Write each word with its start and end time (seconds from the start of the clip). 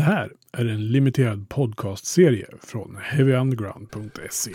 Det 0.00 0.04
här 0.04 0.32
är 0.52 0.64
en 0.64 0.88
limiterad 0.88 1.48
podcastserie 1.48 2.46
från 2.62 2.98
heavyunderground.se. 3.02 4.52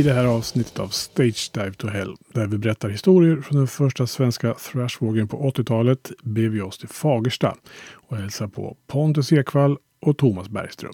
I 0.00 0.02
det 0.02 0.12
här 0.12 0.24
avsnittet 0.24 0.78
av 0.78 0.88
Stage 0.88 1.50
Dive 1.54 1.72
to 1.72 1.86
Hell, 1.88 2.16
där 2.32 2.46
vi 2.46 2.58
berättar 2.58 2.88
historier 2.88 3.40
från 3.40 3.58
den 3.58 3.66
första 3.66 4.06
svenska 4.06 4.54
thrashvågen 4.54 5.28
på 5.28 5.50
80-talet, 5.50 6.12
beger 6.22 6.48
vi 6.48 6.60
oss 6.60 6.78
till 6.78 6.88
Fagersta 6.88 7.56
och 7.92 8.16
hälsar 8.16 8.48
på 8.48 8.76
Pontus 8.86 9.32
Ekvall 9.32 9.78
och 10.00 10.18
Thomas 10.18 10.48
Bergström. 10.48 10.92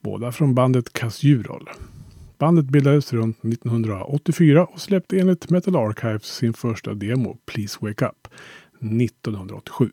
Båda 0.00 0.32
från 0.32 0.54
bandet 0.54 0.92
Kasjurol. 0.92 1.70
Bandet 2.38 2.64
bildades 2.64 3.12
runt 3.12 3.44
1984 3.44 4.64
och 4.64 4.80
släppte 4.80 5.18
enligt 5.20 5.50
Metal 5.50 5.76
Archives 5.76 6.24
sin 6.24 6.52
första 6.52 6.94
demo, 6.94 7.36
Please 7.46 7.78
Wake 7.80 8.04
Up, 8.04 8.28
1987. 8.80 9.90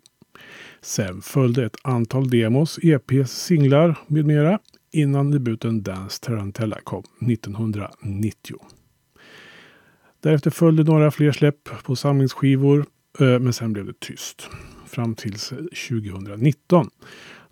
Sen 0.81 1.21
följde 1.21 1.65
ett 1.65 1.77
antal 1.83 2.29
demos, 2.29 2.79
EPs, 2.83 3.31
singlar 3.31 3.97
med 4.07 4.25
mera 4.25 4.59
innan 4.91 5.31
debuten 5.31 5.83
Dance 5.83 6.21
Tarantella 6.21 6.79
kom 6.83 7.03
1990. 7.31 8.57
Därefter 10.19 10.51
följde 10.51 10.83
några 10.83 11.11
fler 11.11 11.31
släpp 11.31 11.69
på 11.83 11.95
samlingsskivor, 11.95 12.85
eh, 13.19 13.39
men 13.39 13.53
sen 13.53 13.73
blev 13.73 13.85
det 13.85 13.99
tyst. 13.99 14.49
Fram 14.85 15.15
till 15.15 15.35
2019 15.89 16.85
eh, 16.85 17.07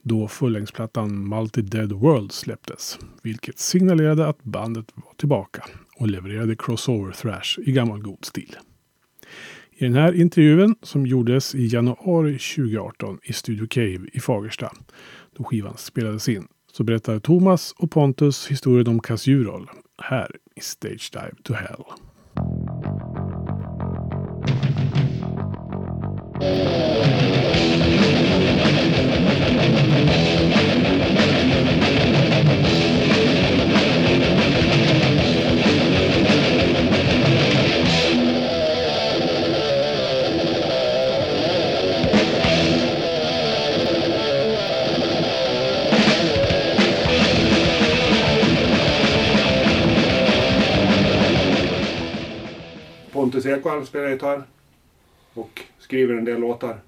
då 0.08 0.28
fullängdsplattan 0.28 1.28
Multi 1.30 1.62
Dead 1.62 1.92
World 1.92 2.32
släpptes, 2.32 3.00
vilket 3.24 3.60
signalerade 3.60 4.28
att 4.28 4.44
bandet 4.44 4.86
var 4.96 5.14
tillbaka 5.18 5.64
och 5.98 6.08
levererade 6.08 6.56
crossover 6.56 7.12
thrash 7.12 7.60
i 7.60 7.72
gammal 7.72 8.02
god 8.02 8.26
stil. 8.26 8.56
I 9.72 9.84
den 9.84 9.94
här 9.94 10.14
intervjun 10.14 10.76
som 10.82 11.06
gjordes 11.06 11.56
i 11.56 11.68
januari 11.68 12.38
2018 12.38 13.20
i 13.24 13.34
Studio 13.34 13.68
Cave 13.68 14.00
i 14.14 14.20
Fagersta, 14.20 14.72
då 15.38 15.44
skivan 15.44 15.78
spelades 15.78 16.30
in, 16.30 16.48
så 16.78 16.84
berättar 16.84 17.20
Thomas 17.20 17.72
och 17.78 17.92
Pontus 17.92 18.48
historien 18.48 18.88
om 18.88 19.00
Kasjurol 19.00 19.70
här 20.02 20.32
i 20.56 20.62
Stage 20.62 21.12
Dive 21.14 21.36
to 21.44 21.54
Hell. 21.54 21.84
Pontus 53.26 53.46
Ekvall 53.46 53.86
spelar 53.86 54.10
gitarr 54.10 54.44
och 55.34 55.62
skriver 55.80 56.14
en 56.14 56.26
del 56.26 56.40
låtar 56.40 56.80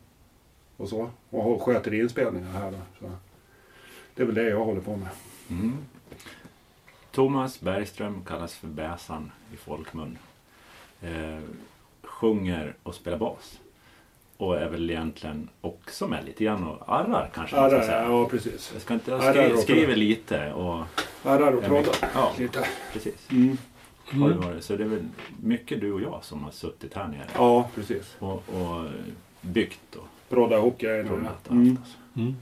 och 0.78 0.90
så. 0.90 1.10
Och 1.30 1.62
sköter 1.62 1.94
inspelningar 1.94 2.52
här 2.52 2.72
då. 2.72 2.78
Så 3.00 3.12
det 4.16 4.22
är 4.22 4.26
väl 4.26 4.36
det 4.36 4.50
jag 4.50 4.66
håller 4.66 4.82
på 4.82 4.96
med. 4.98 5.08
Mm. 5.50 5.78
Thomas 7.12 7.60
Bergström 7.60 8.24
kallas 8.26 8.56
för 8.56 8.68
Bäsan 8.68 9.32
i 9.54 9.58
folkmun. 9.58 10.18
Eh, 11.02 11.40
sjunger 12.04 12.76
och 12.84 12.96
spelar 12.96 13.18
bas. 13.18 13.60
Och 14.38 14.58
är 14.58 14.70
väl 14.70 14.90
egentligen 14.90 15.50
också 15.62 16.08
med 16.08 16.26
lite 16.26 16.44
grann 16.44 16.64
och 16.64 16.94
arrar 16.96 17.30
kanske 17.34 17.56
man 17.56 17.70
ska 17.70 17.78
Arrar, 17.78 17.86
säga. 17.86 18.04
ja 18.04 18.30
precis. 18.30 18.72
Jag 18.74 18.82
ska 18.82 18.94
inte 18.94 19.12
jag 19.12 19.22
Arrar 19.24 19.50
skri, 19.50 19.58
skriver 19.58 19.96
lite 19.96 20.54
och 20.54 20.84
Arrar 21.24 21.52
och 21.52 21.64
trådar 21.64 21.96
ja. 22.14 22.32
lite. 22.38 22.68
precis. 22.94 23.32
Mm. 23.32 23.58
Har 24.12 24.30
det 24.30 24.36
varit. 24.36 24.64
Så 24.64 24.76
det 24.76 24.84
är 24.84 24.88
väl 24.88 25.08
mycket 25.42 25.82
du 25.82 25.94
och 25.94 26.02
jag 26.02 26.24
som 26.24 26.44
har 26.44 26.52
suttit 26.52 26.94
här 26.94 27.08
nere 27.08 27.28
Ja, 27.36 27.70
precis. 27.76 28.16
och, 28.20 28.34
och 28.50 28.86
byggt 29.42 29.96
och 29.96 30.08
Brodda 30.30 30.58
ihop 30.58 30.78
grejerna. 30.80 31.12
rullat 31.12 31.48
och 31.48 31.52
Mm. 31.52 31.70
allt. 31.70 31.80
Alltså. 32.16 32.34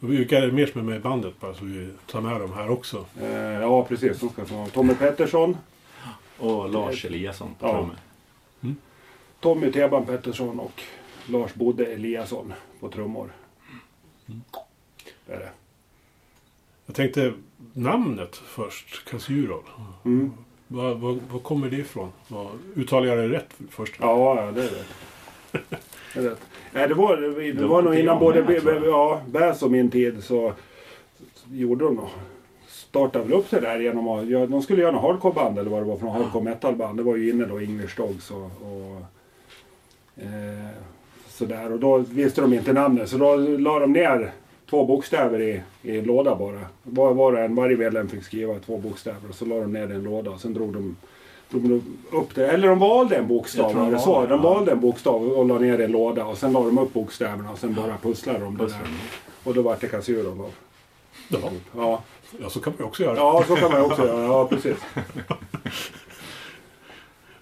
Och 0.00 0.12
vilka 0.12 0.38
är 0.38 0.46
det 0.46 0.52
mer 0.52 0.66
som 0.66 0.80
är 0.80 0.84
med 0.84 0.96
i 0.96 1.00
bandet 1.00 1.40
bara 1.40 1.54
så 1.54 1.64
vi 1.64 1.92
tar 2.06 2.20
med 2.20 2.40
dem 2.40 2.52
här 2.52 2.70
också? 2.70 3.04
Eh, 3.20 3.30
ja, 3.36 3.84
precis. 3.84 4.20
De 4.20 4.28
ska 4.28 4.44
få 4.44 4.66
Tommy 4.66 4.94
Pettersson, 4.94 5.56
Och 6.38 6.68
Lars 6.70 7.04
Eliasson 7.04 7.54
på 7.58 7.66
Ja. 7.66 7.72
trummor. 7.72 7.96
Tommy 9.40 9.72
Teban 9.72 10.06
Pettersson 10.06 10.60
och 10.60 10.82
Lars 11.26 11.54
Bodde 11.54 11.86
Eliasson 11.86 12.52
på 12.80 12.88
trummor. 12.88 13.32
Det 15.26 15.32
är 15.32 15.38
det. 15.38 15.50
Jag 16.86 16.94
tänkte 16.96 17.32
namnet 17.72 18.36
först, 18.36 19.04
Kasjurol. 19.10 19.64
Mm. 20.04 20.32
Var, 20.72 20.94
var, 20.94 21.18
var 21.30 21.38
kommer 21.40 21.70
det 21.70 21.76
ifrån? 21.76 22.08
Var, 22.28 22.50
uttalar 22.76 23.06
jag 23.06 23.18
det 23.18 23.36
rätt 23.36 23.54
först? 23.70 23.94
Ja, 24.00 24.50
det 24.54 24.62
är 24.62 24.70
det. 24.70 25.58
Det, 26.14 26.20
är 26.20 26.30
rätt. 26.30 26.40
Nej, 26.72 26.88
det 26.88 26.94
var, 26.94 27.16
det, 27.16 27.52
det 27.52 27.66
var 27.66 27.82
nog 27.82 27.94
innan 27.94 28.18
både 28.18 28.42
med, 28.42 28.82
ja, 28.84 29.20
Bäs 29.26 29.62
och 29.62 29.70
min 29.70 29.90
tid 29.90 30.24
så 30.24 30.52
gjorde 31.50 31.84
de 31.84 31.94
nog. 31.94 32.08
Startade 32.66 33.24
väl 33.24 33.32
upp 33.32 33.50
det 33.50 33.60
där 33.60 33.80
genom 33.80 34.08
att, 34.08 34.28
ja, 34.28 34.46
de 34.46 34.62
skulle 34.62 34.82
göra 34.82 34.92
något 34.92 35.02
hardcoreband 35.02 35.58
eller 35.58 35.70
vad 35.70 35.80
det 35.80 35.86
var 35.86 35.96
för 35.96 36.04
något 36.04 36.14
hardcore 36.14 36.44
metalband. 36.44 36.96
Det 36.96 37.02
var 37.02 37.16
ju 37.16 37.30
inne 37.30 37.44
då, 37.44 37.58
English 37.58 37.96
Dogs 37.96 38.30
och, 38.30 38.44
och 38.44 39.02
eh, 40.16 40.68
sådär. 41.28 41.72
Och 41.72 41.78
då 41.78 41.98
visste 41.98 42.40
de 42.40 42.52
inte 42.52 42.72
namnet 42.72 43.08
så 43.08 43.18
då 43.18 43.36
la 43.36 43.78
de 43.78 43.92
ner 43.92 44.32
två 44.72 44.84
bokstäver 44.84 45.40
i, 45.40 45.62
i 45.82 45.98
en 45.98 46.04
låda 46.04 46.36
bara. 46.36 46.60
Var, 46.82 47.14
var 47.14 47.32
och 47.32 47.38
en, 47.38 47.54
varje 47.54 47.76
medlem 47.76 48.08
fick 48.08 48.24
skriva 48.24 48.58
två 48.58 48.78
bokstäver 48.78 49.28
och 49.28 49.34
så 49.34 49.44
la 49.44 49.60
de 49.60 49.72
ner 49.72 49.86
det 49.86 49.94
i 49.94 49.96
en 49.96 50.02
låda 50.02 50.30
och 50.30 50.40
sen 50.40 50.54
drog 50.54 50.72
de 50.72 50.96
drog 51.50 51.62
de 51.62 51.82
upp 52.16 52.34
det. 52.34 52.46
Eller 52.46 52.68
de 52.68 52.78
valde 52.78 53.16
en 53.16 53.28
bokstav. 53.28 53.74
De 53.74 53.90
det 53.90 53.98
så? 53.98 54.12
valde, 54.12 54.28
De 54.28 54.42
valde 54.42 54.72
en 54.72 54.80
bokstav 54.80 55.28
och 55.28 55.46
la 55.46 55.58
ner 55.58 55.78
i 55.78 55.84
en 55.84 55.92
låda 55.92 56.24
och 56.24 56.38
sen 56.38 56.52
la 56.52 56.64
de 56.64 56.78
upp 56.78 56.92
bokstäverna 56.92 57.50
och 57.50 57.58
sen 57.58 57.74
bara 57.74 57.96
pusslade 58.02 58.38
de 58.38 58.56
det 58.56 58.66
där. 58.66 58.80
Och 59.44 59.54
då 59.54 59.62
vart 59.62 59.80
det 59.80 59.88
Kasjurov 59.88 60.38
då. 60.38 60.48
Ja. 61.28 61.50
Ja. 61.76 62.02
ja, 62.40 62.50
så 62.50 62.60
kan 62.60 62.72
man 62.72 62.78
ju 62.78 62.84
också 62.86 63.02
göra. 63.02 63.16
ja, 63.16 63.44
så 63.48 63.56
kan 63.56 63.70
man 63.70 63.80
ju 63.80 63.86
också 63.86 64.06
göra. 64.06 64.24
Ja, 64.24 64.48
precis. 64.48 64.76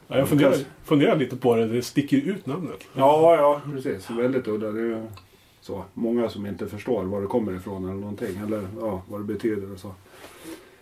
Ja, 0.09 0.19
jag 0.19 0.29
funderar, 0.29 0.57
funderar 0.85 1.17
lite 1.17 1.37
på 1.37 1.57
det. 1.57 1.67
Det 1.67 1.83
sticker 1.83 2.17
ut 2.17 2.47
namnet. 2.47 2.81
Ja, 2.95 3.37
ja, 3.37 3.61
precis. 3.73 4.11
Väldigt 4.11 4.49
udda. 4.49 4.71
Det 4.71 4.81
är 4.81 5.03
så. 5.61 5.85
Många 5.95 6.29
som 6.29 6.47
inte 6.47 6.67
förstår 6.69 7.05
var 7.05 7.21
det 7.21 7.27
kommer 7.27 7.57
ifrån 7.57 7.85
eller 7.85 7.95
någonting. 8.01 8.37
Eller 8.47 8.69
ja, 8.81 9.03
vad 9.09 9.21
det 9.21 9.25
betyder 9.25 9.73
och 9.73 9.79
så. 9.79 9.95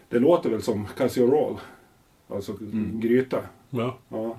Det 0.09 0.19
låter 0.19 0.51
väl 0.51 0.63
som 0.63 0.87
Casserole. 0.97 1.57
Alltså 2.29 2.53
Mm. 2.53 3.01
gryta. 3.01 3.41
Ja. 3.71 3.97
Ja. 4.09 4.37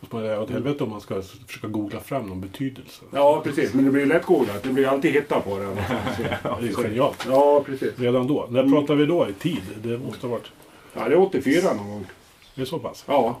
Fast 0.00 0.12
man 0.12 0.24
är 0.24 0.40
åt 0.40 0.50
helvete 0.50 0.84
om 0.84 0.90
man 0.90 1.00
ska 1.00 1.22
försöka 1.46 1.68
googla 1.68 2.00
fram 2.00 2.26
någon 2.26 2.40
betydelse. 2.40 3.04
ja, 3.12 3.40
precis. 3.44 3.74
Men 3.74 3.84
det 3.84 3.90
blir 3.90 4.06
lätt 4.06 4.26
googlat. 4.26 4.62
Det 4.62 4.68
blir 4.72 4.86
alltid 4.86 5.12
hitta 5.12 5.40
på 5.40 5.58
det. 5.58 5.64
Det 6.60 6.68
är 6.68 6.72
genialt. 6.82 7.26
Ja, 7.28 7.62
precis. 7.66 7.98
Redan 7.98 8.26
då. 8.26 8.46
När 8.50 8.68
pratar 8.68 8.94
vi 8.94 9.06
då 9.06 9.28
i 9.28 9.32
tid? 9.32 9.62
Det 9.82 9.98
måste 9.98 10.26
ha 10.26 10.32
varit... 10.34 10.50
Ja, 10.94 11.08
det 11.08 11.14
är 11.14 11.18
84 11.20 11.74
någon 11.74 11.90
gång. 11.90 12.06
Det 12.54 12.60
är 12.62 12.64
så 12.66 12.78
pass? 12.78 13.04
Ja. 13.08 13.38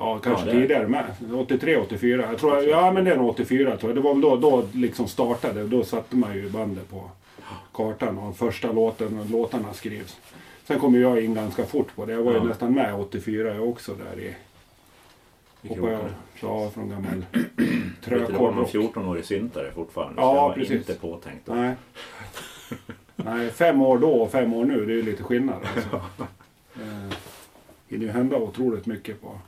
Ja, 0.00 0.18
kanske 0.18 0.46
Ja, 0.46 0.52
det 0.54 0.60
tidigare 0.60 0.88
med. 0.88 1.04
83, 1.34 1.76
84. 1.76 2.24
Jag 2.30 2.38
tror, 2.38 2.62
ja, 2.64 2.92
men 2.92 3.04
det 3.04 3.12
är 3.12 3.16
nog 3.16 3.28
84 3.28 3.76
tror 3.76 3.90
jag. 3.90 3.96
Det 3.96 4.00
var 4.00 4.12
väl 4.12 4.20
då, 4.20 4.36
då 4.36 4.64
liksom 4.72 5.08
startade. 5.08 5.64
Då 5.64 5.84
satte 5.84 6.16
man 6.16 6.34
ju 6.36 6.50
bandet 6.50 6.90
på 6.90 7.10
kartan 7.72 8.18
och 8.18 8.36
första 8.36 8.72
låten, 8.72 9.28
låtarna 9.32 9.72
skrivs. 9.72 10.16
Sen 10.64 10.78
kom 10.80 11.00
jag 11.00 11.24
in 11.24 11.34
ganska 11.34 11.64
fort 11.66 11.96
på 11.96 12.04
det. 12.06 12.12
Jag 12.12 12.22
var 12.22 12.32
ju 12.32 12.38
Ja. 12.38 12.44
nästan 12.44 12.74
med 12.74 12.94
84 12.94 13.54
jag 13.54 13.68
också 13.68 13.92
där 13.94 14.20
i 14.22 14.34
hoppar 15.68 15.90
jag 15.90 16.00
ja, 16.40 16.70
från 16.70 16.88
gammal 16.88 17.24
Vet 17.32 18.04
du, 18.04 18.18
Det 18.18 18.38
var 18.38 18.52
rock. 18.52 18.68
14-årig 18.74 19.24
syntare 19.24 19.70
fortfarande. 19.74 20.22
Ja, 20.22 20.30
så 20.30 20.36
jag 20.36 20.42
var 20.42 20.52
precis. 20.54 20.76
inte 20.76 20.94
påtänkt 20.94 21.46
då. 21.46 21.54
Nej. 21.54 21.74
Nej, 23.16 23.50
fem 23.50 23.82
år 23.82 23.98
då 23.98 24.10
och 24.10 24.30
fem 24.30 24.54
år 24.54 24.64
nu, 24.64 24.86
det 24.86 24.92
är 24.92 24.96
ju 24.96 25.02
lite 25.02 25.22
skillnad. 25.22 25.56
Alltså. 25.76 25.96
eh, 26.74 27.14
hinner 27.88 28.06
ju 28.06 28.12
hända 28.12 28.36
otroligt 28.36 28.86
mycket 28.86 29.20
på... 29.22 29.38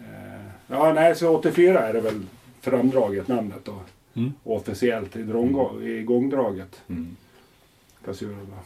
Eh, 0.00 0.46
ja, 0.66 0.92
nej, 0.92 1.14
så 1.14 1.28
84 1.36 1.78
är 1.88 1.92
det 1.92 2.00
väl 2.00 2.22
framdraget 2.60 3.28
namnet 3.28 3.64
då. 3.64 3.74
Mm. 4.14 4.32
Officiellt 4.44 5.16
i, 5.16 5.22
drång, 5.22 5.82
i 5.82 6.02
gångdraget. 6.02 6.82
Mm. 6.88 7.16
Kasurerna. 8.04 8.56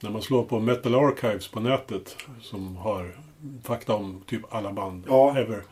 När 0.00 0.10
man 0.10 0.22
slår 0.22 0.42
på 0.44 0.60
Metal 0.60 0.94
Archives 0.94 1.48
på 1.48 1.60
nätet 1.60 2.16
som 2.40 2.76
har 2.76 3.14
fakta 3.62 3.94
om 3.94 4.22
typ 4.26 4.54
alla 4.54 4.72
band 4.72 5.04
Ja. 5.08 5.38
ever. 5.38 5.62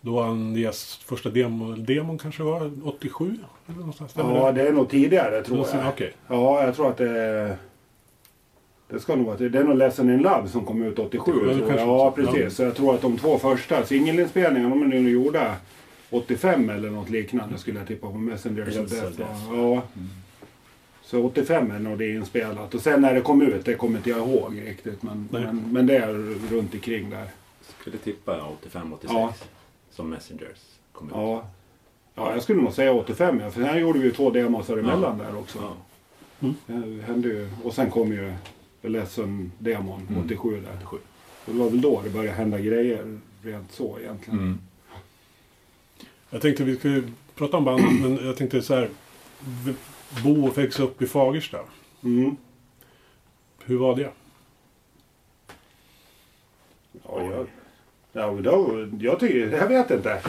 Då 0.00 0.20
anges 0.20 0.96
första 0.96 1.30
demo, 1.30 1.74
demon 1.74 2.18
kanske 2.18 2.42
var 2.42 2.72
87? 2.84 3.38
Eller 3.66 3.78
någonstans, 3.78 4.12
Ja, 4.16 4.52
det? 4.52 4.62
det 4.62 4.68
är 4.68 4.72
nog 4.72 4.88
tidigare 4.90 5.42
tror 5.42 5.66
jag. 5.72 5.88
Okej. 5.88 6.12
Ja, 6.28 6.64
jag 6.64 6.74
tror 6.76 6.88
att 6.90 6.96
det 6.96 7.20
är... 7.20 7.56
Det 8.90 9.00
ska 9.00 9.16
nog 9.16 9.26
vara... 9.26 9.36
Det 9.36 9.58
är 9.58 9.64
nog 9.64 9.76
Lesson 9.76 10.10
in 10.10 10.18
Love 10.18 10.48
som 10.48 10.64
kom 10.64 10.82
ut 10.82 10.98
87. 10.98 11.32
Ja, 11.42 11.48
det 11.48 11.58
tror 11.58 11.70
jag. 11.70 11.88
Ja, 11.88 12.10
precis. 12.10 12.36
Ja. 12.42 12.50
Så 12.50 12.62
jag 12.62 12.76
tror 12.76 12.94
att 12.94 13.02
de 13.02 13.18
två 13.18 13.38
första 13.38 13.84
singelinspelningarna, 13.86 14.74
de 14.74 14.82
är 14.82 14.86
nu 14.86 15.10
gjorda 15.10 15.56
85 16.10 16.70
eller 16.70 16.90
något 16.90 17.10
liknande 17.10 17.58
skulle 17.58 17.78
jag 17.78 17.88
tippa 17.88 18.06
på 18.06 18.18
Messengers 18.18 18.76
of 18.78 18.90
Death. 18.90 19.20
Ja. 19.52 19.82
Så 21.02 21.24
85 21.24 21.70
är 21.70 21.78
nog 21.78 21.98
det 21.98 22.08
inspelat. 22.14 22.74
Och 22.74 22.80
sen 22.80 23.00
när 23.00 23.14
det 23.14 23.20
kom 23.20 23.42
ut, 23.42 23.64
det 23.64 23.74
kommer 23.74 23.96
inte 23.96 24.10
jag 24.10 24.18
ihåg 24.18 24.62
riktigt. 24.66 25.02
Men, 25.02 25.28
men, 25.30 25.64
men 25.72 25.86
det 25.86 25.96
är 25.96 26.12
runt 26.50 26.74
omkring 26.74 27.10
där. 27.10 27.26
Skulle 27.80 27.96
tippa 27.96 28.40
85-86 28.72 28.96
Ja. 29.08 29.34
som 29.90 30.10
Messengers 30.10 30.58
kom 30.92 31.06
ut. 31.06 31.12
Ja. 31.14 31.44
Ja, 32.14 32.32
jag 32.32 32.42
skulle 32.42 32.62
nog 32.62 32.72
säga 32.72 32.92
85 32.92 33.40
ja. 33.40 33.50
För 33.50 33.62
sen 33.64 33.78
gjorde 33.80 33.98
vi 33.98 34.04
ju 34.04 34.12
två 34.12 34.30
demos 34.30 34.70
emellan 34.70 35.18
där 35.18 35.38
också. 35.38 35.58
Ja. 36.38 36.48
Det 36.66 37.02
hände 37.02 37.28
ju. 37.28 37.48
Och 37.64 37.74
sen 37.74 37.90
kom 37.90 38.12
ju 38.12 38.32
Lesson-demon 38.88 40.06
Mm. 40.08 40.24
87 40.24 40.60
där. 40.60 40.76
87. 40.76 40.96
Och 41.46 41.52
det 41.52 41.58
var 41.58 41.70
väl 41.70 41.80
då 41.80 42.00
det 42.04 42.10
började 42.10 42.36
hända 42.36 42.58
grejer 42.58 43.18
rent 43.42 43.72
så 43.72 43.98
egentligen. 44.00 44.38
Mm. 44.40 44.58
Jag 46.30 46.42
tänkte 46.42 46.64
vi 46.64 46.76
skulle 46.76 47.02
prata 47.34 47.56
om 47.56 47.64
band, 47.64 47.82
men 48.00 48.26
jag 48.26 48.36
tänkte 48.36 48.62
så 48.62 48.74
här. 48.74 48.88
Bo 50.24 50.46
och 50.46 50.58
växa 50.58 50.82
upp 50.82 51.02
i 51.02 51.06
Fagersta. 51.06 51.58
Mm. 52.04 52.36
Hur 53.64 53.78
var 53.78 53.96
det? 53.96 54.10
Ja, 57.04 57.22
jag, 57.22 57.46
ja, 58.12 58.30
då, 58.42 58.88
jag 59.00 59.20
tycker, 59.20 59.56
jag 59.56 59.68
vet 59.68 59.90
inte. 59.90 60.08
Det 60.08 60.22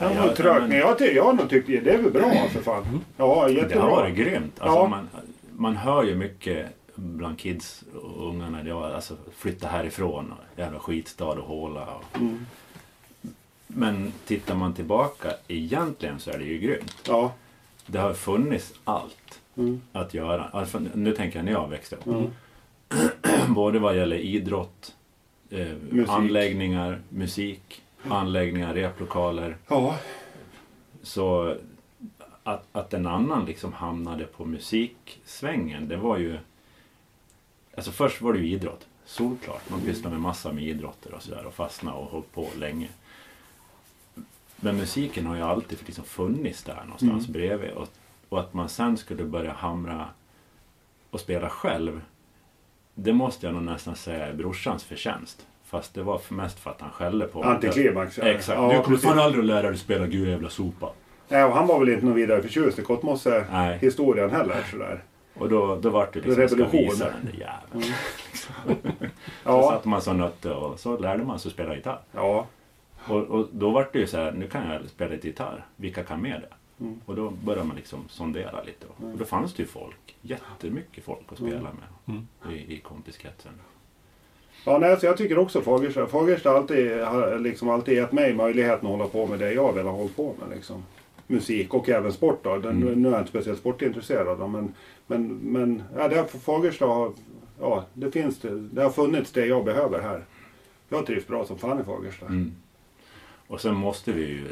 Ja, 0.00 0.08
var 0.08 0.14
jag- 0.26 0.36
trögt, 0.36 0.60
men- 0.60 0.68
men 0.68 0.78
jag, 0.78 0.98
ty, 0.98 1.04
jag 1.04 1.24
har 1.24 1.32
nog 1.32 1.50
tyckt 1.50 1.66
det 1.66 1.90
är 1.94 2.02
väl 2.02 2.12
bra 2.12 2.48
för 2.50 2.62
fan. 2.62 3.00
Ja, 3.16 3.46
Det 3.46 3.52
jättebra. 3.52 3.80
har 3.82 3.90
varit 3.90 4.14
grymt. 4.16 4.60
Alltså, 4.60 4.78
Ja. 4.78 4.88
man, 4.88 5.08
man 5.56 5.76
hör 5.76 6.02
ju 6.04 6.14
mycket 6.14 6.66
bland 6.94 7.38
kids 7.38 7.84
och 8.02 8.28
ungarna. 8.28 8.62
Ja, 8.64 8.94
alltså, 8.94 9.16
flytta 9.36 9.68
härifrån. 9.68 10.32
Och 10.32 10.58
jävla 10.58 10.78
skitstad 10.78 11.24
och 11.28 11.46
håla. 11.46 11.86
Och... 11.94 12.16
Mm. 12.20 12.46
Men 13.66 14.12
tittar 14.26 14.54
man 14.54 14.74
tillbaka 14.74 15.32
egentligen 15.48 16.18
så 16.20 16.30
är 16.30 16.38
det 16.38 16.44
ju 16.44 16.58
grymt. 16.58 17.02
Ja. 17.08 17.32
Det 17.86 17.98
har 17.98 18.14
funnits 18.14 18.72
allt 18.84 19.38
Mm. 19.56 19.80
att 19.92 20.14
göra. 20.14 20.44
Alltså, 20.44 20.80
nu 20.94 21.12
tänker 21.12 21.38
jag 21.38 21.44
när 21.44 21.52
jag 21.52 21.68
växte 21.68 21.96
upp. 21.96 22.06
Mm. 22.06 22.30
Både 23.54 23.78
vad 23.78 23.96
gäller 23.96 24.16
idrott, 24.16 24.94
eh, 25.50 25.66
Musik. 25.90 26.08
anläggningar, 26.08 27.00
musik, 27.08 27.82
anläggningar, 28.08 28.74
replokaler. 28.74 29.56
Ja. 29.68 29.98
Så 31.02 31.56
att, 32.44 32.64
att 32.72 32.94
en 32.94 33.06
annan 33.06 33.44
liksom 33.44 33.72
hamnade 33.72 34.24
på 34.24 34.44
musiksvängen, 34.44 35.88
det 35.88 35.96
var 35.96 36.18
ju... 36.18 36.38
Alltså 37.76 37.90
först 37.92 38.20
var 38.20 38.32
det 38.32 38.38
ju 38.38 38.46
idrott, 38.48 38.86
solklart. 39.04 39.70
Man 39.70 39.80
pysslade 39.80 40.14
med 40.14 40.20
massa 40.22 40.52
med 40.52 40.64
idrotter 40.64 41.14
och 41.14 41.22
sådär 41.22 41.46
och 41.46 41.54
fastnade 41.54 41.96
och 41.96 42.10
höll 42.10 42.22
på 42.34 42.48
länge. 42.58 42.88
Men 44.56 44.76
musiken 44.76 45.26
har 45.26 45.36
ju 45.36 45.42
alltid 45.42 45.78
liksom 45.86 46.04
funnits 46.04 46.62
där 46.62 46.74
någonstans 46.84 47.28
Mm. 47.28 47.32
bredvid. 47.32 47.70
Och, 47.70 47.88
och 48.28 48.40
att 48.40 48.54
man 48.54 48.68
sen 48.68 48.96
skulle 48.96 49.24
börja 49.24 49.52
hamra 49.52 50.08
och 51.10 51.20
spela 51.20 51.48
själv, 51.50 52.00
det 52.94 53.12
måste 53.12 53.46
jag 53.46 53.54
nog 53.54 53.62
nästan 53.62 53.96
säga 53.96 54.26
är 54.26 54.32
brorsans 54.34 54.84
förtjänst. 54.84 55.46
Fast 55.64 55.94
det 55.94 56.02
var 56.02 56.18
för 56.18 56.34
mest 56.34 56.58
för 56.58 56.70
att 56.70 56.80
han 56.80 56.90
skällde 56.90 57.26
på 57.26 57.38
mig. 57.38 57.48
Antiklimax. 57.48 58.18
ja. 58.18 58.24
Exakt. 58.24 58.58
Ja, 58.58 58.76
du 58.76 58.82
kommer 58.82 58.96
fan 58.96 59.18
aldrig 59.18 59.40
att 59.40 59.46
lära 59.46 59.68
dig 59.68 59.78
spela 59.78 60.06
Gud 60.06 60.28
jävla 60.28 60.50
sopa. 60.50 60.92
Nej, 61.28 61.44
och 61.44 61.52
han 61.54 61.66
var 61.66 61.78
väl 61.80 61.88
inte 61.88 62.04
någon 62.06 62.14
vidare 62.14 62.42
förtjust 62.42 62.78
i. 62.78 62.82
Kottmosse-historien 62.82 64.30
heller. 64.30 64.62
Sådär. 64.70 65.02
Och 65.34 65.48
då, 65.48 65.76
då 65.76 65.90
var 65.90 66.08
det 66.12 66.20
liksom, 66.20 66.36
Revolution. 66.36 66.68
ska 66.68 66.78
visa 66.78 67.04
den 67.04 67.24
där 67.32 67.32
jäveln. 67.40 67.94
Så 68.32 68.52
Ja. 69.44 69.70
satte 69.70 69.88
man 69.88 70.02
så 70.02 70.12
nötte 70.12 70.50
och 70.54 70.80
så 70.80 70.98
lärde 70.98 71.24
man 71.24 71.38
sig 71.38 71.48
att 71.48 71.52
spela 71.52 71.74
gitarr. 71.76 72.00
Ja. 72.12 72.46
Och, 73.08 73.16
och 73.22 73.48
då 73.52 73.70
var 73.70 73.88
det 73.92 73.98
ju 73.98 74.06
så 74.06 74.16
här, 74.16 74.32
nu 74.32 74.46
kan 74.48 74.70
jag 74.70 74.88
spela 74.88 75.10
lite 75.10 75.26
gitarr. 75.26 75.66
Vilka 75.76 76.04
kan 76.04 76.20
med 76.22 76.40
det? 76.40 76.84
Mm. 76.84 77.00
Och 77.06 77.14
då 77.16 77.30
började 77.30 77.66
man 77.68 77.76
liksom 77.76 78.04
sondera 78.08 78.62
lite. 78.62 78.86
Och 78.86 79.18
då 79.18 79.24
fanns 79.24 79.54
det 79.54 79.62
ju 79.62 79.68
folk, 79.68 80.16
jättemycket 80.20 81.04
folk 81.04 81.20
att 81.28 81.36
spela 81.38 81.60
med 81.60 81.88
Mm. 82.08 82.28
i, 82.50 82.74
i 82.74 82.80
kompiskretsen. 82.80 83.52
Ja, 84.66 84.78
nej, 84.78 85.00
så 85.00 85.06
jag 85.06 85.16
tycker 85.16 85.38
också 85.38 85.60
Fagersta. 85.62 86.06
Fagersta 86.06 86.50
har 86.50 86.56
alltid, 86.56 87.00
har 87.00 87.38
liksom 87.38 87.70
alltid 87.70 87.94
gett 87.94 88.12
mig 88.12 88.34
möjligheten 88.34 88.86
att 88.86 88.92
hålla 88.92 89.06
på 89.06 89.26
med 89.26 89.38
det 89.38 89.52
jag 89.52 89.72
vill 89.72 89.84
ha 89.84 89.92
hållit 89.92 90.16
på 90.16 90.34
med. 90.40 90.56
Liksom. 90.56 90.84
Musik 91.32 91.74
och 91.74 91.88
även 91.88 92.12
sport. 92.12 92.44
Då. 92.44 92.58
Den, 92.58 92.82
Mm. 92.82 93.02
Nu 93.02 93.08
är 93.08 93.12
jag 93.12 93.20
inte 93.20 93.30
speciellt 93.30 93.58
sportintresserad. 93.58 94.38
Då, 94.38 94.46
men 94.46 94.74
men, 95.06 95.28
men 95.28 95.82
ja, 95.96 96.08
det 96.08 96.16
har, 96.16 96.24
Fagersta 96.24 96.86
har, 96.86 97.12
ja, 97.60 97.84
det 97.94 98.10
finns 98.10 98.38
det. 98.38 98.60
Det 98.60 98.82
har 98.82 98.90
funnits 98.90 99.32
det 99.32 99.46
jag 99.46 99.64
behöver 99.64 100.00
här. 100.00 100.24
Jag 100.88 101.06
trivs 101.06 101.26
bra 101.26 101.44
som 101.44 101.58
fan 101.58 101.80
i 101.80 101.84
Fagersta. 101.84 102.26
Mm. 102.26 102.52
Och 103.46 103.60
sen 103.60 103.74
måste 103.74 104.12
vi 104.12 104.22
ju 104.22 104.46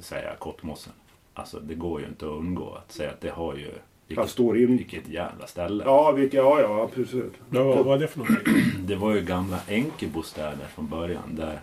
säga 0.00 0.34
Kottmossen. 0.38 0.92
Alltså 1.34 1.60
det 1.60 1.74
går 1.74 2.00
ju 2.00 2.06
inte 2.06 2.26
att 2.26 2.32
undgå 2.32 2.74
att 2.74 2.92
säga 2.92 3.10
att 3.10 3.20
det 3.20 3.30
har 3.30 3.54
ju... 3.54 3.70
Vilket, 4.06 4.30
stor 4.30 4.58
in... 4.58 4.76
vilket 4.76 5.08
jävla 5.08 5.46
ställe. 5.46 5.84
Ja, 5.86 6.12
vilka, 6.12 6.36
ja, 6.36 6.60
ja, 6.60 6.82
absolut. 6.82 7.34
Ja, 7.50 7.64
vad, 7.64 7.84
vad 7.84 7.96
är 7.96 8.00
det 8.00 8.08
för 8.08 8.18
någonting? 8.18 8.54
Det 8.86 8.96
var 8.96 9.14
ju 9.14 9.20
gamla 9.20 9.60
änkebostäder 9.68 10.66
från 10.74 10.88
början 10.88 11.36
där 11.36 11.60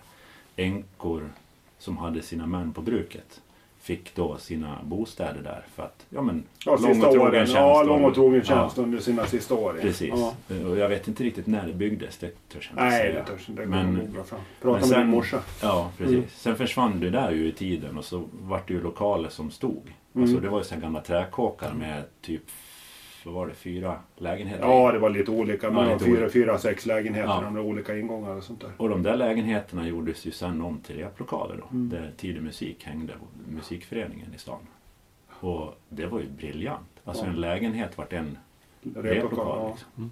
änkor 0.56 1.30
som 1.80 1.98
hade 1.98 2.22
sina 2.22 2.48
män 2.48 2.74
på 2.74 2.82
bruket 2.82 3.42
fick 3.82 4.16
då 4.16 4.38
sina 4.38 4.80
bostäder 4.84 5.42
där 5.44 5.66
för 5.76 5.84
att, 5.84 6.06
ja 6.10 6.22
men, 6.22 6.44
Ja, 6.66 6.78
sista 6.78 7.10
åren. 7.10 7.48
Ja, 7.54 7.84
lång 7.84 8.04
och 8.04 8.14
trogen 8.14 8.44
tjänst 8.44 8.78
under 8.78 9.00
sina 9.00 9.26
sista 9.26 9.54
år. 9.56 9.74
ja. 9.76 9.82
Precis. 9.82 10.14
Ja. 10.16 10.34
Och 10.68 10.78
jag 10.78 10.90
vet 10.90 11.08
inte 11.08 11.24
riktigt 11.24 11.48
när 11.48 11.68
det 11.68 11.74
byggdes, 11.74 12.18
det 12.18 12.50
törs 12.50 12.72
jag 12.76 12.84
inte 12.84 12.84
Nej, 12.84 13.02
säga. 13.02 13.20
det 13.20 13.26
törs 13.32 13.50
inte. 13.50 13.66
Men- 13.66 13.96
att 14.00 14.06
googla 14.06 14.24
fram. 14.24 14.40
Prata 14.62 14.72
men 14.72 14.80
med 14.80 14.90
sen- 14.90 15.00
din 15.00 15.10
morsa. 15.10 15.40
Ja, 15.62 15.92
precis. 15.98 16.16
Mm. 16.16 16.28
Sen 16.36 16.56
försvann 16.56 17.00
det 17.00 17.10
där 17.10 17.32
ju 17.32 17.48
i 17.48 17.52
tiden 17.52 17.98
och 17.98 18.06
så 18.06 18.24
vart 18.32 18.68
det 18.68 18.74
ju 18.74 18.82
lokaler 18.82 19.30
som 19.30 19.52
stod. 19.52 19.84
Mm. 20.16 20.24
Alltså 20.28 20.40
det 20.42 20.50
var 20.50 20.58
ju 20.58 20.64
så 20.64 20.76
gamla 20.76 21.02
träkåkar 21.02 21.74
med 21.74 22.04
typ, 22.22 22.44
vad 23.26 23.34
var 23.36 23.48
det, 23.48 23.54
fyra 23.54 24.00
lägenheter 24.18 24.64
Ja, 24.66 24.92
det 24.92 25.00
var 25.00 25.10
lite 25.10 25.32
olika. 25.32 25.68
Ja, 25.68 25.74
Men 25.74 25.88
lite 25.94 26.06
fyra, 26.06 26.18
olika. 26.18 26.30
fyra, 26.34 26.58
sex 26.58 26.86
lägenheter. 26.86 27.28
Ja. 27.30 27.42
De 27.42 27.58
olika 27.58 27.98
ingångar 27.98 28.36
och 28.36 28.44
sånt 28.44 28.62
där. 28.62 28.72
Och 28.78 28.90
de 28.90 29.04
där 29.04 29.16
lägenheterna 29.16 29.88
gjordes 29.88 30.26
ju 30.26 30.32
sen 30.32 30.62
om 30.62 30.80
till 30.80 30.96
replokaler 30.98 31.56
då. 31.58 31.68
Mm. 31.72 31.90
Där 31.90 32.12
Tidig 32.18 32.42
Musik 32.42 32.84
hängde, 32.84 33.14
musikföreningen 33.50 34.34
i 34.36 34.38
stan. 34.38 34.60
Och 35.40 35.76
det 35.90 36.06
var 36.06 36.20
ju 36.20 36.28
briljant. 36.30 36.88
Alltså 37.06 37.24
Ja. 37.26 37.30
en 37.30 37.36
lägenhet 37.42 37.98
vart 37.98 38.14
en 38.14 38.38
Replokal. 38.84 39.04
replokal. 39.14 39.60
Ja. 39.60 39.70
Liksom. 39.70 40.12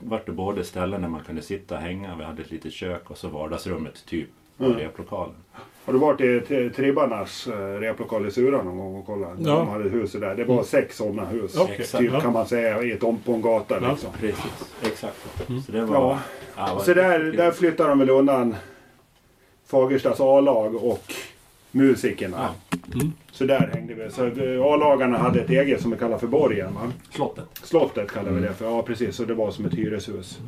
Det 0.00 0.06
vart 0.08 0.26
det 0.26 0.32
både 0.32 0.64
ställen 0.64 1.02
där 1.02 1.08
man 1.08 1.24
kunde 1.24 1.42
sitta 1.42 1.74
och 1.76 1.80
hänga, 1.82 2.16
vi 2.16 2.24
hade 2.24 2.42
ett 2.42 2.50
litet 2.50 2.72
kök 2.72 3.10
och 3.10 3.18
så 3.18 3.28
vardagsrummet 3.28 4.06
typ 4.06 4.28
Mm. 4.58 4.72
replokalen. 4.72 5.34
Har 5.86 5.92
du 5.92 5.98
varit 5.98 6.20
i 6.20 6.24
Tri- 6.24 6.70
Tribbarnas 6.72 7.46
eh, 7.46 7.52
replokal 7.80 8.26
i 8.26 8.30
Sura 8.30 8.62
någon 8.62 8.78
gång 8.78 8.94
och 8.96 9.06
kollat? 9.06 9.32
Ja. 9.38 9.50
De 9.54 9.68
hade 9.68 9.84
ett 9.86 9.92
hus 9.92 10.12
där. 10.12 10.34
Det 10.34 10.44
var 10.44 10.62
sex 10.62 10.96
sådana 10.96 11.24
hus. 11.24 11.56
Exakt. 11.68 11.98
Typ 12.04 12.12
ja. 12.12 12.20
kan 12.20 12.32
man 12.32 12.46
säga 12.46 12.82
i 12.82 12.92
ett 12.92 13.02
om 13.02 13.18
på 13.18 13.32
en 13.32 13.42
gata 13.42 13.78
Ja. 13.82 13.90
liksom. 13.90 14.10
Precis, 14.20 14.74
exakt. 14.82 15.48
Mm. 15.48 15.62
Så 15.62 15.72
det 15.72 15.84
var... 15.84 15.96
Ja. 15.96 16.18
Ja, 16.56 16.78
så 16.84 16.94
där, 16.94 17.18
där 17.18 17.50
flyttar 17.50 17.88
de 17.88 17.98
väl 17.98 18.10
undan 18.10 18.54
Fagerstas 19.66 20.20
A-lag 20.20 20.74
och 20.84 21.12
musikerna. 21.70 22.36
Ja. 22.70 22.78
Mm. 22.94 23.12
Så 23.32 23.44
där 23.44 23.70
hängde 23.74 23.94
vi. 23.94 24.10
Så 24.10 24.24
A-lagarna 24.74 25.18
hade 25.18 25.40
ett 25.40 25.50
eget 25.50 25.82
som 25.82 25.90
vi 25.90 25.96
kallar 25.96 26.18
för 26.18 26.26
borgen. 26.26 26.74
Va? 26.74 26.92
Slottet. 27.10 27.44
Slottet 27.62 28.10
kallar 28.12 28.30
vi 28.30 28.36
Mm. 28.38 28.42
det 28.42 28.52
för. 28.54 28.64
Ja 28.64 28.82
precis, 28.82 29.16
så 29.16 29.24
det 29.24 29.34
var 29.34 29.50
som 29.50 29.64
ett 29.66 29.74
hyreshus. 29.74 30.38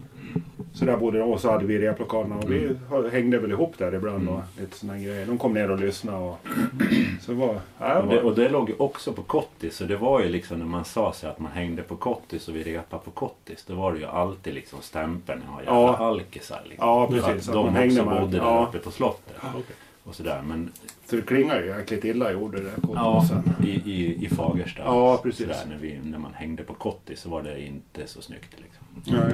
Så 0.72 0.84
där 0.84 0.96
bodde 0.96 1.18
de 1.18 1.24
och 1.32 1.40
så 1.40 1.50
hade 1.50 1.64
vi 1.66 1.78
replokalerna 1.78 2.36
och 2.36 2.50
vi 2.52 2.76
hängde 3.12 3.38
väl 3.38 3.50
ihop 3.50 3.78
där 3.78 3.94
ibland 3.94 4.28
och 4.28 4.40
lite 4.60 4.76
sådana 4.78 4.98
grejer. 4.98 5.26
De 5.26 5.38
kom 5.38 5.54
ner 5.54 5.70
och 5.70 5.80
lyssnade 5.80 6.18
och... 6.18 6.38
Så 7.20 7.34
var... 7.34 7.60
Ja, 7.78 7.98
Och 8.02 8.08
det, 8.08 8.22
och 8.22 8.34
det 8.34 8.48
låg 8.48 8.68
ju 8.68 8.74
också 8.78 9.12
på 9.12 9.22
Kottis. 9.22 9.76
Så 9.76 9.84
det 9.84 9.96
var 9.96 10.20
ju 10.20 10.28
liksom 10.28 10.58
när 10.58 10.66
man 10.66 10.84
sa 10.84 11.12
sig 11.12 11.30
att 11.30 11.38
man 11.40 11.52
hängde 11.52 11.82
på 11.82 11.96
Kottis 11.96 12.48
och 12.48 12.56
vi 12.56 12.62
repade 12.62 13.04
på 13.04 13.10
Kottis. 13.10 13.64
Då 13.66 13.74
var 13.74 13.92
det 13.92 13.98
ju 13.98 14.04
alltid 14.06 14.54
liksom 14.54 14.78
stämpeln. 14.82 15.40
Ja, 15.46 15.58
jävla 15.62 15.74
Ja. 15.80 15.96
alkisar. 15.96 16.60
Liksom. 16.68 16.88
Ja, 16.88 17.06
precis. 17.06 17.48
Att 17.48 17.54
de 17.54 17.64
man 17.66 17.74
hängde 17.74 18.00
också 18.00 18.10
med- 18.14 18.20
bodde 18.22 18.36
där 18.38 18.44
ja. 18.44 18.66
uppe 18.68 18.78
på 18.78 18.90
slottet. 18.90 19.36
Okej. 19.50 19.76
Och 20.04 20.14
sådär. 20.14 20.42
Men 20.46 20.72
så 21.10 21.16
det 21.16 21.22
klingade 21.22 21.60
ju 21.60 21.66
jäkligt 21.66 22.04
illa 22.04 22.32
gjorde 22.32 22.62
det. 22.62 22.72
ja, 22.94 23.24
i, 23.64 23.70
i, 23.70 24.24
i 24.24 24.28
Fagersta. 24.28 24.82
Ja, 24.84 25.16
precis. 25.22 25.46
Sådär, 25.46 25.64
när, 25.68 25.76
vi, 25.78 25.98
när 26.04 26.18
man 26.18 26.34
hängde 26.34 26.62
på 26.62 26.74
Kottis 26.74 27.20
så 27.20 27.28
var 27.30 27.42
det 27.42 27.62
inte 27.66 28.06
så 28.06 28.22
snyggt. 28.22 28.54
Liksom. 28.56 29.18
Nej. 29.18 29.32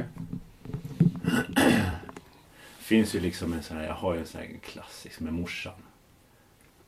finns 2.78 3.14
ju 3.14 3.20
liksom 3.20 3.52
en 3.52 3.62
sån 3.62 3.76
här, 3.76 3.86
jag 3.86 3.94
har 3.94 4.14
ju 4.14 4.20
en 4.20 4.26
sån 4.26 4.40
här 4.40 4.48
klassisk 4.72 5.20
med 5.20 5.32
morsan. 5.32 5.72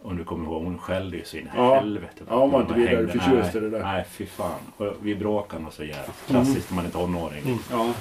Om 0.02 0.16
du 0.16 0.24
kommer 0.24 0.44
ihåg, 0.44 0.64
hon 0.64 0.78
skällde 0.78 1.16
ju 1.16 1.24
så 1.24 1.36
in 1.36 1.46
i 1.46 1.48
Ja. 1.56 1.74
helvete. 1.74 2.24
Ja, 2.28 2.36
hon 2.40 2.50
var 2.50 2.60
inte 2.60 2.74
vidare 2.74 3.08
förtjust 3.08 3.54
i 3.54 3.60
det 3.60 3.70
där. 3.70 3.82
Nej, 3.82 4.04
fy 4.10 4.26
fan. 4.26 4.58
Och 4.76 4.92
vi 5.02 5.14
bråkade 5.14 5.62
nog 5.62 5.72
så 5.72 5.84
jävligt. 5.84 6.26
Klassiskt 6.26 6.70
när 6.70 6.76
man 6.76 6.86
är 6.86 6.90
tonåring. 6.90 7.42
Mm. 7.44 7.58
Ja. 7.70 7.92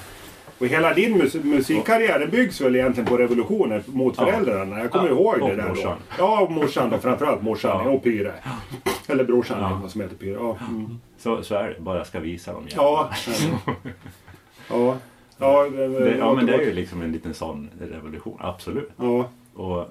Och 0.58 0.66
hela 0.66 0.94
din 0.94 1.18
mus 1.18 1.34
musikkarriär 1.34 2.26
byggs 2.26 2.60
väl 2.60 2.76
egentligen 2.76 3.08
på 3.08 3.16
revolutionen 3.16 3.82
mot 3.86 4.16
föräldrarna. 4.16 4.78
Jag 4.78 4.90
kommer 4.90 5.08
Ja, 5.08 5.14
ihåg 5.14 5.42
och 5.42 5.48
det 5.48 5.56
där 5.56 5.68
morsan. 5.68 5.96
då. 6.08 6.14
Ja, 6.24 6.40
och 6.40 6.52
morsan 6.52 6.90
då. 6.90 6.98
Framförallt 6.98 7.42
morsan 7.42 7.84
Ja. 7.84 7.90
och 7.90 8.02
Pyre. 8.02 8.34
Eller 9.08 9.24
brorsan 9.24 9.60
Ja. 9.60 9.78
vad 9.82 9.90
som 9.90 10.00
heter 10.00 10.16
Pyre. 10.16 10.32
Ja. 10.34 10.56
Mm. 10.68 11.00
Så, 11.18 11.42
så 11.42 11.54
är 11.54 11.68
det. 11.68 11.80
Bara 11.80 11.98
jag 11.98 12.06
ska 12.06 12.20
visa 12.20 12.52
dem. 12.52 12.66
Ja. 12.74 13.10
ja. 14.70 14.96
Ja, 15.38 15.68
det, 15.68 15.88
Det, 15.88 16.16
ja, 16.16 16.34
men 16.34 16.46
det 16.46 16.54
är 16.54 16.60
ju 16.60 16.72
liksom 16.72 17.02
en 17.02 17.12
liten 17.12 17.34
sån 17.34 17.70
revolution. 17.80 18.36
Absolut. 18.40 18.90
Ja. 18.96 19.28
Och 19.54 19.88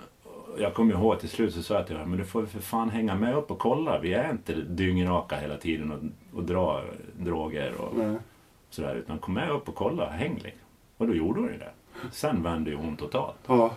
jag 0.58 0.74
kommer 0.74 0.94
ihåg 0.94 1.14
att 1.14 1.20
till 1.20 1.30
slut 1.30 1.54
så 1.54 1.64
sa 1.64 1.74
jag 1.74 1.88
till 1.88 1.96
honom, 1.96 2.10
men 2.10 2.20
du 2.20 2.26
får 2.26 2.46
för 2.46 2.60
fan 2.60 2.90
hänga 2.90 3.16
med 3.16 3.36
upp 3.36 3.52
och 3.52 3.60
kolla. 3.60 4.00
Vi 4.00 4.14
är 4.14 4.32
inte 4.32 4.54
dyngraka 4.54 5.36
hela 5.38 5.58
tiden 5.58 5.92
och, 5.92 6.38
och 6.38 6.44
dra 6.44 6.82
droger 7.18 7.74
och 7.82 7.98
Nej. 7.98 8.16
sådär. 8.70 8.96
Utan 8.96 9.18
kom 9.20 9.34
med 9.34 9.50
upp 9.52 9.70
och 9.70 9.76
kolla, 9.76 10.10
häng 10.10 10.34
liksom. 10.44 10.62
Och 10.98 11.08
då 11.08 11.14
gjorde 11.16 11.40
hon 11.40 11.50
ju 11.50 11.58
det. 11.58 11.70
Sen 12.12 12.44
vände 12.44 12.70
ju 12.70 12.76
hon 12.76 12.96
totalt. 12.96 13.36
Ja. 13.48 13.72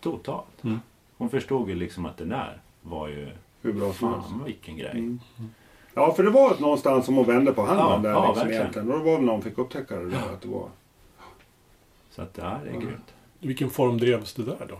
Totalt. 0.00 0.64
Mm. 0.64 0.80
Hon 1.16 1.28
förstod 1.30 1.68
ju 1.68 1.74
liksom 1.74 2.06
att 2.06 2.16
det 2.16 2.24
där 2.24 2.60
var 2.82 3.08
ju, 3.08 3.28
Hur 3.62 3.72
bra 3.72 3.92
som 3.92 4.08
helst. 4.12 4.28
fan 4.28 4.42
vilken 4.44 4.76
grej. 4.76 4.90
Mm. 4.90 5.20
Ja, 5.94 6.12
för 6.14 6.22
det 6.22 6.30
var 6.30 6.56
någonstans 6.60 7.04
som 7.06 7.14
hon 7.16 7.26
vände 7.26 7.52
på 7.52 7.62
handen 7.62 7.86
Ja, 7.90 7.98
där 7.98 8.10
ja, 8.10 8.20
liksom 8.20 8.34
verkligen. 8.38 8.60
egentligen. 8.62 8.92
Och 8.92 8.98
det 8.98 9.04
var 9.04 9.12
väl 9.16 9.24
när 9.24 9.32
hon 9.32 9.42
fick 9.42 9.58
upptäcka 9.58 9.96
det 9.96 10.10
där 10.10 10.18
att 10.32 10.40
det 10.42 10.48
var... 10.48 10.68
Så 12.14 12.22
att 12.22 12.38
ja, 12.38 12.60
det 12.64 12.70
är 12.70 12.80
grymt. 12.80 13.14
I 13.40 13.46
vilken 13.46 13.70
form 13.70 13.98
drevs 13.98 14.34
det 14.34 14.44
där 14.44 14.66
då? 14.68 14.78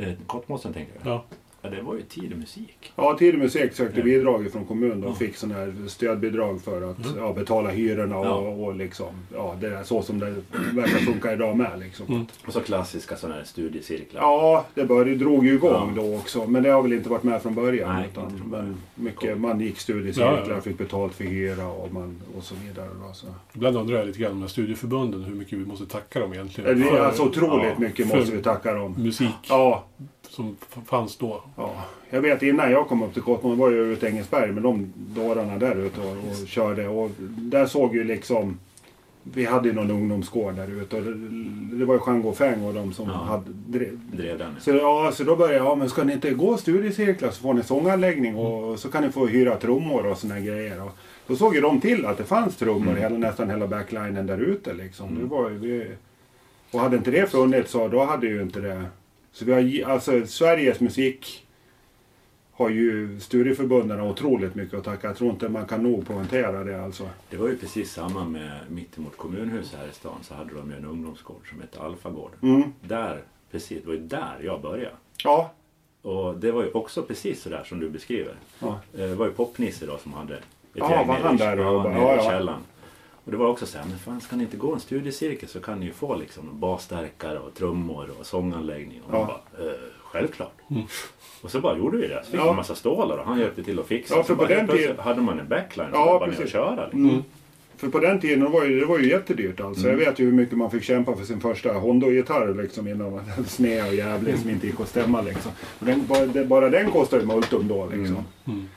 Eh, 0.00 0.14
Kottmossen 0.26 0.72
tänker 0.72 0.92
jag. 1.04 1.12
Ja. 1.12 1.24
Ja, 1.62 1.70
det 1.70 1.82
var 1.82 1.94
ju 1.94 2.02
tidig 2.02 2.36
musik. 2.38 2.92
Ja, 2.96 3.16
Tid 3.18 3.34
och 3.34 3.40
Musik 3.40 3.72
sökte 3.72 3.98
Ja. 3.98 4.04
bidrag 4.04 4.52
från 4.52 4.64
kommunen. 4.64 5.00
De 5.00 5.06
Ja. 5.08 5.14
fick 5.14 5.36
sådana 5.36 5.58
här 5.58 5.74
stödbidrag 5.86 6.60
för 6.62 6.90
att 6.90 7.06
Mm. 7.06 7.18
ja, 7.18 7.32
betala 7.32 7.70
hyrorna 7.70 8.18
och, 8.18 8.26
Ja. 8.26 8.32
och 8.38 8.74
liksom, 8.76 9.06
ja, 9.34 9.56
det 9.60 9.66
är 9.66 9.82
så 9.82 10.02
som 10.02 10.18
det 10.18 10.34
verkar 10.74 10.98
funka 10.98 11.32
idag 11.32 11.56
med. 11.56 11.78
Liksom. 11.78 12.06
Mm. 12.08 12.26
Och 12.46 12.52
så 12.52 12.60
klassiska 12.60 13.16
sådana 13.16 13.36
här 13.36 13.44
studiecirklar. 13.44 14.20
Ja, 14.20 14.66
det 14.74 14.84
började, 14.84 15.14
drog 15.14 15.46
ju 15.46 15.54
igång 15.54 15.92
Ja. 15.96 16.02
då 16.02 16.16
också. 16.16 16.46
Men 16.46 16.62
det 16.62 16.70
har 16.70 16.82
väl 16.82 16.92
inte 16.92 17.08
varit 17.08 17.22
med 17.22 17.42
från 17.42 17.54
början. 17.54 17.94
Nej, 17.96 18.08
utan, 18.12 18.30
inte 18.30 18.42
men 18.46 18.76
mycket, 18.94 19.38
man 19.38 19.60
gick 19.60 19.78
studiecirklar, 19.78 20.44
Ja, 20.48 20.54
ja. 20.54 20.60
fick 20.60 20.78
betalt 20.78 21.14
för 21.14 21.24
hyra 21.24 21.66
och, 21.68 21.92
man, 21.92 22.20
och 22.36 22.42
så 22.44 22.54
vidare. 22.66 22.88
Då, 23.08 23.12
så. 23.14 23.26
Ibland 23.54 23.76
undrar 23.76 23.96
jag 23.98 24.06
lite 24.06 24.18
grann 24.18 24.40
med 24.40 24.50
studieförbunden 24.50 25.24
hur 25.24 25.34
mycket 25.34 25.58
vi 25.58 25.64
måste 25.66 25.86
tacka 25.86 26.20
dem 26.20 26.32
egentligen. 26.32 26.78
Det 26.80 26.86
är 26.86 26.90
för 26.90 27.04
alltså 27.06 27.22
otroligt 27.22 27.66
ja, 27.66 27.78
mycket 27.78 28.06
måste 28.06 28.36
vi 28.36 28.42
tacka 28.42 28.74
dem. 28.74 28.94
musik 28.98 29.28
Ja, 29.48 29.84
som 30.30 30.56
fanns 30.86 31.16
då. 31.16 31.42
Ja, 31.56 31.84
jag 32.10 32.20
vet 32.20 32.42
innan 32.42 32.70
jag 32.72 32.88
kom 32.88 33.02
upp 33.02 33.12
till 33.12 33.22
Kottmål 33.22 33.56
var 33.56 33.70
jag 33.70 33.86
ute 33.86 34.06
i 34.06 34.08
Engelsberg 34.08 34.52
med 34.52 34.62
de 34.62 34.92
dårarna 34.96 35.58
där 35.58 35.76
ute 35.76 36.00
och, 36.00 36.06
och 36.42 36.48
körde. 36.48 36.88
Och 36.88 37.10
där 37.38 37.66
såg 37.66 37.94
ju 37.94 38.04
liksom... 38.04 38.58
Vi 39.22 39.44
hade 39.44 39.68
ju 39.68 39.74
någon 39.74 39.90
ungdomsgård 39.90 40.54
där 40.54 40.80
ute 40.82 40.96
och 40.96 41.02
det, 41.02 41.14
det 41.78 41.84
var 41.84 41.94
ju 41.94 42.00
Jean 42.06 42.22
Gaufeng 42.22 42.64
och 42.64 42.74
de 42.74 42.92
som 42.92 43.08
Ja. 43.08 43.12
hade 43.14 43.44
drev. 43.66 43.98
Drev 44.12 44.38
den. 44.38 44.54
Så, 44.60 44.70
ja, 44.70 45.10
så 45.14 45.24
då 45.24 45.36
började 45.36 45.56
jag, 45.56 45.66
ja 45.66 45.74
men 45.74 45.88
ska 45.88 46.04
ni 46.04 46.12
inte 46.12 46.30
gå 46.34 46.56
studiecirklar 46.56 47.30
så 47.30 47.42
får 47.42 47.54
ni 47.54 47.62
sånganläggning 47.62 48.36
och 48.36 48.78
så 48.78 48.88
kan 48.90 49.02
ni 49.02 49.08
få 49.12 49.26
hyra 49.26 49.56
trummor 49.56 50.06
och 50.06 50.18
såna 50.18 50.40
grejer. 50.40 50.82
Och 50.82 50.90
då 51.26 51.36
såg 51.36 51.54
ju 51.54 51.60
de 51.60 51.80
till 51.80 52.06
att 52.06 52.18
det 52.18 52.24
fanns 52.24 52.56
trummor 52.56 52.82
Mm. 52.90 52.96
hela, 53.02 53.18
nästan 53.18 53.50
hela 53.50 53.66
backlinen 53.66 54.26
där 54.26 54.38
ute 54.38 54.74
liksom. 54.74 55.18
Det 55.18 55.24
var 55.24 55.50
ju, 55.50 55.58
vi, 55.58 55.86
och 56.72 56.80
hade 56.80 56.96
inte 56.96 57.10
det 57.10 57.30
funnits 57.30 57.70
så 57.70 57.88
då 57.88 58.04
hade 58.04 58.26
ju 58.26 58.42
inte 58.42 58.60
det... 58.60 58.82
Så 59.32 59.44
vi 59.44 59.82
har, 59.82 59.90
alltså 59.92 60.26
Sveriges 60.26 60.80
musik 60.80 61.46
har 62.52 62.68
ju 62.68 63.20
studieförbunden 63.20 64.00
otroligt 64.00 64.54
mycket 64.54 64.74
att 64.78 64.84
tacka. 64.84 65.06
Jag 65.06 65.16
tror 65.16 65.30
inte 65.30 65.48
man 65.48 65.66
kan 65.66 65.82
nog 65.82 66.06
poängtera 66.06 66.64
det 66.64 66.84
alltså. 66.84 67.08
Det 67.30 67.36
var 67.36 67.48
ju 67.48 67.56
precis 67.56 67.92
samma 67.92 68.24
med 68.24 68.60
mittemot 68.68 69.16
kommunhuset 69.16 69.78
här 69.78 69.86
i 69.88 69.92
stan 69.92 70.18
så 70.22 70.34
hade 70.34 70.54
de 70.54 70.70
ju 70.70 70.76
en 70.76 70.84
ungdomsgård 70.84 71.48
som 71.50 71.60
hette 71.60 71.80
Alfagård. 71.80 72.30
Mm. 72.42 72.62
Där, 72.80 73.22
precis, 73.50 73.82
det 73.82 73.86
var 73.88 73.94
ju 73.94 74.00
där 74.00 74.36
jag 74.42 74.60
började. 74.62 74.94
Ja. 75.24 75.52
Och 76.02 76.38
det 76.38 76.52
var 76.52 76.62
ju 76.64 76.70
också 76.70 77.02
precis 77.02 77.42
sådär 77.42 77.64
som 77.64 77.80
du 77.80 77.90
beskriver. 77.90 78.34
Ja. 78.58 78.80
Eh, 78.94 79.00
Det 79.00 79.14
var 79.14 79.26
ju 79.26 79.32
Popnisse 79.32 79.86
då 79.86 79.98
som 79.98 80.12
hade 80.12 80.34
ett 80.36 80.42
Ja, 80.74 80.90
gäng 80.90 81.06
nere 81.06 81.34
i- 81.34 81.36
där 81.36 81.56
ja, 81.56 81.82
nere 81.88 82.20
i 82.20 82.24
källaren. 82.24 82.60
Och 83.24 83.30
det 83.30 83.36
var 83.36 83.46
också 83.48 83.66
så 83.66 83.78
här, 83.78 83.84
men 83.88 83.98
fan 83.98 84.20
ska 84.20 84.36
ni 84.36 84.44
inte 84.44 84.56
gå 84.56 84.74
en 84.74 84.80
studiecirkel 84.80 85.48
så 85.48 85.60
kan 85.60 85.80
ni 85.80 85.86
ju 85.86 85.92
få 85.92 86.16
liksom 86.16 86.60
basstärkare 86.60 87.38
och 87.38 87.54
trummor 87.54 88.10
och 88.20 88.26
sånganläggning. 88.26 89.00
Och 89.08 89.14
Ja. 89.14 89.26
bara, 89.56 89.66
eh, 89.66 89.72
självklart. 90.02 90.52
Mm. 90.70 90.82
Och 91.42 91.50
så 91.50 91.60
bara 91.60 91.78
gjorde 91.78 91.96
vi 91.98 92.06
det. 92.08 92.20
Så 92.24 92.30
fick 92.30 92.40
Ja. 92.40 92.50
en 92.50 92.56
massa 92.56 92.74
stålar 92.74 93.16
och 93.18 93.24
han 93.26 93.38
hjälpte 93.40 93.62
till 93.62 93.78
att 93.80 93.86
fixa. 93.86 94.14
Ja, 94.14 94.22
Så 94.22 94.26
för 94.26 94.34
på 94.34 94.38
bara 94.38 94.48
den 94.48 94.68
tiden- 94.68 94.98
hade 94.98 95.20
man 95.20 95.40
en 95.40 95.48
backline 95.48 95.86
så 95.92 95.96
Ja, 95.96 96.18
var 96.18 96.26
precis. 96.28 96.50
köra. 96.52 96.84
Liksom. 96.84 97.08
Mm. 97.10 97.22
För 97.76 97.88
på 97.88 97.98
den 97.98 98.20
tiden 98.20 98.50
var 98.52 98.64
ju, 98.64 98.80
det 98.80 98.86
var 98.86 98.98
ju 98.98 99.08
jättedyrt 99.08 99.60
alltså. 99.60 99.88
Mm. 99.88 99.98
Jag 100.00 100.06
vet 100.06 100.18
ju 100.18 100.24
hur 100.24 100.32
mycket 100.32 100.58
man 100.58 100.70
fick 100.70 100.82
kämpa 100.82 101.16
för 101.16 101.24
sin 101.24 101.40
första 101.40 101.72
Hondo-gitarr 101.72 102.62
liksom 102.62 102.88
innan 102.88 103.12
hade 103.18 103.44
sned 103.48 103.86
och 103.86 103.94
jävlig 103.94 104.38
som 104.38 104.50
inte 104.50 104.66
gick 104.66 104.80
att 104.80 104.88
stämma 104.88 105.22
liksom. 105.22 105.52
Den, 105.78 106.06
bara, 106.06 106.44
bara 106.44 106.68
den 106.70 106.90
kostade 106.90 107.22
ju 107.22 107.28
multum 107.28 107.68
då 107.68 107.86
liksom. 107.86 108.24
Mm. 108.46 108.68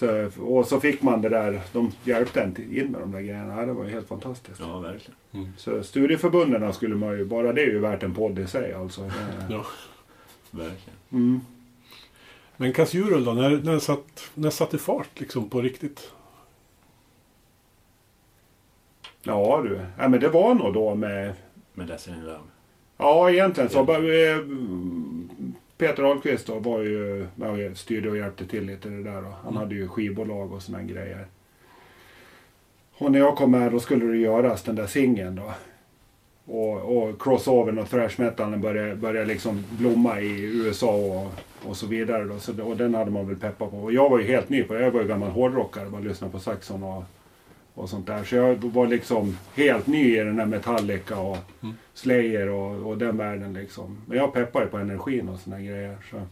Mm. 0.00 0.30
Så, 0.30 0.42
och 0.42 0.66
så 0.66 0.80
fick 0.80 1.02
man 1.02 1.22
det 1.22 1.28
där, 1.28 1.60
de 1.72 1.92
hjälpte 2.04 2.42
en 2.42 2.56
in 2.56 2.90
med 2.92 3.00
de 3.00 3.12
där 3.12 3.20
grejerna. 3.20 3.66
Det 3.66 3.72
var 3.72 3.84
ju 3.84 3.90
helt 3.90 4.08
fantastiskt. 4.08 4.60
Ja, 4.60 4.78
verkligen. 4.78 5.52
Så 5.56 5.82
studieförbunden 5.82 6.72
skulle 6.72 6.94
man 6.94 7.18
ju, 7.18 7.24
bara 7.24 7.52
det 7.52 7.62
är 7.62 7.66
ju 7.66 7.78
värt 7.78 8.02
en 8.02 8.14
podd 8.14 8.38
i 8.38 8.46
sig 8.46 8.72
alltså. 8.72 9.10
Ja. 9.50 9.66
verkligen. 10.50 10.98
Mm. 11.12 11.40
Men 12.56 12.72
Kassjurul 12.72 13.24
då, 13.24 13.32
när, 13.32 13.50
när, 13.50 13.78
satt, 13.78 14.30
när 14.34 14.50
satt 14.50 14.70
det 14.70 14.78
fart 14.78 15.20
liksom 15.20 15.48
på 15.50 15.60
riktigt? 15.60 16.10
Ja 19.22 19.60
du, 19.64 19.80
ja, 19.98 20.08
men 20.08 20.20
det 20.20 20.28
var 20.28 20.54
nog 20.54 20.74
då 20.74 20.94
med 20.94 21.34
Med 21.74 21.86
Destiny 21.86 22.20
Love. 22.22 22.38
Ja, 22.96 23.30
egentligen 23.30 23.70
så. 23.70 23.84
bara, 23.84 23.96
eh, 23.96 24.38
Peter 25.78 26.02
Ahlqvist 26.02 26.46
då 26.46 26.58
var 26.58 26.82
ju, 26.82 27.26
ja, 27.36 27.74
styrde 27.74 28.10
och 28.10 28.16
hjälpte 28.16 28.46
till 28.46 28.64
lite 28.64 28.88
det 28.88 29.02
där. 29.02 29.22
Då. 29.22 29.34
Han 29.44 29.56
hade 29.56 29.74
ju 29.74 29.88
skivbolag 29.88 30.52
och 30.52 30.62
såna 30.62 30.82
grejer. 30.82 31.26
Och 32.92 33.12
när 33.12 33.18
jag 33.18 33.36
kom 33.36 33.50
med 33.50 33.72
då 33.72 33.80
skulle 33.80 34.06
det 34.06 34.16
göras 34.16 34.62
den 34.62 34.74
där 34.74 34.86
singeln 34.86 35.36
då. 35.36 35.52
Och, 36.52 36.98
och 36.98 37.22
crossovern 37.22 37.78
och 37.78 37.90
thrash 37.90 38.14
metalen 38.16 38.60
började, 38.60 38.96
började 38.96 39.26
liksom 39.26 39.64
blomma 39.70 40.20
i 40.20 40.42
USA 40.42 40.94
och, 40.94 41.32
och 41.68 41.76
så 41.76 41.86
vidare. 41.86 42.24
Då. 42.24 42.38
Så, 42.38 42.62
och 42.62 42.76
den 42.76 42.94
hade 42.94 43.10
man 43.10 43.28
väl 43.28 43.36
peppat 43.36 43.70
på. 43.70 43.76
Och 43.76 43.92
jag 43.92 44.10
var 44.10 44.18
ju 44.18 44.24
helt 44.24 44.48
ny 44.48 44.62
på 44.62 44.74
det. 44.74 44.80
Jag 44.80 44.90
var 44.90 45.00
ju 45.00 45.08
gammal 45.08 45.30
hårdrockare. 45.30 45.90
Bara 45.90 46.00
lyssnade 46.00 46.32
på 46.32 46.38
Saxon 46.38 46.82
och, 46.82 47.04
och 47.78 47.88
sånt 47.88 48.06
där. 48.06 48.24
Så 48.24 48.36
jag 48.36 48.64
var 48.64 48.86
liksom 48.86 49.36
helt 49.54 49.86
ny 49.86 50.16
i 50.16 50.24
den 50.24 50.38
här 50.38 50.46
Metallica 50.46 51.18
och 51.18 51.36
Mm. 51.62 51.74
Slayer 51.94 52.48
och, 52.48 52.90
och 52.90 52.98
den 52.98 53.16
världen 53.16 53.52
liksom. 53.54 53.98
Men 54.06 54.18
jag 54.18 54.32
peppar 54.32 54.60
ju 54.60 54.66
på 54.66 54.78
energin 54.78 55.28
och 55.28 55.38
såna 55.40 55.60
grejer. 55.60 55.96
Så. 56.10 56.22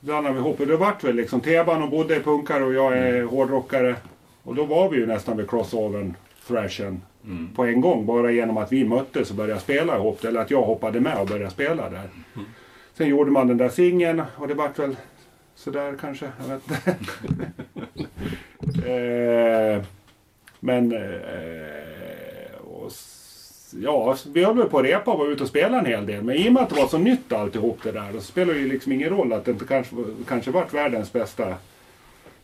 Blandade 0.00 0.34
vi 0.34 0.40
ihop. 0.40 0.60
Och 0.60 0.66
det 0.66 0.76
vart 0.76 1.04
väl 1.04 1.16
liksom 1.16 1.40
Teban 1.40 1.82
och 1.82 1.90
bodde 1.90 2.16
i 2.16 2.20
punkare 2.20 2.64
och 2.64 2.74
jag 2.74 2.98
är 2.98 3.22
hårdrockare. 3.24 3.96
Och 4.42 4.54
då 4.54 4.64
var 4.64 4.90
vi 4.90 4.96
ju 4.96 5.06
nästan 5.06 5.36
vid 5.36 5.50
crossovern, 5.50 6.14
thrashen, 6.46 7.02
Mm. 7.24 7.48
på 7.54 7.64
en 7.64 7.80
gång. 7.80 8.06
Bara 8.06 8.30
genom 8.30 8.56
att 8.56 8.72
vi 8.72 8.84
möttes 8.84 9.30
och 9.30 9.36
började 9.36 9.60
spela 9.60 9.96
ihop. 9.96 10.24
Eller 10.24 10.40
att 10.40 10.50
jag 10.50 10.62
hoppade 10.62 11.00
med 11.00 11.20
och 11.20 11.26
började 11.26 11.50
spela 11.50 11.90
där. 11.90 12.08
Sen 12.94 13.08
gjorde 13.08 13.30
man 13.30 13.46
den 13.48 13.56
där 13.56 13.68
singeln 13.68 14.22
och 14.36 14.48
det 14.48 14.54
vart 14.54 14.78
väl 14.78 14.96
sådär 15.54 15.96
kanske. 16.00 16.30
Jag 16.40 16.54
vet 16.54 16.62
inte. 16.70 16.96
eh, 18.86 19.82
men... 20.60 20.92
Eh, 20.92 22.60
och, 22.60 22.92
ja, 23.82 24.16
vi 24.32 24.44
höll 24.44 24.56
väl 24.56 24.68
på 24.68 24.78
att 24.78 24.84
repa 24.84 25.12
och 25.12 25.18
var 25.18 25.26
ute 25.26 25.42
och 25.42 25.48
spela 25.48 25.78
en 25.78 25.86
hel 25.86 26.06
del. 26.06 26.22
Men 26.24 26.36
i 26.36 26.48
och 26.48 26.52
med 26.52 26.62
att 26.62 26.68
det 26.68 26.80
var 26.80 26.88
så 26.88 26.98
nytt 26.98 27.32
alltihop 27.32 27.78
det 27.82 27.92
där. 27.92 28.12
Då 28.12 28.20
spelar 28.20 28.54
det 28.54 28.60
ju 28.60 28.68
liksom 28.68 28.92
ingen 28.92 29.10
roll 29.10 29.32
att 29.32 29.44
det 29.44 29.50
inte 29.50 29.64
kanske, 29.64 29.96
kanske 30.28 30.50
vart 30.50 30.74
världens 30.74 31.12
bästa 31.12 31.54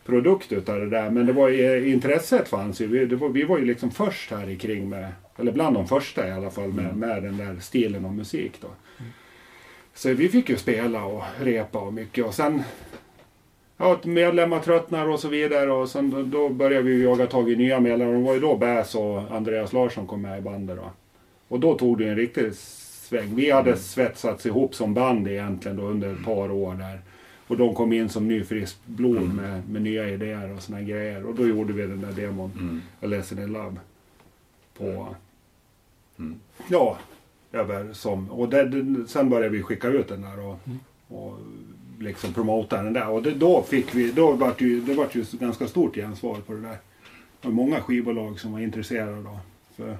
produkt 0.04 0.52
utav 0.52 0.80
det 0.80 0.90
där. 0.90 1.10
Men 1.10 1.26
det 1.26 1.32
var, 1.32 1.48
ju- 1.48 1.92
intresset 1.92 2.48
fanns 2.48 2.80
ju. 2.80 2.86
Vi, 2.86 3.14
var, 3.14 3.28
vi 3.28 3.42
var 3.44 3.58
ju 3.58 3.64
liksom 3.64 3.90
först 3.90 4.30
här 4.30 4.48
i 4.50 4.56
kring 4.56 4.88
med, 4.88 5.08
eller 5.38 5.52
bland 5.52 5.76
de 5.76 5.88
första 5.88 6.28
i 6.28 6.32
alla 6.32 6.50
fall, 6.50 6.72
med, 6.72 6.96
med 6.96 7.22
den 7.22 7.36
där 7.36 7.56
stilen 7.60 8.04
av 8.04 8.14
musik 8.14 8.52
då. 8.60 8.68
Så 9.94 10.12
vi 10.14 10.28
fick 10.28 10.48
ju 10.48 10.56
spela 10.56 11.04
och 11.04 11.22
repa 11.40 11.78
och 11.78 11.92
mycket 11.94 12.24
och 12.24 12.34
sen 12.34 12.62
Ja, 13.76 13.92
att 13.92 14.04
medlemmar 14.04 14.60
tröttnar 14.60 15.08
och 15.08 15.20
så 15.20 15.28
vidare 15.28 15.72
och 15.72 15.88
sen 15.88 16.30
då, 16.30 16.48
började 16.48 16.82
vi 16.82 17.02
jaga 17.02 17.26
tag 17.26 17.50
i 17.50 17.56
nya 17.56 17.80
medlemmar. 17.80 18.14
Det 18.14 18.22
var 18.22 18.34
ju 18.34 18.40
då 18.40 18.56
Bäs 18.56 18.94
och 18.94 19.18
Andreas 19.30 19.72
Larsson 19.72 20.06
kom 20.06 20.22
med 20.22 20.38
i 20.38 20.42
bandet 20.42 20.76
då. 20.76 20.90
Och 21.48 21.60
då 21.60 21.78
tog 21.78 21.98
det 21.98 22.08
en 22.08 22.16
riktig 22.16 22.54
sväng. 22.54 23.34
Vi 23.34 23.50
hade 23.50 23.76
svetsats 23.76 24.46
ihop 24.46 24.74
som 24.74 24.94
band 24.94 25.28
egentligen 25.28 25.76
då 25.76 25.82
under 25.82 26.12
ett 26.12 26.24
par 26.24 26.50
år 26.50 26.74
där. 26.74 27.00
Och 27.46 27.56
de 27.56 27.74
kom 27.74 27.92
in 27.92 28.08
som 28.08 28.28
ny 28.28 28.44
friskt 28.44 28.86
blod 28.86 29.34
med, 29.34 29.68
med 29.68 29.82
nya 29.82 30.08
idéer 30.08 30.54
och 30.56 30.62
såna 30.62 30.82
grejer. 30.82 31.26
Och 31.26 31.34
då 31.34 31.46
gjorde 31.48 31.72
vi 31.72 31.82
den 31.86 32.00
där 32.00 32.12
demon, 32.12 32.52
Mm. 32.60 32.80
A 33.02 33.06
Lesson 33.06 33.38
in 33.38 33.52
Love. 33.52 33.76
På, 34.78 35.14
Mm. 36.18 36.40
ja, 36.68 36.98
över 37.52 37.92
som, 37.92 38.30
och 38.30 38.48
det, 38.48 38.64
det, 38.64 39.08
sen 39.08 39.30
började 39.30 39.48
vi 39.56 39.62
skicka 39.62 39.88
ut 39.88 40.08
den 40.08 40.22
där 40.22 40.46
och, 40.46 40.58
och 41.08 41.38
liksom 42.04 42.32
promota 42.32 42.82
den 42.82 42.92
där. 42.92 43.08
Och 43.08 43.22
det, 43.22 43.30
då 43.30 43.62
fick 43.62 43.94
vi, 43.94 44.12
då 44.12 44.32
vart 44.32 44.58
det 44.58 44.64
ju, 44.64 44.80
det 44.80 44.94
vart 44.94 45.14
ju 45.14 45.24
ganska 45.32 45.68
stort 45.68 45.94
gensvar 45.94 46.36
på 46.46 46.52
det 46.52 46.60
där. 46.60 46.78
Det 47.40 47.48
var 47.48 47.52
många 47.52 47.80
skivbolag 47.80 48.40
som 48.40 48.52
var 48.52 48.60
intresserade 48.60 49.22
då. 49.22 49.38
För 49.76 49.96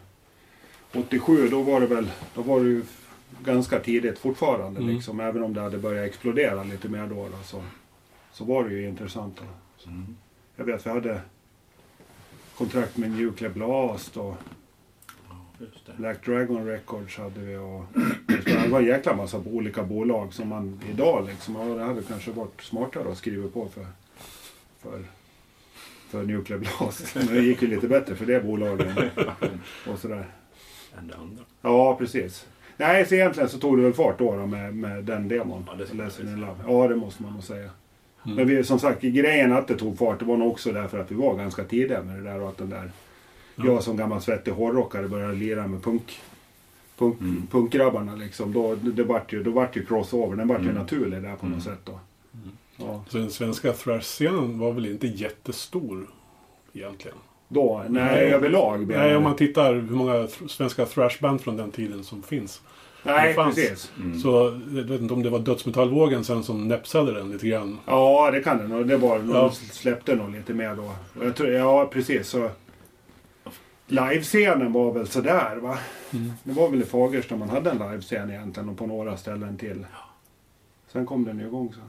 87 0.95 1.49
då 1.49 1.63
var 1.63 1.81
det 1.81 1.87
väl, 1.87 2.11
då 2.35 2.43
var 2.43 2.61
det 2.61 2.67
ju 2.67 2.83
ganska 3.45 3.81
tidigt 3.81 4.19
fortfarande 4.19 4.81
Mm. 4.81 4.95
liksom. 4.95 5.21
Även 5.21 5.43
om 5.43 5.55
det 5.55 5.61
hade 5.61 5.79
börjat 5.79 6.07
explodera 6.07 6.63
lite 6.65 6.89
mer 6.89 7.07
då, 7.07 7.15
då 7.15 7.43
så, 7.45 7.63
så 8.33 8.45
var 8.45 8.65
det 8.65 8.75
ju 8.75 8.89
intressant. 8.89 9.37
Då. 9.37 9.91
Mm. 9.91 10.17
jag 10.57 10.65
vet 10.65 10.87
vi 10.87 10.91
hade 10.91 11.21
kontrakt 12.57 12.97
med 12.97 13.11
Nuclear 13.11 13.53
Blast 13.53 14.17
och. 14.17 14.35
Black 15.97 16.25
Dragon 16.25 16.67
Records 16.67 17.19
hade 17.19 17.41
vi 17.41 17.57
och 17.57 17.85
det 18.45 18.69
var 18.69 18.81
en 18.81 18.87
jäkla 18.87 19.17
massa 19.17 19.39
olika 19.39 19.83
bolag 19.83 20.33
som 20.33 20.49
man 20.49 20.81
idag 20.91 21.27
liksom, 21.27 21.57
ja, 21.57 21.75
det 21.75 21.85
hade 21.85 22.03
kanske 22.03 22.31
varit 22.31 22.63
smartare 22.63 23.13
att 23.13 23.19
skriva 23.19 23.49
på 23.49 23.69
för, 23.69 23.87
för, 24.83 25.03
för 26.09 26.23
Nuclear 26.23 26.59
Blast. 26.59 27.15
Men 27.17 27.27
det 27.27 27.43
gick 27.43 27.63
ju 27.63 27.69
lite 27.69 27.89
bättre 27.89 28.15
för 28.15 28.27
det 28.27 28.45
bolaget 28.45 28.97
och 29.89 29.99
sådär. 29.99 30.27
Än 30.99 31.09
det 31.09 31.15
andra. 31.17 31.43
Ja, 31.63 31.97
precis. 31.97 32.47
Nej, 32.77 33.07
så 33.07 33.15
egentligen 33.15 33.49
så 33.49 33.59
tog 33.59 33.79
det 33.79 33.83
väl 33.83 33.93
fart 33.93 34.19
då, 34.19 34.37
då 34.37 34.47
med, 34.47 34.75
med 34.75 35.05
den 35.05 35.29
demon. 35.29 35.65
Ja, 35.67 35.75
det 35.75 35.95
Lesson 35.95 36.29
in. 36.29 36.41
Love. 36.41 36.57
Ja, 36.67 36.89
det 36.89 36.97
måste 36.97 37.23
man 37.23 37.33
nog 37.33 37.43
säga. 37.43 37.71
Mm. 38.25 38.37
Men 38.37 38.47
vi, 38.47 38.65
som 38.65 38.79
sagt, 38.79 39.03
grejen 39.03 39.53
att 39.53 39.69
det 39.69 39.75
tog 39.75 39.99
fart, 39.99 40.19
det 40.19 40.25
var 40.25 40.37
nog 40.37 40.51
också 40.51 40.73
därför 40.73 40.99
att 40.99 41.11
vi 41.11 41.15
var 41.15 41.37
ganska 41.37 41.65
tidiga 41.65 42.03
med 42.03 42.17
det 42.17 42.31
där 42.31 42.41
och 42.41 42.49
att 42.49 42.59
den 42.59 42.71
där... 42.71 42.91
Ja. 43.57 43.65
Jag 43.65 43.83
som 43.83 43.97
gammal 43.97 44.21
svettig 44.23 44.53
hårdrockare 44.53 45.09
började 45.09 45.35
lira 45.35 45.67
med 45.67 45.83
punk, 45.83 46.21
punk, 46.99 47.21
Mm. 47.21 47.47
punkgrabbarna 47.51 48.15
liksom. 48.17 48.53
Då, 48.53 48.75
det 48.75 49.03
vart 49.05 49.33
ju, 49.33 49.43
då 49.43 49.51
vart 49.51 49.77
ju 49.77 49.85
crossover, 49.87 50.37
den 50.37 50.49
vart 50.49 50.59
ju 50.61 50.63
Mm. 50.71 50.75
naturlig 50.75 51.23
där 51.23 51.37
på 51.37 51.47
Mm. 51.47 51.59
något 51.59 51.65
sätt 51.65 51.79
då. 51.85 51.99
Ja. 52.77 53.05
Så 53.09 53.19
den 53.19 53.31
svenska 53.31 53.73
thrash-scenen 53.73 54.59
var 54.59 54.73
väl 54.73 54.87
inte 54.87 55.07
jättestor 55.07 56.07
egentligen? 56.73 57.17
Då, 57.49 57.85
nej, 57.89 58.03
Nej. 58.05 58.33
överlag. 58.33 58.87
Nej, 58.89 59.09
jag. 59.09 59.17
om 59.17 59.23
man 59.23 59.37
tittar 59.37 59.75
hur 59.75 59.83
många 59.97 60.29
svenska 60.49 60.87
thrashband 60.87 61.41
från 61.41 61.57
den 61.57 61.71
tiden 61.71 62.05
som 62.05 62.23
finns. 62.23 62.61
nej 63.03 63.35
fanns. 63.35 63.55
precis. 63.55 63.93
Mm. 63.99 64.19
Så 64.21 64.61
jag 64.75 64.83
vet 64.83 65.01
inte 65.01 65.15
om 65.15 65.23
det 65.23 65.31
var 65.31 65.39
dödsmetallvågen 65.39 66.25
sen 66.25 66.43
som 66.43 66.69
näpsade 66.69 67.13
den 67.15 67.31
lite 67.31 67.49
grann. 67.49 67.79
Ja, 67.87 68.31
det 68.31 68.41
kan 68.41 68.59
det 68.59 68.69
nog. 68.69 68.87
Det 68.89 68.97
var, 68.97 69.17
Ja. 69.19 69.23
de 69.33 69.51
släppte 69.55 70.15
nog 70.15 70.31
lite 70.33 70.55
mer 70.55 70.75
då. 70.77 71.31
Tror, 71.33 71.49
ja, 71.51 71.87
precis. 71.93 72.29
Så 72.29 72.51
Livescenen 73.87 74.73
var 74.73 74.93
väl 74.93 75.07
sådär 75.07 75.57
va? 75.57 75.79
Mm. 76.12 76.33
Det 76.43 76.53
var 76.53 76.69
väl 76.69 76.83
i 76.83 76.85
Fagersta 76.85 77.37
man 77.37 77.49
hade 77.50 77.71
en 77.71 77.79
livescen 77.79 78.31
egentligen 78.31 78.69
och 78.69 78.79
på 78.79 78.87
några 78.87 79.17
ställen 79.17 79.57
till. 79.57 79.87
Sen 80.93 81.07
kom 81.07 81.25
den 81.25 81.38
ju 81.38 81.47
igång 81.47 81.75
så. 81.75 81.81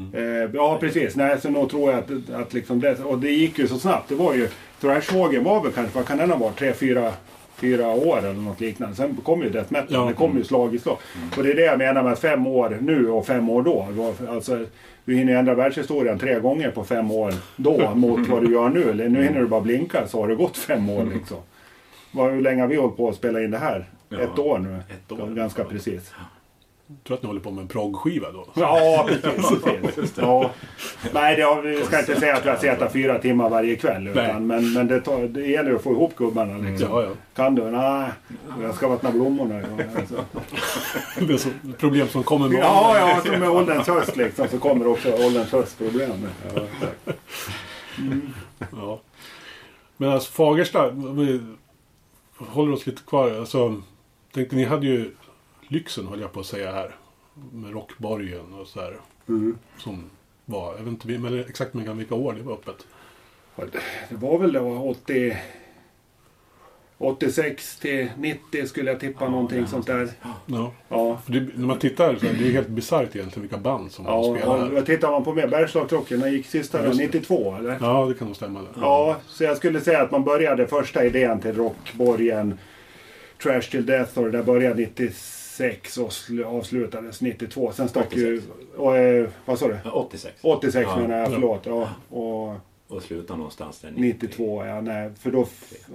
Mm. 0.00 0.14
Eh, 0.14 0.50
ja 0.54 0.78
precis, 0.80 1.16
nej 1.16 1.40
så 1.40 1.50
nog 1.50 1.70
tror 1.70 1.90
jag 1.90 1.98
att, 1.98 2.30
att 2.30 2.52
liksom 2.52 2.80
det, 2.80 2.98
och 2.98 3.18
det 3.18 3.30
gick 3.30 3.58
ju 3.58 3.68
så 3.68 3.78
snabbt. 3.78 4.08
Det 4.08 4.14
var 4.14 4.34
ju, 4.34 4.48
thrashvågen 4.80 5.44
var 5.44 5.62
väl 5.62 5.72
kanske, 5.72 5.98
vad 5.98 6.06
kan 6.06 6.18
den 6.18 6.30
ha 6.30 6.38
varit, 6.38 6.56
tre, 6.56 6.72
fyra, 6.72 7.12
fyra 7.56 7.88
år 7.88 8.18
eller 8.18 8.32
något 8.32 8.60
liknande. 8.60 8.96
Sen 8.96 9.16
kom 9.24 9.42
ju 9.42 9.50
death 9.50 9.72
metal, 9.72 9.88
Ja. 9.94 10.04
det 10.04 10.12
kom 10.12 10.36
ju 10.38 10.44
slag 10.44 10.74
i 10.74 10.78
slag. 10.78 10.96
Och 11.36 11.42
det 11.42 11.50
är 11.50 11.54
det 11.54 11.64
jag 11.64 11.78
menar 11.78 12.02
med 12.02 12.18
fem 12.18 12.46
år 12.46 12.78
nu 12.80 13.08
och 13.10 13.26
fem 13.26 13.50
år 13.50 13.62
då. 13.62 13.86
Alltså, 14.28 14.64
du 15.04 15.14
hinner 15.14 15.32
ju 15.32 15.38
ändra 15.38 15.54
världshistorien 15.54 16.18
tre 16.18 16.40
gånger 16.40 16.70
på 16.70 16.84
fem 16.84 17.10
år 17.10 17.34
då 17.56 17.90
mot 17.94 18.28
vad 18.28 18.42
du 18.44 18.52
gör 18.52 18.68
nu. 18.68 18.90
Eller 18.90 19.08
Nu 19.08 19.22
hinner 19.24 19.40
du 19.40 19.46
bara 19.46 19.60
blinka 19.60 20.06
så 20.06 20.20
har 20.20 20.28
det 20.28 20.34
gått 20.34 20.56
fem 20.56 20.90
år 20.90 21.04
liksom. 21.14 21.36
Hur 22.12 22.40
länge 22.40 22.60
har 22.60 22.68
vi 22.68 22.76
hållit 22.76 22.96
på 22.96 23.08
att 23.08 23.14
spela 23.16 23.42
in 23.42 23.50
det 23.50 23.58
här? 23.58 23.84
Ja, 24.08 24.18
Ett 24.20 24.38
år 24.38 24.58
nu. 24.58 24.76
ett 24.94 25.12
år. 25.12 25.26
Ganska 25.34 25.64
precis. 25.64 26.12
Jag 26.18 26.24
tror 27.06 27.16
att 27.16 27.22
ni 27.22 27.26
håller 27.26 27.40
på 27.40 27.50
med 27.50 27.62
en 27.62 27.68
proggskiva 27.68 28.32
då. 28.32 28.46
Ja, 28.54 29.08
precis. 29.08 30.12
Ja. 30.16 30.50
Nej, 31.12 31.36
det 31.36 31.62
vi 31.62 31.84
ska 31.84 32.00
inte 32.00 32.20
säga 32.20 32.36
att 32.36 32.44
vi 32.44 32.48
har 32.48 32.56
suttit 32.56 32.92
fyra 32.92 33.18
timmar 33.18 33.50
varje 33.50 33.76
kväll. 33.76 34.08
Utan, 34.08 34.46
men 34.46 34.72
men 34.72 34.86
det, 34.86 35.00
tar, 35.00 35.22
det 35.22 35.46
gäller 35.46 35.74
att 35.74 35.82
få 35.82 35.92
ihop 35.92 36.16
gubbarna. 36.16 36.58
Liksom. 36.58 36.88
Ja, 36.90 37.02
ja. 37.02 37.08
Kan 37.34 37.54
du? 37.54 37.70
Nej, 37.70 38.10
jag 38.62 38.74
ska 38.74 38.88
vattna 38.88 39.10
blommorna. 39.10 39.54
Ja, 39.54 39.84
alltså. 40.00 40.24
Det 41.20 41.34
är 41.34 41.36
så, 41.36 41.48
problem 41.78 42.08
som 42.08 42.22
kommer 42.22 42.48
med 42.48 42.58
ja, 42.58 42.98
ja, 42.98 43.20
som 43.30 43.40
med 43.40 43.48
ålderns 43.48 43.86
höst 43.88 44.16
liksom, 44.16 44.48
så 44.48 44.58
kommer 44.58 44.86
också 44.86 45.12
ålderns 45.12 45.52
höstproblem. 45.52 46.28
Ja, 46.54 46.60
exakt. 46.72 47.20
Ja. 48.72 49.00
Men 49.96 50.08
alltså 50.08 50.32
Fagersta, 50.32 50.90
vi 50.90 51.40
håller 52.38 52.72
oss 52.72 52.86
lite 52.86 53.02
kvar. 53.02 53.30
Alltså, 53.30 53.82
tänkte, 54.32 54.56
ni 54.56 54.64
hade 54.64 54.86
ju 54.86 55.10
lyxen, 55.68 56.06
höll 56.06 56.20
jag 56.20 56.32
på 56.32 56.40
att 56.40 56.46
säga 56.46 56.72
här. 56.72 56.94
Med 57.52 57.72
Rockborgen 57.72 58.54
och 58.54 58.66
så 58.66 58.80
här. 58.80 58.96
Mm. 59.28 59.58
Som 59.78 60.10
var, 60.44 60.66
jag 60.76 60.78
vet 60.78 60.88
inte 60.88 61.08
men 61.18 61.40
exakt 61.40 61.74
vilka, 61.74 61.92
vilka 61.92 62.14
år 62.14 62.32
det 62.32 62.42
var 62.42 62.52
öppet. 62.52 62.86
Det 64.08 64.16
var 64.16 64.38
väl 64.38 64.52
då 64.52 64.78
80... 64.78 65.36
86 66.98 67.76
till 67.78 68.08
90 68.18 68.66
skulle 68.66 68.90
jag 68.90 69.00
tippa 69.00 69.24
Ja, 69.24 69.30
någonting 69.30 69.60
där 69.60 69.66
sånt 69.66 69.86
där. 69.86 70.08
Ja. 70.46 70.72
Ja. 70.88 71.20
För 71.24 71.32
det, 71.32 71.40
när 71.54 71.66
man 71.66 71.78
tittar 71.78 72.16
så 72.16 72.26
är 72.26 72.32
det 72.32 72.48
är 72.48 72.52
helt 72.52 72.68
bisarrt 72.68 73.16
egentligen 73.16 73.42
vilka 73.42 73.58
band 73.58 73.92
som 73.92 74.04
Ja, 74.04 74.22
spelar 74.36 74.58
ja, 74.58 74.74
här. 74.74 74.82
tittar 74.82 75.10
man 75.10 75.24
på 75.24 75.34
mer? 75.34 75.48
Bergslagsrocken, 75.48 76.20
den 76.20 76.32
gick 76.32 76.46
sista 76.46 76.78
Ja, 76.78 76.82
då, 76.82 76.88
just 76.88 76.98
det. 76.98 77.18
92 77.18 77.56
eller? 77.58 77.78
Ja, 77.80 78.06
det 78.06 78.14
kan 78.14 78.26
nog 78.26 78.36
stämma. 78.36 78.60
Det. 78.60 78.66
Ja, 78.80 79.16
så 79.26 79.44
jag 79.44 79.56
skulle 79.56 79.80
säga 79.80 80.02
att 80.02 80.10
man 80.10 80.24
började 80.24 80.66
första 80.66 81.04
idén 81.04 81.40
till 81.40 81.52
Rockborgen, 81.56 82.58
Trash 83.42 83.60
till 83.60 83.86
Death 83.86 84.18
och 84.18 84.24
det 84.24 84.30
där 84.30 84.42
började 84.42 84.74
96 84.82 85.35
och 85.98 86.10
sl- 86.10 86.44
avslutades 86.44 87.20
92. 87.20 87.72
Sen 87.72 87.88
stack 87.88 88.16
ju... 88.16 88.42
Och, 88.76 88.96
eh, 88.96 89.28
vad 89.44 89.58
sa 89.58 89.68
du? 89.68 89.78
Ja, 89.84 89.90
86. 89.90 90.34
86 90.42 90.88
Ja. 90.90 90.96
menar 91.00 91.16
jag, 91.16 91.26
Ja. 91.26 91.30
förlåt. 91.34 91.66
Ja, 91.66 91.88
och 92.10 92.54
Och 92.88 93.02
sluta 93.02 93.36
någonstans 93.36 93.80
där 93.80 93.92
92, 93.96 94.64
ja 94.66 94.80
nej. 94.80 95.10
För 95.20 95.30
då 95.30 95.46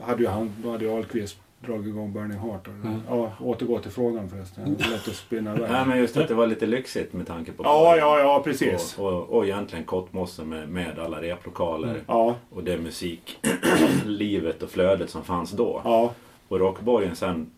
hade 0.02 0.24
ju 0.24 0.30
han, 0.30 0.54
då 0.64 0.72
hade 0.72 0.86
ju 0.86 0.92
Ahlqvist 0.92 1.38
dragit 1.66 1.88
igång 1.88 2.14
Burning 2.14 2.38
Heart. 2.40 2.68
Och. 2.68 2.74
Mm. 2.74 3.02
Ja, 3.10 3.32
återgå 3.40 3.80
till 3.80 3.92
frågan 3.92 4.30
förresten. 4.30 4.64
Är 4.64 4.70
Lätt 4.92 5.08
att 5.08 5.16
spinna 5.16 5.56
iväg. 5.58 5.72
Nej 5.72 5.86
men 5.86 5.98
just 5.98 6.18
att 6.18 6.28
det 6.28 6.34
var 6.34 6.48
lite 6.48 6.66
lyxigt 6.66 7.14
med 7.14 7.28
tanke 7.28 7.52
på 7.52 7.64
Ja, 7.64 7.98
ja, 7.98 8.20
ja, 8.20 8.42
precis. 8.44 8.98
Och, 8.98 9.08
och, 9.14 9.30
och 9.30 9.46
egentligen 9.46 9.86
Kottmosse 9.86 10.44
med, 10.44 10.70
med 10.70 11.00
alla 11.00 11.22
replokaler. 11.22 11.90
Mm. 11.90 12.02
Ja, 12.08 12.36
Och 12.50 12.64
det 12.64 12.78
musiklivet 12.78 14.64
och 14.64 14.70
flödet 14.70 15.10
som 15.10 15.24
fanns 15.24 15.52
då. 15.52 15.82
ja, 15.84 16.14
Och 16.48 16.60
Rockborgen 16.60 17.16
sen. 17.16 17.52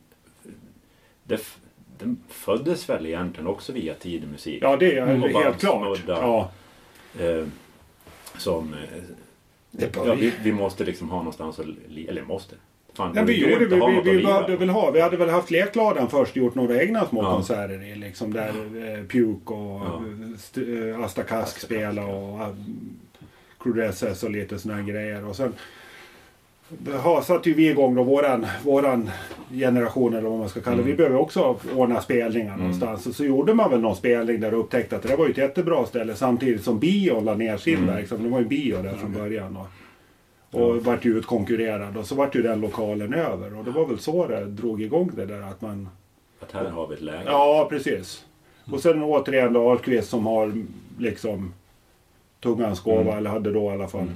Det, 1.23 1.39
den 2.03 2.17
föddes 2.29 2.89
väl 2.89 3.05
egentligen 3.05 3.47
också 3.47 3.71
via 3.73 3.93
tidig 3.93 4.27
musik. 4.29 4.59
ja 4.61 4.77
det 4.77 4.97
är 4.97 5.01
Mm. 5.07 5.23
Och 5.23 5.41
helt 5.41 5.59
klart. 5.59 5.99
Ja, 6.07 6.51
Eh, 7.19 7.45
som... 8.37 8.73
Eh, 8.73 9.89
ja, 10.05 10.13
vi, 10.15 10.33
vi 10.43 10.51
måste 10.51 10.83
liksom 10.83 11.09
ha 11.09 11.17
någonstans 11.17 11.59
att... 11.59 11.65
li- 11.87 12.07
Eller 12.07 12.21
måste. 12.21 12.55
Fan, 12.93 13.13
det 13.13 13.23
vi, 13.23 13.41
gjorde, 13.51 13.65
vi, 13.65 13.75
vi, 13.75 14.01
vi, 14.11 14.17
lira. 14.17 14.27
behövde 14.27 14.55
väl 14.57 14.69
ha, 14.69 14.91
vi 14.91 15.01
hade 15.01 15.17
väl 15.17 15.29
haft 15.29 15.51
Lekladan 15.51 16.09
först 16.09 16.35
gjort 16.35 16.55
några 16.55 16.81
egna 16.83 17.05
små 17.07 17.23
Ja. 17.23 17.31
konserter 17.35 17.83
i. 17.83 17.95
Liksom, 17.95 18.33
där 18.33 18.49
eh, 18.49 19.03
Puke 19.07 19.53
och 19.53 19.81
Ja. 19.81 20.01
st- 20.35 20.89
eh, 20.89 20.99
Asta 20.99 21.23
Kask 21.23 21.59
spelade 21.59 22.07
och 22.13 22.39
uh, 22.39 22.55
Crudesses 23.59 24.23
och 24.23 24.31
lite 24.31 24.59
såna 24.59 24.73
här 24.75 24.83
grejer. 24.83 25.25
Och 25.25 25.35
sen 25.35 25.53
ha, 27.03 27.21
satte 27.21 27.49
ju 27.49 27.55
vi 27.55 27.69
igång 27.69 27.95
då 27.95 28.03
våran, 28.03 28.45
våran 28.63 29.09
generation 29.51 30.13
eller 30.13 30.29
vad 30.29 30.39
man 30.39 30.49
ska 30.49 30.61
kalla 30.61 30.75
det. 30.75 30.81
Mm. 30.81 30.91
Vi 30.91 30.97
behöver 30.97 31.17
också 31.19 31.59
ordna 31.75 32.01
spelningar 32.01 32.47
Mm. 32.53 32.59
någonstans. 32.59 33.05
Och 33.07 33.15
så 33.15 33.25
gjorde 33.25 33.53
man 33.53 33.69
väl 33.71 33.79
någon 33.81 33.95
spelning 33.95 34.39
där 34.39 34.53
och 34.53 34.59
upptäckte 34.59 34.95
att 34.95 35.03
det 35.03 35.15
var 35.15 35.25
ju 35.25 35.31
ett 35.31 35.37
jättebra 35.37 35.85
ställe 35.85 36.15
samtidigt 36.15 36.63
som 36.63 36.79
bion 36.79 37.25
la 37.25 37.35
ner 37.35 37.57
sin 37.57 37.75
Mm. 37.77 37.87
verksamhet. 37.95 38.25
Det 38.25 38.31
var 38.31 38.39
ju 38.39 38.45
bio 38.45 38.81
där 38.81 38.93
från 38.95 39.13
början. 39.13 39.57
Och, 39.57 40.61
och 40.61 40.83
vart 40.85 41.05
ju 41.05 41.17
utkonkurrerad 41.17 41.97
och 41.97 42.05
så 42.05 42.15
vart 42.15 42.35
ju 42.35 42.41
den 42.41 42.61
lokalen 42.61 43.13
över. 43.13 43.57
Och 43.57 43.65
det 43.65 43.71
var 43.71 43.85
väl 43.85 43.99
så 43.99 44.27
det 44.27 44.45
drog 44.45 44.81
igång 44.81 45.11
det 45.15 45.25
där 45.25 45.41
att 45.41 45.61
man... 45.61 45.89
Att 46.39 46.51
här 46.51 46.69
har 46.69 46.87
vi 46.87 46.93
ett 46.95 47.01
läge. 47.01 47.23
Ja, 47.25 47.67
precis. 47.69 48.25
Och 48.71 48.79
sen 48.79 49.03
återigen 49.03 49.53
då 49.53 49.69
Ahlqvist 49.71 50.09
som 50.09 50.25
har 50.25 50.53
liksom 50.99 51.53
Tungans 52.43 52.79
gåva, 52.79 53.01
Mm. 53.01 53.17
eller 53.17 53.29
hade 53.29 53.51
då 53.53 53.63
i 53.69 53.73
alla 53.73 53.87
fall. 53.87 54.07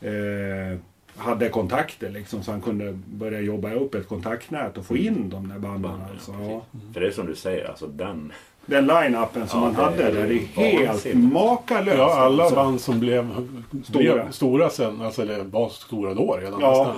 Mm. 0.00 0.72
Eh, 0.72 0.78
hade 1.18 1.48
kontakter 1.48 2.10
liksom 2.10 2.42
så 2.42 2.50
han 2.50 2.60
kunde 2.60 2.98
börja 3.06 3.40
jobba 3.40 3.72
upp 3.72 3.94
ett 3.94 4.08
kontaktnät 4.08 4.78
och 4.78 4.86
få 4.86 4.96
in 4.96 5.30
de 5.30 5.48
där 5.48 5.58
banden. 5.58 5.90
Ja, 6.00 6.10
Alltså, 6.12 6.32
ja. 6.50 6.62
För 6.94 7.00
det 7.00 7.06
är 7.06 7.10
som 7.10 7.26
du 7.26 7.34
säger, 7.34 7.68
alltså 7.68 7.86
den... 7.86 8.32
Den 8.66 8.86
line-upen 8.86 9.46
som 9.46 9.60
Ja, 9.60 9.66
man 9.66 9.74
det 9.74 9.82
hade 9.82 10.02
är 10.04 10.12
där, 10.14 10.28
det 10.28 10.34
är 10.34 10.86
helt 10.86 11.14
makalöst. 11.32 11.98
Ja, 11.98 12.14
alla 12.14 12.42
alltså. 12.42 12.56
band 12.56 12.80
som 12.80 13.00
blev 13.00 13.46
Stora. 13.84 14.02
blev 14.14 14.30
stora 14.30 14.70
sen, 14.70 15.02
alltså 15.02 15.22
eller 15.22 15.44
var 15.44 15.68
stora 15.68 16.14
då 16.14 16.36
redan 16.40 16.60
Ja. 16.60 16.70
nästan. 16.70 16.96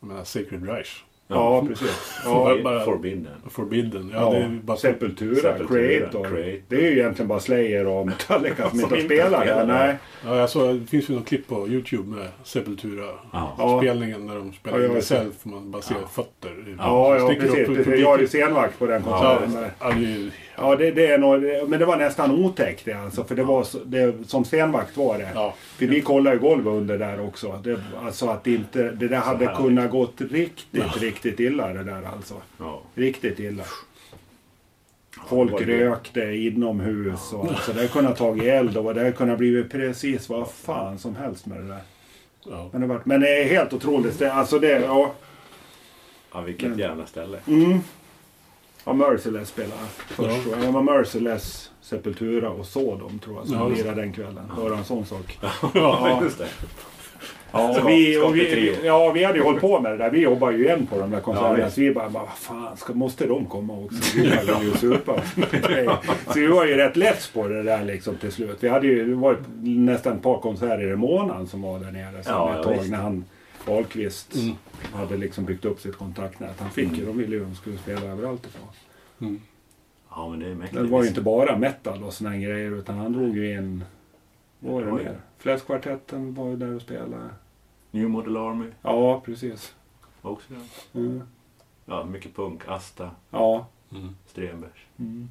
Jag 0.00 0.08
menar 0.08 0.24
Sacred 0.24 0.66
Reich. 0.68 1.04
Ja, 1.30 1.64
precis. 1.68 2.20
Ja, 2.24 2.56
bara- 2.64 2.84
Forbidden. 2.84 3.32
Forbidden. 3.50 4.10
Ja, 4.14 4.20
ja, 4.20 4.30
det 4.38 4.44
är 4.44 4.48
bara 4.62 4.76
Sepultura, 4.76 5.34
Sepultura, 5.34 5.68
Creator. 5.68 6.24
Creator. 6.24 6.60
Det 6.68 6.76
är 6.76 6.80
ju 6.80 6.98
egentligen 6.98 7.28
bara 7.28 7.40
Slayer 7.40 7.86
och 7.86 8.06
Metallica 8.06 8.70
som 8.70 8.80
inte 8.80 9.00
spelar. 9.00 9.40
spelar. 9.40 9.66
Nej. 9.66 9.96
Ja, 10.26 10.36
jag 10.36 10.50
såg, 10.50 10.74
det 10.80 10.86
finns 10.86 11.10
ju 11.10 11.14
något 11.14 11.26
klipp 11.26 11.48
på 11.48 11.68
Youtube 11.68 12.16
med 12.16 12.26
Sepultura. 12.44 13.04
Ja. 13.32 13.54
Ja. 13.58 13.78
Spelningen 13.80 14.26
när 14.26 14.34
de 14.34 14.52
spelar 14.52 14.78
Ja, 14.80 15.00
self. 15.00 15.34
Man 15.44 15.70
bara 15.70 15.82
ser 15.82 15.94
fötter. 16.12 16.76
Ja, 16.78 17.16
ja, 17.18 17.28
precis. 17.40 17.66
precis. 17.66 18.00
Jag 18.00 18.10
hade 18.10 18.22
ju 18.22 18.28
scenvakt 18.28 18.78
på 18.78 18.86
den 18.86 19.02
konserten. 19.02 19.52
där. 19.54 19.70
ja, 19.80 19.90
är 19.90 20.30
Ja, 20.60 20.76
det, 20.76 20.90
det 20.90 21.06
är 21.06 21.18
nog, 21.18 21.42
men 21.70 21.78
det 21.78 21.84
var 21.86 21.96
nästan 21.96 22.44
otäckt 22.44 22.84
det 22.84 22.92
alltså. 22.92 23.24
För 23.24 23.34
det 23.34 23.42
var 23.42 23.66
det, 23.84 24.28
som 24.28 24.44
scenvakt 24.44 24.96
var 24.96 25.18
det. 25.18 25.30
ja. 25.34 25.54
För 25.78 25.86
vi 25.86 26.00
kollade 26.00 26.36
ju 26.36 26.42
golvet 26.42 26.66
under 26.72 26.98
där 26.98 27.20
också. 27.20 27.60
Det, 27.64 27.80
alltså 28.04 28.26
att 28.28 28.46
inte, 28.46 28.90
det 28.90 29.08
där 29.08 29.16
hade 29.18 29.46
kunnat 29.46 29.90
gått 29.90 30.20
riktigt, 30.20 30.96
riktigt 31.00 31.40
illa 31.40 31.68
det 31.68 31.84
där 31.84 32.02
alltså. 32.16 32.34
Ja. 32.58 32.80
Riktigt 32.94 33.38
illa. 33.38 33.64
Folk 35.28 35.58
det 35.58 35.64
ju- 35.72 35.78
rökte 35.88 36.20
inomhus 36.20 37.32
och 37.32 37.48
alltså, 37.48 37.72
det 37.72 37.78
hade 37.78 37.88
kunnat 37.88 38.16
tagit 38.16 38.44
eld 38.44 38.76
och 38.76 38.94
det 38.94 39.00
hade 39.00 39.12
kunnat 39.12 39.38
blivit 39.38 39.70
precis 39.72 40.28
vad 40.28 40.50
fan 40.50 40.98
som 40.98 41.16
helst 41.16 41.46
med 41.46 41.58
det 41.60 41.68
där. 41.68 41.80
ja. 42.50 42.68
Men 42.72 42.80
det, 42.80 42.86
var, 42.86 43.00
men 43.04 43.20
det 43.20 43.28
är 43.42 43.44
helt 43.44 43.72
otroligt. 43.72 44.18
Det, 44.18 44.32
alltså 44.32 44.58
det, 44.58 44.68
ja. 44.80 45.12
ja, 46.32 46.40
vilket 46.40 46.76
jävla 46.78 47.06
ställe. 47.06 47.38
Mm. 47.46 47.78
Ja, 48.84 48.92
Merciless 48.92 49.48
spelade 49.48 49.72
först. 50.08 50.30
Ja. 50.50 50.56
Ja. 50.60 50.66
Det 50.66 50.72
var 50.72 50.82
Merciless, 50.82 51.70
Sepultura 51.80 52.50
och 52.50 52.66
Sodom 52.66 53.18
tror 53.24 53.36
jag 53.36 53.46
som 53.46 53.56
Ja, 53.56 53.68
lirade 53.68 54.00
den 54.00 54.12
kvällen. 54.12 54.52
Bara 54.56 54.76
en 54.78 54.84
sån 54.84 55.06
sak. 55.06 55.38
Ja, 55.74 56.20
just 56.22 56.38
det. 56.38 56.46
Ja, 57.52 57.80
och 57.82 57.88
vi, 57.88 58.18
och 58.18 58.36
vi, 58.36 58.76
ja, 58.84 59.12
vi 59.12 59.24
hade 59.24 59.38
ju 59.38 59.44
hållit 59.44 59.60
på 59.60 59.80
med 59.80 59.92
det 59.92 59.96
där. 59.98 60.10
Vi 60.10 60.20
jobbar 60.20 60.50
ju 60.50 60.64
igen 60.64 60.86
på 60.86 60.98
de 60.98 61.10
där 61.10 61.16
Ja, 61.18 61.22
konserterna. 61.24 61.64
visst. 61.64 61.74
så 61.74 61.80
vi 61.80 61.94
bara, 61.94 62.08
vad 62.08 62.28
fan, 62.36 62.76
ska, 62.76 62.92
måste 62.92 63.26
de 63.26 63.46
komma 63.46 63.72
också? 63.78 63.98
Vi 64.18 64.30
hade 64.30 64.64
ju 64.64 64.70
supa. 64.72 65.20
så 66.26 66.32
vi 66.38 66.46
var 66.46 66.64
ju 66.66 66.74
rätt 66.76 66.96
less 66.96 67.30
på 67.34 67.48
det 67.48 67.62
där 67.62 67.84
liksom 67.84 68.16
till 68.16 68.32
slut. 68.32 68.56
Vi 68.60 68.68
hade 68.68 68.86
ju, 68.86 69.08
det 69.08 69.14
var 69.14 69.36
nästan 69.62 70.16
ett 70.16 70.22
par 70.22 70.38
konserter 70.40 70.92
i 70.92 70.96
månaden 70.96 71.46
som 71.46 71.62
var 71.62 71.78
där 71.78 71.92
nere. 71.92 72.22
Så 72.22 72.30
Ja, 72.30 72.50
ett 72.50 72.56
ja, 72.56 72.76
tag 72.76 72.90
när 72.90 72.98
han, 72.98 73.24
Wahlqvist, 73.66 74.34
Mm. 74.34 74.56
hade 74.92 75.16
liksom 75.16 75.44
byggt 75.44 75.64
upp 75.64 75.80
sitt 75.80 75.96
kontaktnät. 75.96 76.60
Han 76.60 76.70
fick 76.70 76.98
ju, 76.98 77.06
de 77.06 77.18
ville 77.18 77.36
ju 77.36 77.42
att 77.42 77.48
de 77.48 77.54
skulle 77.56 77.78
spela 77.78 78.00
överallt 78.06 78.46
ifrån. 78.46 78.68
Mm. 79.20 79.40
Ja, 80.10 80.28
men 80.28 80.38
det 80.40 80.46
är 80.46 80.54
mäktigt. 80.54 80.82
Det 80.82 80.88
var 80.88 81.02
ju 81.02 81.08
inte 81.08 81.20
bara 81.22 81.58
metal 81.58 82.04
och 82.04 82.12
här 82.14 82.36
grejer 82.36 82.70
utan 82.70 82.98
han 82.98 83.12
drog 83.12 83.36
ju 83.36 83.52
in, 83.58 83.84
vad 84.58 84.72
var 84.72 84.82
det 84.82 84.92
mer? 84.92 85.20
Fläskkvartetten 85.38 86.34
var 86.34 86.48
ju 86.48 86.56
där 86.56 86.74
och 86.74 86.82
spelade. 86.82 87.28
New 87.90 88.08
Model 88.08 88.36
Army 88.36 88.66
Ja, 88.82 89.20
precis. 89.20 89.74
också. 90.22 90.54
Ja, 90.54 91.00
Mm. 91.00 91.22
ja 91.84 92.04
mycket 92.04 92.36
punk. 92.36 92.68
Asta, 92.68 93.10
Ja. 93.30 93.66
Mm. 93.92 94.16
Stenbergs. 94.26 94.80
Mm. 94.98 95.28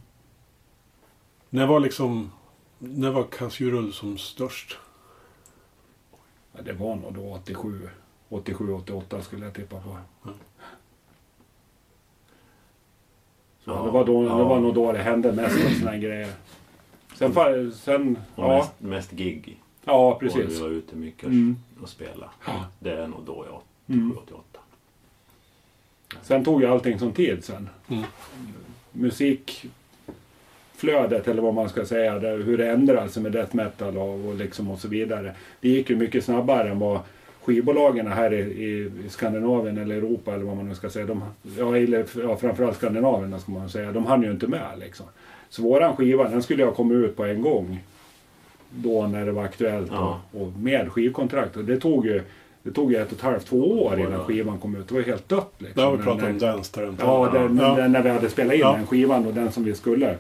När 1.49 1.67
var 1.67 1.79
liksom... 1.79 2.31
När 2.79 3.11
var 3.11 3.23
Kassjurull 3.23 3.93
som 3.93 4.17
störst? 4.17 4.77
Ja, 6.51 6.61
det 6.61 6.73
var 6.73 6.95
nog 6.95 7.13
då 7.13 7.33
87. 7.33 7.89
87, 8.29 8.73
88 8.73 9.21
skulle 9.21 9.45
jag 9.45 9.53
tippa 9.53 9.79
på. 9.79 9.97
Ja, 13.63 13.83
det, 13.85 13.91
var 13.91 14.05
då, 14.05 14.23
det 14.23 14.29
var 14.43 14.59
nog 14.59 14.73
då 14.73 14.91
det 14.91 14.99
hände 14.99 15.31
mest 15.31 15.65
av 15.65 15.71
här 15.87 15.97
grejer. 15.97 16.29
Sen, 17.15 17.33
sen 17.73 18.17
Och 18.35 18.43
ja, 18.43 18.57
mest, 18.57 18.71
mest 18.77 19.11
gig. 19.11 19.59
ja 19.85 20.11
Och 20.13 20.23
vi 20.23 20.29
precis. 20.29 20.59
var 20.61 20.69
ute 20.69 20.95
mycket 20.95 21.23
Mm. 21.23 21.55
och 21.81 21.89
spela. 21.89 22.29
Ja. 22.45 22.65
Det 22.79 22.91
är 22.91 23.07
nog 23.07 23.19
då 23.25 23.45
jag 23.49 23.61
Mm. 23.95 24.11
87, 24.11 24.21
88. 24.23 24.59
Sen 26.21 26.43
tog 26.43 26.61
ju 26.61 26.67
allting 26.67 26.99
som 26.99 27.11
tid 27.13 27.43
sen. 27.43 27.69
Mm. 27.87 28.03
Musikflödet 28.91 31.27
eller 31.27 31.41
vad 31.41 31.53
man 31.53 31.69
ska 31.69 31.85
säga, 31.85 32.19
hur 32.19 32.57
det 32.57 32.69
ändrade 32.71 33.09
sig 33.09 33.23
med 33.23 33.31
death 33.31 33.55
metal 33.55 33.97
och, 33.97 34.25
och, 34.27 34.35
liksom 34.35 34.71
och 34.71 34.79
så 34.79 34.87
vidare. 34.87 35.35
Det 35.61 35.69
gick 35.69 35.89
ju 35.89 35.95
mycket 35.95 36.23
snabbare 36.23 36.69
än 36.69 36.79
vad 36.79 36.99
skivbolagen 37.53 38.07
här 38.07 38.33
i, 38.33 38.39
i, 38.39 38.91
Skandinavien 39.09 39.77
eller 39.77 39.95
Europa 39.95 40.33
eller 40.33 40.45
vad 40.45 40.57
man 40.57 40.67
nu 40.69 40.75
ska 40.75 40.89
säga. 40.89 41.05
De, 41.05 41.23
ja, 41.57 41.77
eller, 41.77 42.05
ja, 42.23 42.35
framförallt 42.38 42.77
Skandinavien 42.77 43.39
ska 43.39 43.51
man 43.51 43.69
säga. 43.69 43.91
De 43.91 44.05
hann 44.05 44.23
ju 44.23 44.31
inte 44.31 44.47
med 44.47 44.67
liksom. 44.79 45.05
Så 45.49 45.62
våran 45.62 45.95
skiva 45.95 46.29
den 46.29 46.43
skulle 46.43 46.63
jag 46.63 46.75
komma 46.75 46.93
ut 46.93 47.15
på 47.15 47.25
en 47.25 47.41
gång. 47.41 47.83
Då 48.69 49.07
när 49.07 49.25
det 49.25 49.31
var 49.31 49.43
aktuellt 49.43 49.91
Ja. 49.91 50.21
och, 50.31 50.41
och 50.41 50.51
med 50.59 50.91
skivkontrakt. 50.91 51.57
Och 51.57 51.63
det 51.65 51.77
tog 51.79 52.05
ju 52.05 52.21
det 52.63 52.71
tog 52.71 52.91
ju 52.91 52.97
ett 52.97 53.07
och 53.12 53.17
ett 53.17 53.21
halvt, 53.23 53.45
två 53.45 53.57
år 53.83 53.99
innan 53.99 54.19
skivan 54.23 54.57
kom 54.57 54.75
ut. 54.75 54.88
Det 54.88 54.93
var 54.93 55.01
helt 55.01 55.29
dött 55.29 55.53
liksom. 55.57 55.81
Där 55.81 55.85
har 55.85 55.91
vi 55.91 55.97
När- 55.97 56.03
pratat 56.03 56.21
när- 56.23 56.29
om 56.31 56.38
Dance 56.39 56.73
Tarantino. 56.73 57.07
Ja, 57.07 57.29
den, 57.33 57.57
Ja. 57.62 57.75
Den, 57.75 57.91
när 57.91 58.01
vi 58.03 58.09
hade 58.09 58.29
spelat 58.29 58.53
in 58.53 58.59
Ja. 58.59 58.71
den 58.73 58.88
skivan 58.88 59.25
och 59.27 59.33
den 59.33 59.51
som 59.51 59.63
vi 59.63 59.73
skulle. 59.73 60.15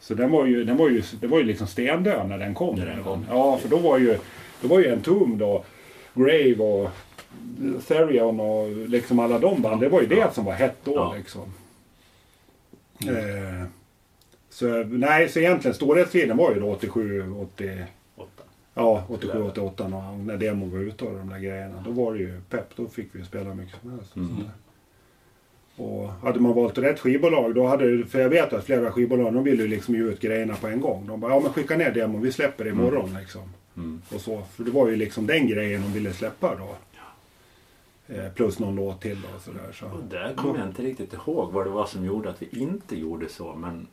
Så 0.00 0.14
den 0.14 0.30
var 0.30 0.46
ju, 0.46 0.64
den 0.64 0.76
var 0.76 0.88
ju, 0.88 1.02
det 1.20 1.26
var 1.26 1.38
ju 1.38 1.44
liksom 1.44 1.66
stendöd 1.66 2.28
när 2.28 2.38
den 2.38 2.54
kom. 2.54 2.76
När 2.76 2.86
den 2.86 3.04
kom. 3.04 3.24
Ja, 3.30 3.56
för 3.62 3.68
då 3.68 3.76
var 3.76 3.98
ju, 3.98 4.16
då 4.62 4.68
var 4.68 4.78
ju 4.80 4.92
Entombed 4.92 5.42
och 5.48 5.66
Grave 6.14 6.56
och 6.58 6.90
Therion 7.88 8.40
och 8.40 8.70
liksom 8.88 9.18
alla 9.18 9.38
de 9.38 9.62
band. 9.62 9.80
Det 9.80 9.88
var 9.88 10.00
ju 10.00 10.06
det 10.06 10.34
som 10.34 10.44
var 10.44 10.52
hett 10.52 10.76
då 10.84 10.92
Ja. 10.94 11.14
liksom. 11.18 11.42
Eh, 13.08 13.66
så 14.50 14.66
nej, 14.84 15.28
så 15.28 15.38
egentligen 15.38 15.74
storhetstiden 15.74 16.36
var 16.36 16.54
ju 16.54 16.60
då 16.60 16.70
87, 16.72 17.32
80, 17.40 17.84
Åtta. 18.16 18.42
ja, 18.74 19.04
87, 19.08 19.42
88 19.42 19.88
när, 19.88 20.12
när 20.16 20.36
demon 20.36 20.70
var 20.70 20.78
ute 20.78 21.04
och 21.04 21.18
de 21.18 21.28
där 21.28 21.38
grejerna. 21.38 21.82
Då 21.86 21.90
var 21.90 22.12
det 22.14 22.18
ju 22.18 22.40
pepp. 22.50 22.76
Då 22.76 22.86
fick 22.88 23.08
vi 23.12 23.18
ju 23.18 23.24
spela 23.24 23.54
mycket 23.54 23.80
som 23.80 23.90
helst. 23.90 24.10
och 24.12 24.16
Mm. 24.16 24.36
Och 25.76 26.08
hade 26.08 26.40
man 26.40 26.54
valt 26.54 26.78
rätt 26.78 26.98
skivbolag, 27.00 27.54
då 27.54 27.66
hade, 27.66 28.06
för 28.06 28.20
jag 28.20 28.28
vet 28.28 28.52
att 28.52 28.64
flera 28.64 28.92
skivbolag, 28.92 29.34
de 29.34 29.44
ville 29.44 29.62
ju 29.62 29.68
liksom 29.68 29.94
ge 29.94 30.00
ut 30.02 30.20
grejerna 30.20 30.54
på 30.54 30.66
en 30.68 30.80
gång. 30.80 31.06
De 31.06 31.20
bara, 31.20 31.32
ja 31.32 31.40
men 31.40 31.52
skicka 31.52 31.76
ner 31.76 31.90
demon, 31.90 32.22
vi 32.22 32.32
släpper 32.32 32.64
det 32.64 32.70
imorgon 32.70 33.16
liksom. 33.20 33.42
Mm. 33.80 34.02
Och 34.14 34.20
så, 34.20 34.42
för 34.42 34.64
det 34.64 34.70
var 34.70 34.88
ju 34.88 34.96
liksom 34.96 35.26
den 35.26 35.46
grejen 35.46 35.82
de 35.82 35.92
ville 35.92 36.12
släppa 36.12 36.56
då. 36.56 36.76
Eh, 38.14 38.32
plus 38.32 38.58
någon 38.58 38.76
låt 38.76 39.00
till 39.00 39.18
då 39.22 39.36
och 39.36 39.42
sådär. 39.42 39.72
Så. 39.72 39.86
Och 39.86 40.04
där 40.10 40.34
kommer 40.34 40.58
jag 40.58 40.68
inte 40.68 40.82
riktigt 40.82 41.12
ihåg 41.12 41.52
vad 41.52 41.66
det 41.66 41.70
var 41.70 41.86
som 41.86 42.04
gjorde 42.04 42.30
att 42.30 42.42
vi 42.42 42.48
inte 42.60 43.00
gjorde 43.00 43.28
så. 43.28 43.54
Men 43.54 43.86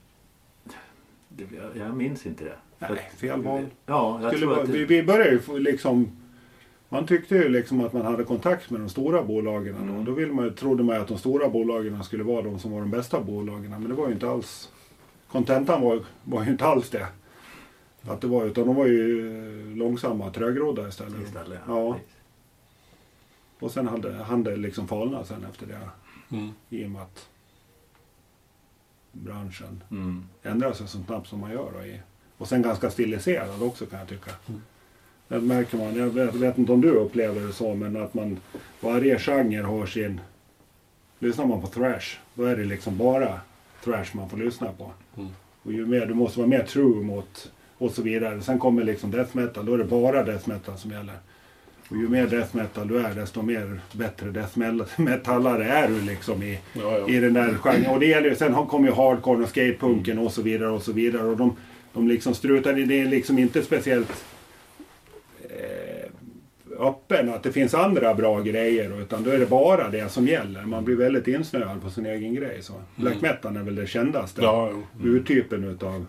det, 1.29 1.43
jag, 1.55 1.87
jag 1.87 1.95
minns 1.95 2.25
inte 2.25 2.43
det. 2.43 2.55
Nej, 2.79 3.11
fel 3.17 3.41
val. 3.41 3.65
Ja, 3.85 4.19
jag 4.21 4.31
Skulle 4.31 4.45
tror 4.45 4.63
att 4.63 4.71
det, 4.71 4.85
vi 4.85 5.03
började 5.03 5.31
ju 5.31 5.59
liksom... 5.59 6.11
Man 6.89 7.05
tyckte 7.05 7.35
ju 7.35 7.49
liksom 7.49 7.81
att 7.81 7.93
man 7.93 8.05
hade 8.05 8.23
kontakt 8.23 8.69
med 8.69 8.81
de 8.81 8.89
stora 8.89 9.23
bolagen 9.23 9.75
då. 9.87 9.93
Mm. 9.93 10.05
Då 10.05 10.11
vill 10.11 10.33
man, 10.33 10.55
trodde 10.55 10.83
man 10.83 11.01
att 11.01 11.07
de 11.07 11.17
stora 11.17 11.49
bolagen 11.49 12.03
skulle 12.03 12.23
vara 12.23 12.41
de 12.41 12.59
som 12.59 12.71
var 12.71 12.79
de 12.79 12.91
bästa 12.91 13.21
bolagen. 13.21 13.71
Men 13.71 13.87
det 13.89 13.93
var 13.93 14.07
ju 14.07 14.13
inte 14.13 14.29
alls... 14.29 14.71
Kontentan 15.31 15.81
var, 15.81 16.03
var 16.23 16.43
ju 16.43 16.51
inte 16.51 16.65
alls 16.65 16.89
det. 16.89 17.07
Att 18.01 18.21
det 18.21 18.27
var, 18.27 18.45
utan 18.45 18.65
de 18.67 18.75
var 18.75 18.85
ju 18.85 19.75
långsamma 19.75 20.31
trögrodda 20.31 20.87
istället. 20.87 21.27
istället. 21.27 21.59
Ja. 21.67 21.93
precis. 21.93 22.09
Och 23.59 23.71
sen 23.71 23.87
hade 23.87 24.13
han 24.13 24.43
det 24.43 24.55
liksom 24.55 24.87
falnat 24.87 25.27
sen 25.27 25.45
efter 25.49 25.65
det. 25.67 25.79
Mm. 26.37 26.49
I 26.69 26.85
och 26.85 26.89
med 26.91 27.01
att 27.01 27.29
branschen 29.11 29.83
Mm. 29.91 30.23
ändrar 30.43 30.73
sig 30.73 30.87
så 30.87 30.97
snabbt 31.03 31.27
som 31.27 31.39
man 31.39 31.51
gör. 31.51 31.71
Då, 31.79 31.85
i. 31.85 31.99
Och 32.37 32.47
sen 32.47 32.61
ganska 32.61 32.89
stiliserad 32.89 33.63
också 33.63 33.85
kan 33.85 33.99
jag 33.99 34.07
tycka. 34.07 34.31
Mm. 34.47 34.61
Det 35.27 35.39
märker 35.39 35.77
man. 35.77 35.95
Jag 35.95 36.07
vet, 36.09 36.35
vet 36.35 36.57
inte 36.57 36.71
om 36.71 36.81
du 36.81 36.89
upplever 36.91 37.41
det 37.41 37.53
så, 37.53 37.75
men 37.75 37.97
att 38.03 38.13
man 38.13 38.39
varje 38.81 39.19
genre 39.19 39.61
har 39.61 39.85
sin... 39.85 40.21
Lyssnar 41.19 41.45
man 41.45 41.61
på 41.61 41.67
thrash, 41.67 42.17
då 42.33 42.43
är 42.43 42.55
det 42.57 42.63
liksom 42.65 42.97
bara 42.97 43.41
thrash 43.83 44.15
man 44.15 44.29
får 44.29 44.37
lyssna 44.37 44.71
på. 44.71 44.91
Mm. 45.17 45.29
Och 45.63 45.73
ju 45.73 45.85
mer, 45.85 46.05
du 46.05 46.13
måste 46.13 46.39
vara 46.39 46.49
mer 46.49 46.63
true 46.63 47.03
mot 47.03 47.51
och 47.77 47.91
så 47.91 48.01
vidare. 48.01 48.41
Sen 48.41 48.59
kommer 48.59 48.83
liksom 48.83 49.11
death 49.11 49.35
metal, 49.37 49.65
då 49.65 49.73
är 49.73 49.77
det 49.77 49.83
bara 49.83 50.23
death 50.23 50.49
metal 50.49 50.77
som 50.77 50.91
gäller. 50.91 51.15
Och 51.89 51.97
ju 51.97 52.09
mer 52.09 52.27
death 52.27 52.55
metal 52.55 52.87
du 52.87 52.97
är, 52.99 53.13
desto 53.15 53.41
mer 53.41 53.79
bättre 53.91 54.29
death 54.29 54.57
metal- 54.57 54.85
metallare 54.97 55.65
är 55.65 55.87
du 55.87 56.01
liksom 56.01 56.43
i, 56.43 56.59
Ja, 56.73 56.97
ja. 56.97 57.09
i 57.09 57.19
den 57.19 57.33
där 57.33 57.53
genren. 57.53 57.85
Och 57.91 57.99
det 57.99 58.05
gäller 58.05 58.29
ju, 58.29 58.35
sen 58.35 58.53
kommer 58.53 58.87
ju 58.87 58.93
hardcore 58.93 59.43
och 59.43 59.49
skatepunken 59.49 60.19
och 60.19 60.31
så 60.31 60.41
vidare 60.41 60.69
och 60.69 60.81
så 60.83 60.91
vidare. 60.91 61.23
Och 61.23 61.37
de, 61.37 61.55
de 61.93 62.07
liksom 62.07 62.33
strutar 62.33 62.79
i, 62.79 62.85
det 62.85 63.01
är 63.01 63.05
liksom 63.05 63.39
inte 63.39 63.61
speciellt 63.63 64.25
eh, 65.49 66.09
öppen 66.79 67.29
att 67.33 67.43
det 67.43 67.51
finns 67.51 67.73
andra 67.73 68.13
bra 68.13 68.41
grejer. 68.41 69.01
Utan 69.01 69.23
då 69.23 69.29
är 69.31 69.39
det 69.39 69.45
bara 69.49 69.89
det 69.89 70.11
som 70.11 70.27
gäller. 70.27 70.61
Man 70.65 70.85
blir 70.85 70.95
väldigt 70.95 71.27
insnöad 71.27 71.81
på 71.81 71.89
sin 71.89 72.05
egen 72.05 72.35
grej. 72.35 72.57
Så. 72.61 72.73
Black 72.95 73.21
metal 73.21 73.57
är 73.57 73.61
väl 73.63 73.75
det 73.75 73.87
kändaste 73.87 74.41
Ja, 74.41 74.71
jo. 74.73 75.07
urtypen 75.09 75.63
utav... 75.63 76.05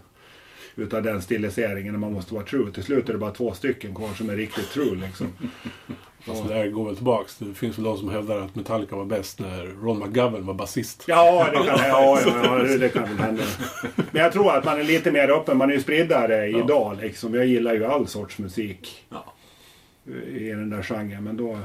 utav 0.79 1.03
den 1.03 1.23
stiliseringen 1.23 1.93
när 1.93 1.99
man 2.01 2.13
måste 2.13 2.35
vara 2.35 2.45
true. 2.45 2.73
Till 2.73 2.83
slut 2.83 3.09
är 3.09 3.13
det 3.13 3.19
bara 3.19 3.31
två 3.31 3.53
stycken 3.53 3.95
kvar 3.95 4.09
som 4.15 4.31
är 4.31 4.37
riktigt 4.37 4.71
true 4.71 4.97
liksom. 4.97 5.27
Alltså 6.29 6.45
det 6.45 6.55
här 6.55 6.69
går 6.69 6.87
väl 6.87 6.97
tillbaks. 6.97 7.39
Det 7.39 7.55
finns 7.55 7.79
väl 7.79 7.85
de 7.85 7.99
som 7.99 8.09
hävdar 8.11 8.41
att 8.41 8.55
Metallica 8.55 8.97
var 8.97 9.05
bäst 9.05 9.41
när 9.41 9.67
Ron 9.83 9.99
McGovern 9.99 10.47
var 10.47 10.55
basist. 10.55 11.05
Ja, 11.07 11.47
det 11.53 11.57
kan, 11.57 11.89
ja, 11.89 12.19
det 12.81 12.89
kan 12.89 13.03
väl 13.03 13.19
hända. 13.19 13.43
Men 14.11 14.23
jag 14.23 14.33
tror 14.33 14.57
att 14.57 14.65
man 14.65 14.81
är 14.81 14.85
lite 14.85 15.13
mer 15.13 15.31
öppen. 15.31 15.57
Man 15.59 15.71
är 15.71 15.75
ju 15.75 15.81
spridare 15.81 16.47
Ja. 16.47 16.59
idag 16.59 16.97
liksom. 17.01 17.35
Jag 17.35 17.47
gillar 17.47 17.75
ju 17.75 17.85
all 17.85 18.07
sorts 18.07 18.39
musik 18.39 19.05
Ja. 19.09 19.35
i 20.35 20.49
den 20.49 20.71
där 20.71 20.83
genren. 20.83 21.25
Men 21.25 21.37
då, 21.37 21.59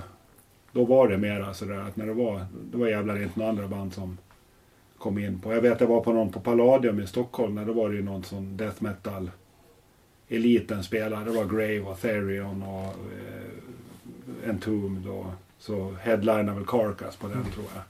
då 0.72 0.86
var 0.86 1.08
det 1.08 1.18
mer 1.18 1.54
sådär 1.54 1.80
att 1.88 1.96
när 1.96 2.06
det 2.06 2.14
var, 2.14 2.46
det 2.72 2.78
var 2.78 2.88
jävlar 2.88 3.24
inte 3.24 3.40
några 3.40 3.50
andra 3.50 3.68
band 3.68 3.94
som 3.94 4.18
kom 5.04 5.18
in 5.18 5.40
på. 5.40 5.54
Jag 5.54 5.62
vet 5.62 5.82
jag 5.82 5.88
var 5.88 6.02
på 6.02 6.14
någon 6.14 6.32
på 6.32 6.40
Palladium 6.40 7.00
i 7.00 7.08
Stockholm. 7.08 7.56
Det 7.56 7.74
var 7.74 7.90
det 7.90 7.96
ju 7.96 8.04
någon 8.04 8.24
sån 8.24 8.58
death 8.58 8.84
metal 8.84 9.32
eliten 10.30 10.84
spelade. 10.84 11.26
Det 11.26 11.32
var 11.38 11.46
Grave 11.46 11.80
och 11.82 12.02
Therion 12.02 12.64
och 12.64 12.84
eh, 12.86 14.50
Entombed 14.50 15.08
och 15.12 15.26
så 15.60 15.96
headlinade 16.02 16.52
väl 16.52 16.66
Carcass 16.66 17.16
på 17.16 17.28
den 17.28 17.44
tror 17.54 17.66
jag. 17.74 17.84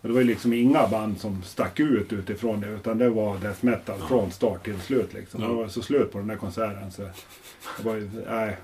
Och 0.00 0.08
det 0.08 0.14
var 0.14 0.20
ju 0.20 0.26
liksom 0.26 0.52
inga 0.52 0.88
band 0.88 1.20
som 1.20 1.42
stack 1.42 1.80
ut 1.80 2.12
utifrån 2.12 2.60
det 2.60 2.68
utan 2.68 2.98
det 2.98 3.08
var 3.10 3.38
death 3.38 3.64
metal 3.64 3.98
från 4.08 4.30
start 4.30 4.64
till 4.64 4.80
slut 4.80 5.14
liksom. 5.14 5.42
Ja. 5.42 5.48
Det 5.48 5.54
var 5.54 5.68
så 5.68 5.82
slut 5.82 6.12
på 6.12 6.18
den 6.18 6.26
där 6.28 6.36
konserten 6.36 6.90
så 6.90 7.02
det 7.02 7.84
var 7.84 7.94
ju, 7.94 8.10
nej. 8.30 8.56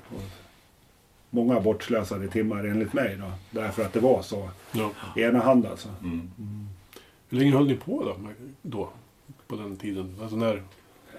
Många 1.30 1.60
bortslösade 1.60 2.28
timmar 2.28 2.64
enligt 2.64 2.92
mig 2.92 3.16
då. 3.20 3.32
Därför 3.60 3.84
att 3.84 3.92
det 3.92 4.00
var 4.00 4.22
så 4.22 4.50
Ja. 4.72 4.90
enahand 5.16 5.66
alltså. 5.66 5.88
Mm. 6.02 6.30
Hur 7.30 7.38
länge 7.38 7.52
höll 7.52 7.66
ni 7.66 7.76
på 7.76 8.04
då? 8.04 8.16
då 8.62 8.88
på 9.46 9.56
den 9.56 9.76
tiden? 9.76 10.16
Alltså 10.22 10.36
när... 10.36 10.62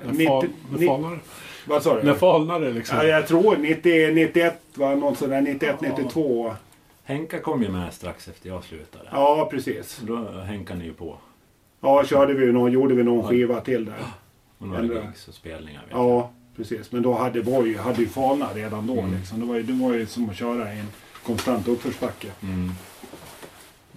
När, 0.05 0.13
Nittio- 0.13 0.27
fal, 0.27 0.49
när 0.71 0.87
falnar 0.87 1.11
det? 1.11 1.19
Vad 1.65 1.83
sa 1.83 1.95
du? 1.95 2.03
När 2.03 2.13
falnar 2.13 2.59
det 2.59 2.71
liksom? 2.71 2.97
Ja, 2.97 3.03
jag 3.03 3.27
tror 3.27 3.57
90, 3.57 4.13
91 4.13 4.61
var 4.73 4.95
något 4.95 5.17
sådär 5.17 5.41
91, 5.41 5.81
92. 5.81 6.53
Henka 7.03 7.39
kom 7.39 7.63
ju 7.63 7.69
med 7.69 7.93
strax 7.93 8.27
efter 8.27 8.49
jag 8.49 8.63
slutade. 8.63 9.03
Ja, 9.11 9.47
precis. 9.51 9.99
Då 10.03 10.15
hänkade 10.31 10.79
ni 10.79 10.85
ju 10.85 10.93
på. 10.93 11.17
Ja, 11.81 12.03
körde 12.05 12.33
vi 12.33 12.45
ju 12.45 12.51
någon, 12.51 12.71
gjorde 12.71 12.95
vi 12.95 13.03
någon 13.03 13.27
skiva 13.27 13.61
till 13.61 13.85
där. 13.85 13.95
Och 14.57 14.67
några 14.67 14.79
Ändra. 14.79 14.95
gigs 15.05 15.27
och 15.27 15.33
spelningar. 15.33 15.81
Vet 15.81 15.91
jag. 15.91 15.99
Ja, 15.99 16.31
precis. 16.55 16.91
Men 16.91 17.01
då 17.03 17.13
hade 17.13 17.41
var 17.41 17.65
ju, 17.65 17.77
hade 17.77 18.01
ju 18.01 18.07
Fana 18.07 18.47
redan 18.55 18.87
då 18.87 18.99
Mm. 18.99 19.13
liksom. 19.15 19.39
Det 19.39 19.45
var, 19.45 19.55
ju, 19.55 19.63
det 19.63 19.73
var 19.73 19.93
ju 19.93 20.05
som 20.05 20.29
att 20.29 20.35
köra 20.35 20.73
i 20.73 20.79
en 20.79 20.87
konstant 21.25 21.67
uppförsbacke. 21.67 22.27
Mm. 22.43 22.71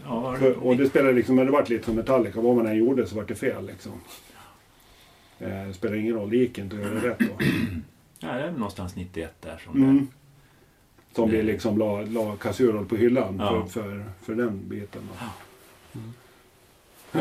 Ja, 0.05 0.21
var 0.21 0.37
För, 0.37 0.64
och 0.67 0.77
det 0.77 0.87
spelade 0.88 1.12
liksom, 1.14 1.37
det 1.37 1.45
vart 1.51 1.69
lite 1.69 1.85
som 1.85 1.95
Metallica. 1.95 2.40
Vad 2.40 2.57
man 2.57 2.67
än 2.67 2.77
gjorde 2.77 3.07
så 3.07 3.17
vart 3.17 3.29
det 3.29 3.35
fel 3.35 3.67
liksom. 3.67 3.93
Eh, 5.38 5.67
Det 5.67 5.75
spelar 5.75 5.95
ingen 5.97 6.14
roll, 6.14 6.31
det 6.31 6.37
gick 6.37 6.59
inte 6.59 6.77
att 6.77 6.83
göra 6.83 6.95
rätt 7.11 7.19
då. 7.19 7.27
ja, 8.19 8.33
det 8.33 8.43
är 8.43 8.51
någonstans 8.53 8.97
91 8.97 9.35
där 9.40 9.61
som 9.64 9.83
Mm. 9.83 10.09
Som 11.14 11.31
vi 11.31 11.43
liksom 11.43 11.79
la, 11.79 12.01
la 12.03 12.37
Kasurol 12.37 12.87
på 12.87 12.97
hyllan 12.97 13.37
Ja. 13.38 13.67
för, 13.67 13.83
för, 13.83 14.05
för 14.23 14.35
den 14.35 14.69
biten. 14.69 15.03
Då. 17.12 17.21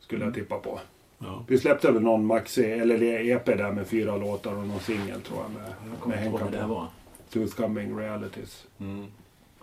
Skulle 0.00 0.24
jag 0.24 0.34
tippa 0.34 0.58
på. 0.58 0.80
Ja. 1.18 1.44
Vi 1.48 1.58
släppte 1.58 1.90
väl 1.92 2.02
någon 2.02 2.26
maxi, 2.26 2.64
eller 2.64 3.02
EP 3.02 3.44
där 3.46 3.72
med 3.72 3.86
fyra 3.86 4.16
låtar 4.16 4.54
och 4.56 4.66
någon 4.66 4.80
singel 4.80 5.20
tror 5.20 5.38
jag 5.42 5.50
med, 5.50 5.72
Jag 6.00 6.08
med 6.08 6.18
Henka 6.18 6.44
det 6.50 6.66
var. 6.66 6.86
Tooth 7.32 7.56
Coming 7.56 7.98
Realities. 7.98 8.66
Mm. 8.80 9.06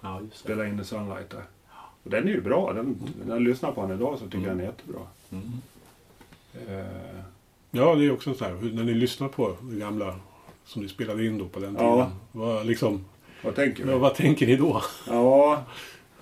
Ja, 0.03 0.19
just 0.21 0.31
det. 0.33 0.39
Spela 0.39 0.67
in 0.67 0.77
The 0.77 0.83
Sunlight 0.83 1.29
där. 1.29 1.43
Och 2.03 2.09
den 2.09 2.23
är 2.27 2.31
ju 2.31 2.41
bra. 2.41 2.73
Den, 2.73 2.95
när 3.25 3.33
jag 3.35 3.41
lyssnar 3.41 3.71
på 3.71 3.81
den 3.81 3.97
idag 3.97 4.19
så 4.19 4.25
tycker 4.25 4.37
jag 4.37 4.47
den 4.47 4.59
är 4.59 4.63
jättebra. 4.63 5.01
Mm. 5.31 5.51
Eh, 6.67 6.85
ja, 7.71 7.95
det 7.95 8.05
är 8.05 8.11
också 8.13 8.33
så 8.33 8.45
här. 8.45 8.55
hur- 8.55 8.73
När 8.73 8.83
ni 8.83 8.93
lyssnar 8.93 9.27
på 9.27 9.55
det 9.61 9.75
gamla 9.79 10.15
som 10.65 10.81
ni 10.81 10.89
spelade 10.89 11.25
in 11.25 11.37
då 11.37 11.45
på 11.47 11.59
den 11.59 11.75
Ja. 11.79 11.93
tiden. 11.95 12.19
Vad, 12.31 12.65
liksom, 12.65 13.05
vad 13.43 13.55
tänker 13.55 13.85
men 13.85 13.93
du? 13.93 13.99
vad 13.99 14.15
tänker 14.15 14.47
ni 14.47 14.55
då? 14.55 14.81
Ja, 15.07 15.63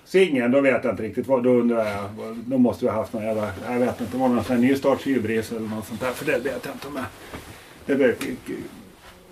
singeln, 0.04 0.52
då 0.52 0.60
vet 0.60 0.84
jag 0.84 0.92
inte 0.92 1.02
riktigt 1.02 1.26
vad. 1.26 1.42
Då 1.44 1.50
undrar 1.50 1.86
jag. 1.90 2.36
Då 2.46 2.58
måste 2.58 2.84
vi 2.84 2.90
ha 2.90 2.98
haft 2.98 3.12
någon 3.12 3.22
jävla, 3.22 3.52
jag 3.68 3.78
vet 3.78 4.00
inte, 4.00 4.16
var 4.16 4.28
det 4.28 4.34
någon 4.34 4.44
sån 4.44 4.56
här 4.56 4.62
nystartshybris 4.62 5.52
eller 5.52 5.68
något 5.68 5.86
sånt 5.86 6.00
där. 6.00 6.10
För 6.12 6.24
det 6.24 6.38
vet 6.38 6.64
jag 6.64 6.74
inte 6.74 6.88
om 6.88 6.96
jag. 6.96 7.04
Det 7.86 7.94
blir 7.94 8.16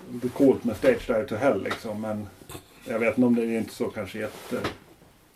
det 0.09 0.27
är 0.27 0.29
coolt 0.29 0.63
med 0.63 0.77
Stage 0.77 1.07
Dive 1.07 1.23
to 1.23 1.35
Hell 1.35 1.63
liksom. 1.63 2.01
Men 2.01 2.27
jag 2.85 2.99
vet 2.99 3.17
inte 3.17 3.27
om 3.27 3.35
det 3.35 3.41
är 3.41 3.57
inte 3.57 3.73
så 3.73 3.89
kanske 3.89 4.19
jätte... 4.19 4.61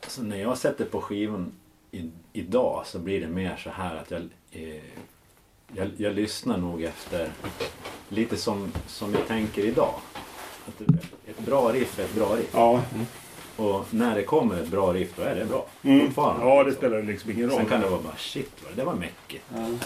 Alltså, 0.04 0.22
när 0.22 0.38
jag 0.38 0.58
sätter 0.58 0.86
på 0.86 1.02
skivan 1.02 1.52
i, 1.92 2.10
idag 2.34 2.84
så 2.86 3.00
blir 3.00 3.22
det 3.22 3.28
mer 3.28 3.58
så 3.58 3.70
här 3.70 3.96
att 3.96 4.12
jag, 4.12 4.22
eh, 4.52 4.84
jag, 5.74 5.92
jag 5.98 6.14
lyssnar 6.14 6.58
nog 6.58 6.84
efter 6.84 7.32
lite 8.10 8.38
som, 8.38 8.72
som 8.88 9.14
jag 9.14 9.28
tänker 9.28 9.66
idag. 9.66 9.94
Att 10.68 10.82
ett 11.28 11.40
bra 11.46 11.72
riff 11.74 12.00
är 12.00 12.04
ett 12.04 12.16
bra 12.16 12.36
riff. 12.36 12.50
Ja, 12.54 12.82
Och 13.56 13.86
när 13.90 14.16
det 14.16 14.24
kommer 14.24 14.56
ett 14.56 14.68
bra 14.68 14.94
riff 14.94 15.10
då 15.16 15.24
är 15.24 15.36
det 15.36 15.46
bra. 15.46 15.66
mm. 15.84 16.06
Fortfarande. 16.06 16.46
ja 16.46 16.64
det 16.64 16.72
spelar 16.72 17.02
liksom 17.02 17.32
ingen 17.32 17.50
roll. 17.50 17.58
Sen 17.58 17.66
kan 17.66 17.82
det 17.82 17.88
vara 17.88 18.02
bara 18.02 18.16
shit 18.18 18.52
vad 18.64 18.72
det 18.72 18.82
där 18.82 18.86
var 18.86 18.94
mäckigt. 18.94 19.44
Vad 19.50 19.80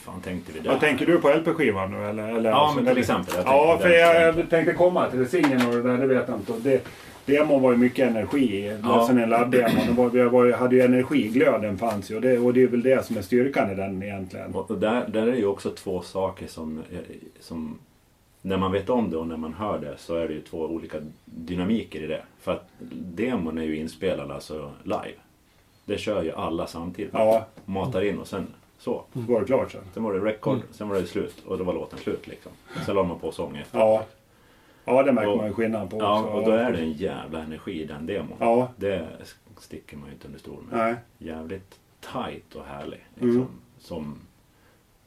fan 0.00 0.20
tänkte 0.20 0.52
vi 0.52 0.60
där? 0.60 0.70
Vad 0.70 0.80
tänker 0.80 1.06
du 1.06 1.18
på 1.18 1.28
LP-skivan 1.28 1.90
nu 1.90 2.04
eller? 2.04 2.28
eller 2.28 2.50
Ja, 2.50 2.72
men 2.76 2.86
till 2.86 2.98
exempel. 2.98 3.34
Jag 3.36 3.46
Ja, 3.46 3.78
för 3.82 3.88
jag, 3.88 4.38
jag 4.38 4.50
tänkte 4.50 4.72
komma 4.72 5.10
till 5.10 5.28
singeln 5.28 5.66
och 5.68 5.74
det 5.74 5.82
där, 5.82 5.98
det 5.98 6.06
vet 6.06 6.28
jag 6.28 6.36
inte. 6.36 6.52
Det, 6.58 6.84
demon 7.24 7.62
var 7.62 7.72
ju 7.72 7.78
mycket 7.78 8.08
energi 8.08 8.56
i. 8.56 8.78
Ja. 8.82 9.06
Sen 9.06 9.18
en 9.18 9.30
laddemo. 9.30 9.80
Det 9.86 9.92
var, 9.92 10.08
vi 10.08 10.22
var, 10.22 10.52
hade 10.52 10.76
ju 10.76 10.82
energi, 10.82 11.28
glöden 11.28 11.78
fanns 11.78 12.10
ju. 12.10 12.14
Och 12.16 12.20
det, 12.20 12.38
och 12.38 12.54
det 12.54 12.62
är 12.62 12.66
väl 12.66 12.82
det 12.82 13.06
som 13.06 13.16
är 13.16 13.22
styrkan 13.22 13.70
i 13.70 13.74
den 13.74 14.02
egentligen. 14.02 14.54
Och 14.54 14.78
där, 14.78 15.04
där 15.08 15.22
är 15.22 15.32
det 15.32 15.38
ju 15.38 15.46
också 15.46 15.70
två 15.70 16.02
saker 16.02 16.46
som, 16.46 16.82
som... 17.40 17.78
När 18.42 18.56
man 18.56 18.72
vet 18.72 18.90
om 18.90 19.10
det 19.10 19.16
och 19.16 19.26
när 19.26 19.36
man 19.36 19.54
hör 19.54 19.78
det 19.78 19.96
så 19.98 20.14
är 20.16 20.28
det 20.28 20.34
ju 20.34 20.40
två 20.40 20.58
olika 20.58 20.98
dynamiker 21.24 22.00
i 22.02 22.06
det. 22.06 22.22
För 22.40 22.52
att 22.52 22.68
demon 22.90 23.58
är 23.58 23.62
ju 23.62 23.76
inspelad 23.76 24.30
alltså 24.30 24.72
live. 24.82 25.14
Det 25.84 25.98
kör 25.98 26.22
ju 26.22 26.32
alla 26.32 26.66
samtidigt. 26.66 27.12
Ja, 27.14 27.46
Matar 27.64 28.02
in 28.04 28.18
och 28.18 28.26
sen 28.26 28.46
så. 28.78 29.04
så 29.12 29.20
var 29.20 29.40
det 29.40 29.46
klart 29.46 29.72
sen. 29.72 29.80
Sen 29.94 30.02
var 30.02 30.12
det 30.14 30.20
record, 30.20 30.58
sen 30.70 30.88
var 30.88 30.96
det 30.96 31.06
slut 31.06 31.42
och 31.46 31.58
då 31.58 31.64
var 31.64 31.74
låten 31.74 31.98
slut 31.98 32.26
liksom. 32.26 32.52
Sen 32.86 32.94
la 32.96 33.02
man 33.02 33.18
på 33.18 33.32
sång 33.32 33.56
efter. 33.56 33.78
Ja. 33.78 34.04
Ja, 34.84 35.02
det 35.02 35.12
märker 35.12 35.30
Och- 35.30 35.36
man 35.36 35.46
ju 35.46 35.52
skillnad 35.52 35.90
på 35.90 35.98
Ja, 35.98 36.20
också. 36.20 36.32
och 36.32 36.44
då 36.44 36.50
är 36.50 36.72
det 36.72 36.78
en 36.78 36.92
jävla 36.92 37.42
energi 37.42 37.82
i 37.82 37.84
den 37.84 38.06
demon. 38.06 38.36
Ja, 38.40 38.68
Det 38.76 39.08
sticker 39.58 39.96
man 39.96 40.06
ju 40.06 40.12
inte 40.12 40.26
under 40.26 40.38
stol 40.40 40.62
med. 40.70 40.78
nej. 40.78 40.94
jävligt 41.18 41.78
tight 42.12 42.54
och 42.54 42.64
härlig. 42.64 43.00
Liksom, 43.14 43.30
Mm. 43.30 43.46
Som, 43.78 44.18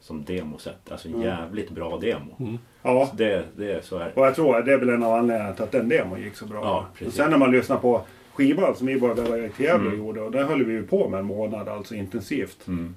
som 0.05 0.23
demosätt. 0.25 0.91
Alltså 0.91 1.07
en 1.07 1.13
Mm. 1.13 1.25
jävligt 1.27 1.69
bra 1.69 1.97
demo. 1.97 2.35
Mm. 2.39 2.57
Ja. 2.83 3.07
Så 3.07 3.15
det, 3.15 3.43
det, 3.55 3.85
så 3.85 3.97
är 3.97 4.05
det. 4.05 4.11
Och 4.13 4.25
jag 4.25 4.35
tror 4.35 4.57
att 4.57 4.65
det 4.65 4.73
är 4.73 4.77
väl 4.77 4.89
en 4.89 5.03
av 5.03 5.13
anledningarna 5.13 5.53
till 5.53 5.63
att 5.63 5.71
den 5.71 5.89
demon 5.89 6.21
gick 6.21 6.35
så 6.35 6.45
bra. 6.45 6.61
Ja, 6.99 7.05
och 7.07 7.13
sen 7.13 7.29
när 7.29 7.37
man 7.37 7.51
lyssnar 7.51 7.77
på 7.77 8.01
skivan 8.33 8.75
som 8.75 8.87
vi 8.87 8.99
till 8.99 9.65
Gävle 9.65 9.87
och 9.87 9.93
Mm. 9.93 9.97
gjorde. 9.97 10.21
Och 10.21 10.31
där 10.31 10.43
höll 10.43 10.63
vi 10.65 10.73
ju 10.73 10.83
på 10.87 11.09
med 11.09 11.19
en 11.19 11.25
månad 11.25 11.67
alltså 11.69 11.95
intensivt. 11.95 12.67
Mm. 12.67 12.95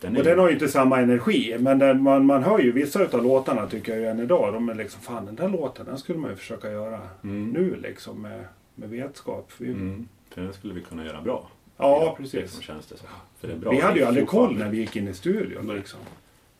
Den 0.00 0.16
Och 0.16 0.24
den 0.24 0.38
har 0.38 0.48
ju 0.48 0.54
inte 0.54 0.68
samma 0.68 0.98
energi. 1.00 1.56
Men 1.60 1.78
den, 1.78 2.02
man, 2.02 2.26
man 2.26 2.42
hör 2.42 2.58
ju 2.58 2.72
vissa 2.72 3.02
utav 3.02 3.22
låtarna 3.22 3.66
tycker 3.66 3.92
jag 3.92 4.00
ju 4.00 4.06
än 4.06 4.20
idag. 4.20 4.54
De 4.54 4.68
är 4.68 4.74
liksom, 4.74 5.00
fan 5.00 5.26
den 5.26 5.34
där 5.34 5.48
låten 5.48 5.86
den 5.86 5.98
skulle 5.98 6.18
man 6.18 6.30
ju 6.30 6.36
försöka 6.36 6.70
göra 6.70 7.00
Mm. 7.24 7.48
nu 7.50 7.76
liksom 7.82 8.22
med, 8.22 8.44
med 8.74 8.90
vetskap. 8.90 9.50
Vi, 9.58 9.66
Mm. 9.70 10.08
För 10.34 10.40
den 10.42 10.52
skulle 10.52 10.74
vi 10.74 10.80
kunna 10.80 11.04
göra 11.04 11.20
bra. 11.20 11.48
Ja, 11.80 12.16
Liksom, 12.18 12.40
precis. 12.40 12.60
känns 12.60 12.86
det 12.86 12.96
som. 12.96 13.06
För 13.40 13.48
det 13.48 13.54
är 13.54 13.58
bra 13.58 13.70
Vi 13.70 13.80
hade 13.80 13.98
ju 13.98 14.04
aldrig 14.04 14.26
koll 14.26 14.58
när 14.58 14.68
vi 14.68 14.76
gick 14.78 14.96
in 14.96 15.08
i 15.08 15.14
studion. 15.14 15.76
Liksom. 15.76 16.00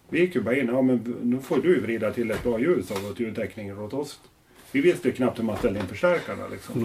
Vi 0.09 0.21
gick 0.21 0.35
ju 0.35 0.41
bara 0.41 0.57
in, 0.57 0.67
ja 0.67 0.83
men 0.83 1.17
nu 1.23 1.39
får 1.39 1.57
du 1.59 1.81
vrida 1.81 2.11
till 2.11 2.31
ett 2.31 2.43
bra 2.43 2.59
ljud 2.61 2.85
sa 2.85 2.95
åt 3.11 3.21
ljudtekniker 3.21 3.83
åt 3.83 3.95
oss. 3.95 4.21
Vi 4.73 4.81
visste 4.81 5.09
ju 5.09 5.15
knappt 5.15 5.39
hur 5.39 5.45
man 5.45 5.57
ställde 5.57 5.81
in 5.81 5.87
förstärkarna 5.87 6.49
liksom. 6.49 6.75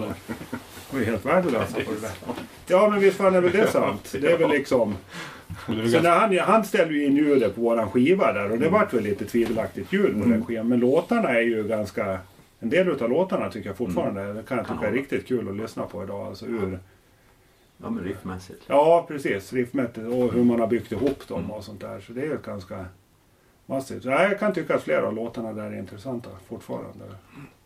var 0.90 0.98
ju 1.00 1.04
helt 1.04 1.26
värdelösa 1.26 1.74
på 1.86 1.92
det 1.92 2.00
där. 2.00 2.10
Ja 2.66 2.88
men 2.90 3.00
visst 3.00 3.16
fan 3.16 3.34
är 3.34 3.40
väl 3.40 3.52
det 3.52 3.66
sant. 3.66 4.14
Det 4.20 4.32
är 4.32 4.38
väl 4.38 4.50
liksom. 4.50 4.94
Det 5.66 5.88
Så 5.88 6.00
när 6.00 6.10
han, 6.10 6.38
han 6.38 6.64
ställde 6.64 6.94
ju 6.94 7.04
in 7.04 7.16
ljudet 7.16 7.54
på 7.54 7.60
våran 7.60 7.90
skiva 7.90 8.32
där 8.32 8.50
och 8.52 8.58
det 8.58 8.68
vart 8.68 8.94
väl 8.94 9.02
lite 9.02 9.24
tvivelaktigt 9.24 9.92
ljud 9.92 10.22
på 10.22 10.28
den 10.28 10.44
skivan. 10.44 10.68
Men 10.68 10.80
låtarna 10.80 11.28
är 11.28 11.40
ju 11.40 11.68
ganska... 11.68 12.18
En 12.60 12.70
del 12.70 12.88
utav 12.88 13.10
låtarna 13.10 13.50
tycker 13.50 13.68
jag 13.68 13.76
fortfarande 13.76 14.32
det 14.32 14.42
kan 14.42 14.56
jag 14.58 14.68
tycka 14.68 14.88
är 14.88 14.92
riktigt 14.92 15.26
kul 15.28 15.48
att 15.48 15.56
lyssna 15.56 15.82
på 15.82 16.02
idag. 16.04 16.26
Alltså 16.26 16.46
ur, 16.46 16.78
Ja, 17.82 17.90
men 17.90 18.04
riffmässigt. 18.04 18.62
ja 18.66 19.04
precis, 19.08 19.52
riffmässigt 19.52 19.98
och 20.06 20.32
hur 20.32 20.44
man 20.44 20.60
har 20.60 20.66
byggt 20.66 20.92
ihop 20.92 21.28
dem 21.28 21.50
och 21.50 21.64
sånt 21.64 21.80
där. 21.80 22.00
Så 22.00 22.12
det 22.12 22.20
är 22.20 22.26
ju 22.26 22.38
ganska 22.44 22.84
massivt. 23.66 24.04
Jag 24.04 24.38
kan 24.38 24.52
tycka 24.52 24.74
att 24.74 24.82
flera 24.82 25.06
av 25.06 25.14
låtarna 25.14 25.52
där 25.52 25.62
är 25.72 25.78
intressanta 25.78 26.30
fortfarande. 26.48 27.04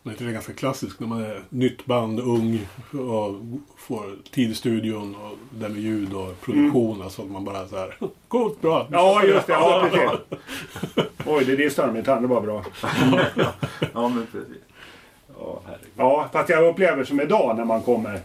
men 0.03 0.15
det 0.17 0.25
är 0.25 0.31
ganska 0.31 0.53
klassiskt 0.53 0.99
när 0.99 1.07
man 1.07 1.23
är 1.23 1.43
nytt 1.49 1.85
band, 1.85 2.19
ung 2.19 2.67
och 2.91 3.35
får 3.77 4.15
tid 4.31 4.51
i 4.51 4.55
studion 4.55 5.15
och 5.15 5.37
det 5.59 5.69
med 5.69 5.81
ljud 5.81 6.13
och 6.13 6.41
produktion. 6.41 7.01
Alltså 7.01 7.21
att 7.21 7.31
man 7.31 7.45
bara 7.45 7.67
så 7.67 7.75
här, 7.77 7.97
coolt, 8.27 8.61
bra. 8.61 8.87
Ja 8.91 9.23
just 9.23 9.47
det, 9.47 9.53
ja 9.53 9.87
precis. 9.91 10.39
Oj, 11.25 11.45
det 11.45 11.55
dissade 11.55 11.87
de 11.87 11.97
inte. 11.97 12.19
Det 12.19 12.27
var 12.27 12.41
bra. 12.41 12.63
Ja, 13.93 14.07
men 14.09 14.27
precis. 14.31 14.57
Ja. 15.39 15.61
Ja, 15.97 16.29
fast 16.33 16.49
jag 16.49 16.67
upplever 16.69 17.03
som 17.03 17.21
idag 17.21 17.57
när 17.57 17.65
man 17.65 17.81
kommer 17.81 18.21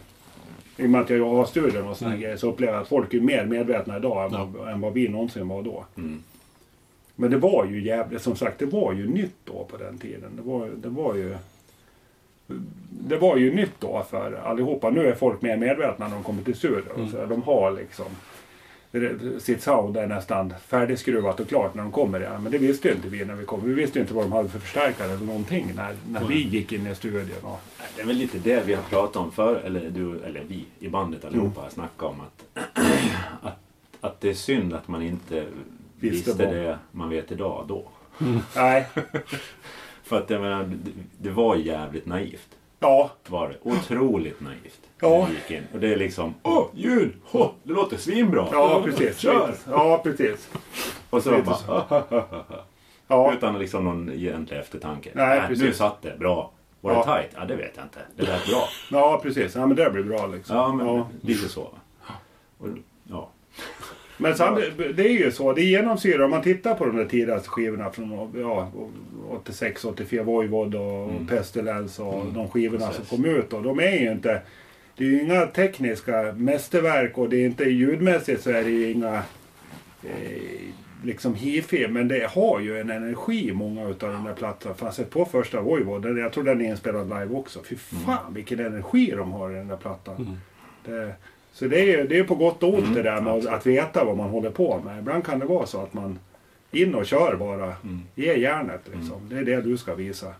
i 0.77 0.85
och 0.85 0.89
med 0.89 1.01
att 1.01 1.09
jag 1.09 1.29
har 1.29 1.45
studion 1.45 1.87
och 1.87 1.97
såna 1.97 2.11
Mm. 2.11 2.21
grejer 2.21 2.37
så 2.37 2.49
upplever 2.49 2.73
jag 2.73 2.81
att 2.81 2.87
folk 2.87 3.13
är 3.13 3.19
mer 3.19 3.45
medvetna 3.45 3.97
idag 3.97 4.25
än, 4.25 4.53
vad, 4.53 4.69
än 4.69 4.81
vad 4.81 4.93
vi 4.93 5.07
någonsin 5.09 5.47
var 5.47 5.61
då. 5.63 5.85
Mm. 5.97 6.23
Men 7.15 7.31
det 7.31 7.37
var 7.37 7.65
ju 7.65 7.81
jävligt, 7.83 8.21
som 8.21 8.35
sagt, 8.35 8.59
det 8.59 8.65
var 8.65 8.93
ju 8.93 9.07
nytt 9.07 9.35
då 9.43 9.67
på 9.71 9.77
den 9.77 9.97
tiden. 9.97 10.31
Det 10.35 10.41
var, 10.41 10.69
det 10.75 10.89
var 10.89 11.15
ju... 11.15 11.35
Det 12.89 13.17
var 13.17 13.37
ju 13.37 13.55
nytt 13.55 13.73
då 13.79 14.05
för 14.09 14.33
allihopa. 14.45 14.89
Nu 14.89 15.07
är 15.07 15.15
folk 15.15 15.41
mer 15.41 15.57
medvetna 15.57 16.07
när 16.07 16.15
de 16.15 16.23
kommer 16.23 16.43
till 16.43 16.55
studion. 16.55 16.95
Mm. 16.95 17.09
Så 17.11 17.25
de 17.25 17.41
har 17.43 17.71
liksom... 17.71 18.05
sound 19.59 19.97
är 19.97 20.07
nästan 20.07 20.53
färdigskruvat 20.67 21.39
och 21.39 21.47
klart 21.49 21.73
när 21.73 21.83
de 21.83 21.91
kommer. 21.91 22.19
Ja. 22.19 22.39
Men 22.39 22.51
det 22.51 22.57
visste 22.57 22.87
ju 22.87 22.93
inte 22.93 23.07
vi 23.07 23.25
när 23.25 23.35
vi 23.35 23.45
kom. 23.45 23.61
Vi 23.65 23.73
visste 23.73 23.99
ju 23.99 24.01
inte 24.01 24.13
vad 24.13 24.25
de 24.25 24.31
hade 24.31 24.49
för 24.49 24.59
förstärkare 24.59 25.11
eller 25.11 25.25
någonting 25.25 25.71
när, 25.75 25.95
när 26.09 26.23
vi 26.27 26.35
gick 26.47 26.71
in 26.71 26.87
i 26.87 26.95
studion. 26.95 27.29
Och, 27.41 27.59
Det 27.95 28.01
är 28.01 28.05
väl 28.05 28.15
lite 28.15 28.37
det 28.37 28.63
vi 28.65 28.73
har 28.73 28.83
pratat 28.83 29.15
om 29.15 29.31
för 29.31 29.55
eller 29.55 29.89
du, 29.89 30.19
eller 30.23 30.43
vi 30.47 30.65
i 30.79 30.89
bandet 30.89 31.25
allihopa 31.25 31.61
har 31.61 31.69
snackat 31.69 32.03
om 32.03 32.21
att, 32.21 32.67
att, 33.41 33.59
att 34.01 34.21
det 34.21 34.29
är 34.29 34.33
synd 34.33 34.73
att 34.73 34.87
man 34.87 35.01
inte 35.01 35.45
Visste 35.99 36.29
visste 36.29 36.45
det 36.45 36.79
man 36.91 37.09
vet 37.09 37.31
idag 37.31 37.65
då. 37.67 37.87
nej, 38.55 38.87
För 40.03 40.17
att 40.17 40.29
jag 40.29 40.41
menar, 40.41 40.63
det, 40.63 40.91
det 41.17 41.29
var 41.29 41.55
jävligt 41.55 42.05
naivt. 42.05 42.47
ja, 42.79 43.11
Var 43.27 43.49
det. 43.49 43.69
Otroligt 43.69 44.41
naivt. 44.41 44.86
Ja. 44.99 45.27
Gick 45.29 45.51
in. 45.57 45.63
Och 45.73 45.79
det 45.79 45.93
är 45.93 45.95
liksom, 45.95 46.33
åh, 46.43 46.67
ljud! 46.73 47.13
Åh, 47.31 47.49
det 47.63 47.73
låter 47.73 47.97
svinbra! 47.97 48.47
ja 48.51 48.81
precis. 48.85 49.17
Kör! 49.17 49.53
Ja, 49.69 49.99
precis. 50.03 50.49
Och 51.09 51.23
så 51.23 51.29
de 51.31 51.37
Lite 51.37 51.49
bara, 51.67 52.33
Ja, 53.07 53.33
utan 53.33 53.59
liksom 53.59 53.83
någon 53.83 54.09
egentlig 54.09 54.57
eftertanke. 54.57 55.09
Nej, 55.13 55.41
nu 55.41 55.47
precis. 55.47 55.77
satt 55.77 56.01
det, 56.01 56.19
bra. 56.19 56.51
Var 56.81 56.91
Ja. 56.91 56.97
det 56.97 57.03
tight? 57.21 57.31
Ja, 57.39 57.45
det 57.45 57.55
vet 57.55 57.71
jag 57.75 57.85
inte. 57.85 57.99
Det 58.15 58.23
lät 58.23 58.47
bra. 58.47 58.63
ja 58.91 59.19
precis. 59.23 59.55
Ja, 59.55 59.65
men 59.67 59.75
det 59.75 59.89
blir 59.89 60.03
bra 60.03 60.27
liksom. 60.27 60.55
Ja, 60.55 60.73
men 60.73 60.87
Ja. 60.87 61.07
lite 61.21 61.49
så. 61.49 61.61
Och, 62.57 62.67
ja. 63.03 63.29
Men 64.17 64.35
samtidigt, 64.35 64.97
det 64.97 65.03
är 65.03 65.11
ju 65.13 65.31
så. 65.31 65.53
Det 65.53 65.61
genomsyrar, 65.63 66.23
om 66.23 66.31
man 66.31 66.41
tittar 66.41 66.73
på 66.75 66.85
de 66.85 66.95
där 66.95 67.05
tidigaste 67.05 67.49
skivorna 67.49 67.89
från 67.91 68.31
ja, 68.41 68.71
86, 69.29 69.85
84, 69.85 70.23
Voivod 70.23 70.75
och 70.75 71.09
Mm. 71.09 71.27
Pestilence 71.27 72.01
och 72.01 72.25
de 72.33 72.49
skivorna 72.49 72.87
Precis. 72.87 73.07
som 73.07 73.17
kom 73.17 73.25
ut 73.25 73.49
då. 73.49 73.59
De 73.61 73.79
är 73.79 73.91
ju 73.99 74.11
inte... 74.11 74.41
Det 74.97 75.03
är 75.03 75.07
ju 75.09 75.21
inga 75.21 75.45
tekniska 75.45 76.33
mästerverk 76.37 77.17
och 77.17 77.29
det 77.29 77.37
är 77.37 77.45
inte 77.45 77.63
ljudmässigt 77.63 78.41
så 78.43 78.49
är 78.49 78.63
det 78.63 78.69
ju 78.69 78.91
inga 78.91 79.15
eh, 80.03 80.61
liksom 81.03 81.35
hifi. 81.35 81.87
Men 81.87 82.07
det 82.07 82.27
har 82.31 82.59
ju 82.59 82.79
en 82.79 82.89
energi 82.89 83.51
många 83.53 83.87
utav 83.87 84.13
de 84.13 84.23
där 84.23 84.33
plattorna. 84.33 84.75
Fan, 84.75 84.93
sett 84.93 85.09
på 85.09 85.25
första 85.25 85.61
Voivod. 85.61 86.17
Jag 86.17 86.33
tror 86.33 86.43
den 86.43 86.61
är 86.61 86.65
inspelad 86.69 87.09
live 87.09 87.35
också. 87.35 87.63
Fy 87.63 87.75
fan 87.75 88.33
vilken 88.33 88.59
energi 88.59 89.13
de 89.17 89.31
har 89.31 89.51
i 89.51 89.55
den 89.55 89.67
där 89.67 89.77
plattan. 89.77 90.39
Det, 90.85 91.13
så 91.53 91.65
det 91.67 91.79
är 91.79 91.85
ju 91.97 92.07
det 92.07 92.17
är 92.17 92.23
på 92.23 92.35
gott 92.35 92.63
och 92.63 92.69
ont 92.73 92.79
Mm, 92.83 92.93
det 92.93 93.03
där 93.03 93.21
med 93.21 93.33
att, 93.33 93.45
att 93.45 93.65
veta 93.65 94.03
vad 94.03 94.17
man 94.17 94.29
håller 94.29 94.49
på 94.49 94.81
med. 94.85 94.99
Ibland 94.99 95.25
kan 95.25 95.39
det 95.39 95.45
vara 95.45 95.65
så 95.65 95.81
att 95.81 95.93
man 95.93 96.19
in 96.71 96.95
och 96.95 97.05
kör 97.05 97.35
bara. 97.35 97.63
Mm. 97.65 98.01
Ge 98.15 98.33
järnet 98.39 98.81
liksom. 98.93 99.29
Det 99.29 99.37
är 99.37 99.43
det 99.43 99.61
du 99.61 99.77
ska 99.77 99.95
visa. 99.95 100.33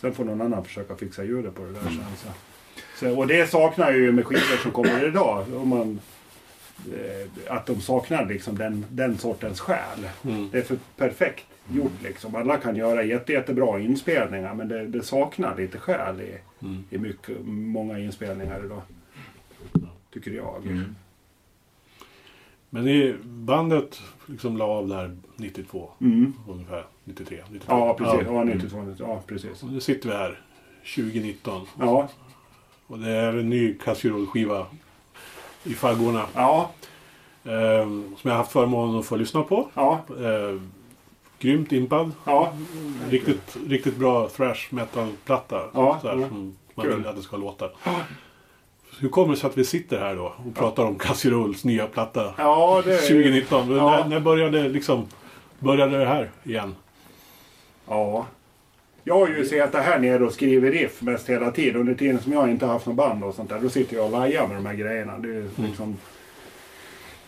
Sen 0.00 0.12
får 0.12 0.24
någon 0.24 0.40
annan 0.40 0.64
försöka 0.64 0.96
fixa 0.96 1.24
ljudet 1.24 1.54
på 1.54 1.62
det 1.62 1.72
där 1.72 1.80
Mm. 1.80 1.92
sen. 1.92 2.04
Så. 2.16 2.28
Så, 3.00 3.18
och 3.18 3.26
det 3.26 3.50
saknar 3.50 3.90
jag 3.90 3.98
ju 4.00 4.12
med 4.12 4.26
skivor 4.26 4.62
som 4.62 4.70
kommer 4.70 5.06
idag. 5.08 5.54
Om 5.54 5.68
man, 5.68 6.00
eh, 6.94 7.52
att 7.56 7.66
de 7.66 7.80
saknar 7.80 8.26
liksom 8.26 8.58
den, 8.58 8.86
den 8.90 9.18
sortens 9.18 9.60
själ. 9.60 10.08
Mm. 10.24 10.48
Det 10.52 10.58
är 10.58 10.62
för 10.62 10.78
perfekt 10.96 11.46
gjort 11.72 12.02
liksom. 12.02 12.34
Alla 12.34 12.56
kan 12.56 12.76
göra 12.76 13.02
jätte, 13.02 13.32
jättebra 13.32 13.80
inspelningar 13.80 14.54
men 14.54 14.68
det, 14.68 14.86
det 14.86 15.02
saknar 15.02 15.56
lite 15.56 15.78
själ 15.78 16.20
i, 16.20 16.34
Mm. 16.62 16.84
i 16.90 16.98
mycket, 16.98 17.36
många 17.46 17.98
inspelningar 17.98 18.64
idag. 18.64 18.82
Tycker 20.12 20.30
jag. 20.30 20.66
Mm. 20.66 20.94
Men 22.70 22.88
i 22.88 23.14
bandet 23.24 24.00
liksom 24.26 24.56
la 24.56 24.64
av 24.64 24.88
där 24.88 25.16
92 25.36 25.90
Mm. 26.00 26.32
ungefär. 26.48 26.84
93, 27.04 27.38
93. 27.50 27.66
Ja, 27.76 27.94
precis. 27.94 28.20
Ja, 28.26 28.32
Ja. 28.34 28.44
92, 28.44 28.94
ja, 28.98 29.22
precis. 29.26 29.62
Och 29.62 29.72
nu 29.72 29.80
sitter 29.80 30.08
vi 30.08 30.14
här 30.14 30.40
2019 30.94 31.66
Ja, 31.78 32.08
och 32.90 32.98
det 32.98 33.10
är 33.10 33.28
en 33.32 33.50
ny 33.50 33.74
Casserole-skiva 33.84 34.66
i 35.64 35.74
faggorna. 35.74 36.26
ja, 36.34 36.70
Eh, 37.44 37.82
som 37.88 38.16
jag 38.22 38.30
har 38.30 38.36
haft 38.36 38.52
förmånen 38.52 38.98
att 38.98 39.06
få 39.06 39.16
lyssna 39.16 39.42
på. 39.42 39.68
ja, 39.74 40.00
Eh, 40.20 40.60
grymt 41.38 41.72
impad. 41.72 42.12
ja. 42.24 42.52
Riktigt, 43.10 43.56
riktigt 43.68 43.96
bra 43.96 44.28
thrash 44.28 44.66
metal-platta. 44.74 45.62
Ja, 45.74 45.98
så 46.02 46.08
här, 46.08 46.16
ja. 46.16 46.28
Som 46.28 46.56
man 46.74 46.86
Kul. 46.86 46.96
vill 46.96 47.06
att 47.06 47.16
det 47.16 47.22
ska 47.22 47.36
låta. 47.36 47.68
Hur 49.00 49.08
kommer 49.08 49.34
det 49.34 49.40
sig 49.40 49.50
att 49.50 49.58
vi 49.58 49.64
sitter 49.64 49.98
här 50.00 50.16
då 50.16 50.34
och 50.46 50.54
pratar 50.54 50.84
om 50.84 50.94
Casseroles 50.98 51.64
nya 51.64 51.86
platta 51.86 52.34
Ja, 52.38 52.82
det 52.84 52.94
är 52.94 52.98
2019? 53.08 53.70
Ja. 53.76 53.90
När, 53.90 54.08
när 54.08 54.20
började, 54.20 54.68
liksom, 54.68 55.06
började 55.58 55.98
det 55.98 56.06
här 56.06 56.30
igen? 56.44 56.74
Ja. 57.88 58.26
Jag 59.04 59.14
har 59.18 59.28
ju 59.28 59.44
suttit 59.44 59.74
här 59.74 59.98
nere 59.98 60.24
och 60.24 60.32
skrivit 60.32 60.74
riff 60.74 61.02
mest 61.02 61.28
hela 61.30 61.50
tiden. 61.50 61.80
Under 61.80 61.94
tiden 61.94 62.20
som 62.20 62.32
jag 62.32 62.50
inte 62.50 62.66
har 62.66 62.72
haft 62.72 62.86
något 62.86 62.96
band 62.96 63.24
och 63.24 63.34
sånt 63.34 63.48
där. 63.48 63.58
Då 63.60 63.68
sitter 63.68 63.96
jag 63.96 64.04
och 64.04 64.10
lajar 64.12 64.46
med 64.46 64.56
de 64.56 64.66
här 64.66 64.74
grejerna. 64.74 65.18
Det 65.18 65.28
är 65.28 65.32
Mm. 65.32 65.50
liksom... 65.56 65.96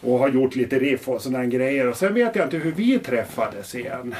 Och 0.00 0.18
har 0.18 0.28
gjort 0.28 0.54
lite 0.56 0.78
riff 0.78 1.08
och 1.08 1.22
sådana 1.22 1.46
grejer. 1.46 1.88
Och 1.88 1.96
sen 1.96 2.14
vet 2.14 2.37
jag 2.37 2.46
inte 2.46 2.56
hur 2.56 2.72
vi 2.72 2.98
träffades 2.98 3.74
igen. 3.74 4.14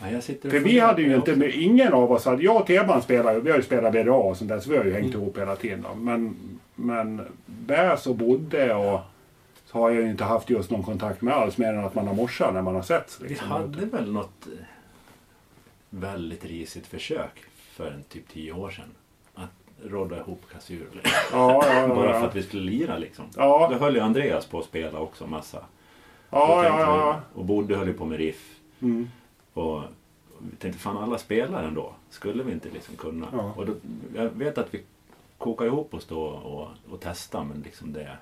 Ja, 0.00 0.20
För 0.50 0.58
vi 0.58 0.78
hade 0.78 1.02
ju 1.02 1.14
inte, 1.14 1.36
med, 1.36 1.50
ingen 1.54 1.92
av 1.92 2.12
oss 2.12 2.24
hade, 2.24 2.42
jag 2.42 2.56
och 2.56 2.66
Teban 2.66 3.02
spelade 3.02 3.40
vi 3.40 3.50
har 3.50 3.56
ju 3.58 3.62
spelat 3.62 3.92
BRA 3.92 4.14
och 4.14 4.36
sånt 4.36 4.48
där 4.48 4.58
så 4.60 4.70
vi 4.70 4.76
har 4.76 4.84
ju 4.84 4.90
Mm. 4.90 5.02
hängt 5.02 5.14
ihop 5.14 5.38
hela 5.38 5.56
tiden. 5.56 5.82
Då. 5.88 5.94
Men, 5.94 6.36
men 6.74 7.20
Bäs 7.46 8.06
och 8.06 8.14
Bodde 8.16 8.74
och 8.74 9.00
så 9.66 9.78
har 9.78 9.90
jag 9.90 10.02
ju 10.02 10.10
inte 10.10 10.24
haft 10.24 10.50
just 10.50 10.70
någon 10.70 10.82
kontakt 10.82 11.22
med 11.22 11.34
alls 11.34 11.58
mer 11.58 11.68
än 11.72 11.84
att 11.84 11.94
man 11.94 12.06
har 12.06 12.14
morsat 12.14 12.54
när 12.54 12.62
man 12.62 12.74
har 12.74 12.82
setts. 12.82 13.18
Vi 13.22 13.28
Liksom. 13.28 13.48
hade 13.48 13.86
väl 13.86 14.12
något 14.12 14.46
väldigt 15.90 16.44
risigt 16.44 16.86
försök 16.86 17.44
för 17.56 17.90
en 17.90 18.02
typ 18.02 18.28
tio 18.28 18.52
år 18.52 18.70
sedan. 18.70 18.88
Att 19.34 19.50
rodda 19.84 20.18
ihop 20.18 20.42
Kassur. 20.52 20.88
Ja, 21.04 21.10
ja, 21.32 21.80
ja. 21.80 21.88
Bara 21.94 22.20
för 22.20 22.26
att 22.26 22.36
vi 22.36 22.42
skulle 22.42 22.70
lira 22.70 22.98
liksom. 22.98 23.24
Ja. 23.36 23.68
Då 23.72 23.78
höll 23.78 23.94
ju 23.94 24.00
Andreas 24.00 24.46
på 24.46 24.58
att 24.58 24.64
spela 24.64 24.98
också 24.98 25.26
massa. 25.26 25.58
Ja, 26.30 26.64
ja, 26.64 26.80
ja. 26.80 27.20
Och 27.34 27.44
Bodde 27.44 27.76
höll 27.76 27.86
ju 27.88 27.94
på 27.94 28.04
med 28.04 28.18
riff. 28.18 28.58
Mm. 28.80 29.08
Och 29.52 29.82
vi 30.38 30.56
tänkte 30.56 30.80
fan 30.80 30.96
alla 30.96 31.18
spelar 31.18 31.64
ändå. 31.64 31.92
Skulle 32.10 32.42
vi 32.42 32.52
inte 32.52 32.68
liksom 32.70 32.96
kunna? 32.96 33.26
Ja. 33.32 33.52
Och 33.56 33.66
då, 33.66 33.74
jag 34.14 34.28
vet 34.28 34.58
att 34.58 34.74
vi 34.74 34.82
kokade 35.38 35.68
ihop 35.70 35.94
oss 35.94 36.06
då 36.06 36.22
och, 36.22 36.68
och 36.92 37.00
testade 37.00 37.44
men 37.44 37.60
liksom 37.60 37.92
det, 37.92 38.16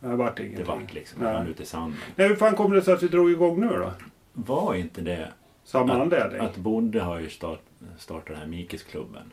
Det 0.00 0.08
vart 0.16 0.36
det 0.36 0.42
ingenting. 0.46 0.66
vart 0.66 0.94
liksom, 0.94 1.22
Nej. 1.22 1.32
det 1.32 1.38
rann 1.38 1.46
ut 1.48 1.60
i 1.60 1.66
sanden. 1.66 1.98
Nej, 2.16 2.28
hur 2.28 2.36
fan 2.36 2.56
kom 2.56 2.72
det 2.72 2.82
sig 2.82 2.94
att 2.94 3.02
vi 3.02 3.08
drog 3.08 3.30
igång 3.30 3.60
nu 3.60 3.68
då? 3.68 3.92
Var 4.32 4.74
inte 4.74 5.00
det 5.00 5.32
Samma 5.66 6.02
att, 6.02 6.34
att 6.34 6.56
Bonde 6.56 7.00
har 7.00 7.18
ju 7.20 7.30
start, 7.30 7.60
startat 7.98 8.26
den 8.26 8.36
här 8.36 8.46
Mikisklubben. 8.46 9.32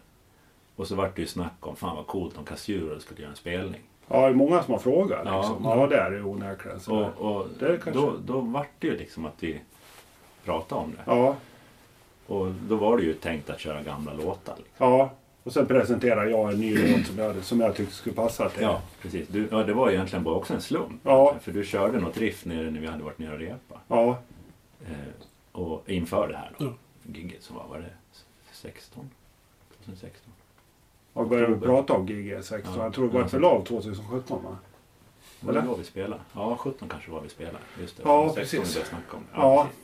Och 0.76 0.88
så 0.88 0.96
vart 0.96 1.16
det 1.16 1.22
ju 1.22 1.28
snack 1.28 1.68
om, 1.68 1.76
fan 1.76 1.96
vad 1.96 2.08
coolt 2.08 2.38
om 2.38 2.46
Kassur 2.46 3.00
skulle 3.00 3.22
göra 3.22 3.30
en 3.32 3.36
spelning. 3.38 3.82
Ja, 4.08 4.22
det 4.22 4.28
är 4.28 4.34
många 4.34 4.64
som 4.64 4.74
har 4.74 4.80
frågat 4.80 5.22
Ja. 5.26 5.38
liksom. 5.38 5.58
Ja, 5.64 5.88
det 5.88 5.98
är 5.98 6.12
det 6.12 6.22
onekligen. 6.24 6.80
Och, 6.88 7.08
och 7.38 7.48
Det 7.60 7.66
kanske- 7.68 7.92
då, 7.92 8.14
då 8.26 8.40
vart 8.40 8.70
det 8.80 8.88
ju 8.88 8.98
liksom 8.98 9.26
att 9.26 9.34
vi 9.44 9.62
pratade 10.46 10.82
om 10.82 10.92
det. 10.92 11.04
Ja, 11.06 11.36
Och 12.28 12.48
då 12.52 12.76
var 12.76 12.98
det 12.98 13.04
ju 13.04 13.14
tänkt 13.14 13.50
att 13.50 13.60
köra 13.60 13.82
gamla 13.84 14.14
låtar. 14.14 14.56
Liksom. 14.58 14.88
ja. 14.88 15.12
Och 15.44 15.54
sen 15.54 15.66
presenterar 15.66 16.26
jag 16.26 16.52
en 16.54 16.60
ny 16.60 16.76
låt 16.78 17.06
som 17.08 17.18
jag, 17.18 17.44
som 17.44 17.60
jag 17.60 17.76
tyckte 17.76 17.94
skulle 17.96 18.16
passa 18.16 18.50
till. 18.50 18.62
Ja, 18.64 18.82
precis. 19.02 19.28
Du, 19.28 19.48
ja, 19.52 19.64
det 19.64 19.74
var 19.74 19.90
egentligen 19.90 20.24
bara 20.24 20.36
också 20.36 20.54
en 20.54 20.62
slump. 20.62 21.02
Ja. 21.04 21.36
För 21.42 21.52
du 21.52 21.64
körde 21.66 22.00
något 22.00 22.18
riff 22.18 22.46
nere 22.46 22.72
när 22.72 22.80
vi 22.80 22.88
hade 22.88 23.04
varit 23.04 23.20
nere 23.20 23.34
och 23.34 23.40
repa. 23.40 23.80
Ja, 23.88 24.18
Eh, 24.88 24.92
och 25.54 25.90
inför 25.90 26.28
det 26.28 26.38
här 26.38 26.52
då. 26.58 26.66
Ja. 26.66 26.74
Gigget 27.14 27.44
som 27.44 27.56
var, 27.56 27.68
var 27.68 27.80
det 27.80 27.94
16? 28.52 29.10
2016? 29.86 30.34
och 31.14 31.28
började 31.28 31.54
Oktober. 31.54 31.68
prata 31.68 31.94
om 31.94 32.08
GG16. 32.08 32.62
Ja. 32.76 32.84
Jag 32.84 32.94
tror 32.94 33.08
det 33.08 33.14
var 33.14 33.22
Ja. 33.22 33.28
väl 33.28 33.44
av 33.46 33.64
2017 33.66 34.44
va? 34.44 34.58
Var 35.40 35.54
det 35.54 35.60
Eller? 35.60 35.70
då 35.70 35.76
vi 35.76 35.84
spelade? 35.84 36.22
Ja, 36.34 36.56
17 36.58 36.90
kanske 36.90 37.12
var 37.12 37.22
vi 37.22 37.30
spelade. 37.30 37.58
Just 37.82 37.98
det. 37.98 38.04
Ja, 38.06 38.34
16 38.36 38.60
precis. 38.62 38.76
vi 38.76 38.80
började 38.80 38.90
snacka 38.90 39.18
om 39.18 39.24
det. 39.32 39.38
Ja. 39.38 39.64
precis. 39.64 39.80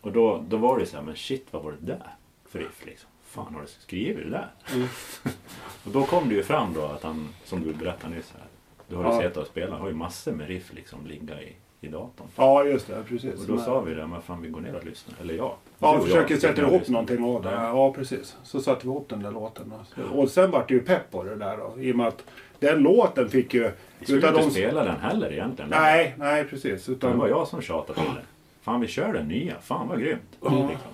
Och 0.00 0.12
då, 0.12 0.44
då 0.48 0.56
var 0.56 0.78
det 0.78 0.86
så 0.86 0.96
här, 0.96 1.02
men 1.04 1.16
shit 1.16 1.46
vad 1.50 1.62
var 1.62 1.72
det 1.72 1.86
där 1.86 2.14
för 2.48 2.58
riff 2.58 2.86
liksom? 2.86 3.10
Fan 3.24 3.54
har 3.54 3.60
du 3.62 3.66
skrivit 3.66 4.24
det 4.24 4.30
där? 4.30 4.50
Mm. 4.74 4.88
och 5.84 5.90
då 5.90 6.04
kom 6.04 6.28
det 6.28 6.34
ju 6.34 6.42
fram 6.42 6.74
då 6.74 6.84
att 6.84 7.02
han, 7.02 7.28
som 7.44 7.62
du 7.62 7.72
berättade 7.74 8.14
nyss 8.14 8.32
här. 8.32 8.46
Du 8.88 8.96
har 8.96 9.04
ju 9.04 9.10
Ja. 9.10 9.20
sett 9.22 9.36
och 9.36 9.46
spelat, 9.46 9.80
har 9.80 9.88
ju 9.88 9.94
massor 9.94 10.32
med 10.32 10.48
riff 10.48 10.72
liksom 10.72 11.06
ligga 11.06 11.42
i, 11.42 11.52
i 11.80 11.88
datorn. 11.88 12.26
Ja, 12.36 12.64
just 12.64 12.86
det. 12.86 13.02
Precis. 13.08 13.40
Och 13.40 13.46
då 13.46 13.58
sa 13.58 13.80
vi 13.80 13.94
det, 13.94 14.06
men 14.06 14.22
fan 14.22 14.42
vi 14.42 14.48
går 14.48 14.60
ner 14.60 14.74
och 14.74 14.84
lyssnar. 14.84 15.14
Eller 15.20 15.34
jag. 15.34 15.52
Ja, 15.78 15.96
och 15.96 16.04
försöker 16.04 16.34
jag 16.34 16.40
sätta 16.40 16.66
och 16.66 16.72
ihop 16.72 16.88
någonting 16.88 17.24
av 17.24 17.42
det. 17.42 17.50
Ja. 17.50 17.62
Ja, 17.68 17.92
precis. 17.92 18.36
Så 18.42 18.60
satte 18.60 18.86
vi 18.86 18.90
ihop 18.90 19.08
den 19.08 19.22
där 19.22 19.30
låten. 19.30 19.72
Och 20.12 20.28
sen 20.30 20.50
vart 20.50 20.68
det 20.68 20.74
ju 20.74 20.80
pepp 20.80 21.10
på 21.10 21.22
det 21.24 21.36
där 21.36 21.56
då. 21.56 21.80
I 21.82 21.92
och 21.92 21.96
med 21.96 22.06
att 22.08 22.24
den 22.58 22.78
låten 22.78 23.28
fick 23.28 23.54
ju... 23.54 23.70
Vi 23.98 24.06
skulle 24.06 24.28
inte 24.28 24.40
de- 24.40 24.50
spela 24.50 24.84
den 24.84 25.00
heller 25.00 25.32
egentligen. 25.32 25.70
Nej, 25.70 26.14
nej 26.18 26.44
precis. 26.44 26.86
Det 26.86 26.92
Utan... 26.92 27.18
var 27.18 27.28
jag 27.28 27.48
som 27.48 27.62
tjatade 27.62 28.00
till 28.00 28.14
det. 28.14 28.22
Fan 28.62 28.80
vi 28.80 28.86
kör 28.86 29.12
den 29.12 29.28
nya, 29.28 29.54
fan 29.60 29.88
vad 29.88 30.00
grymt. 30.00 30.36
Ja. 30.40 30.50
Liksom. 30.50 30.90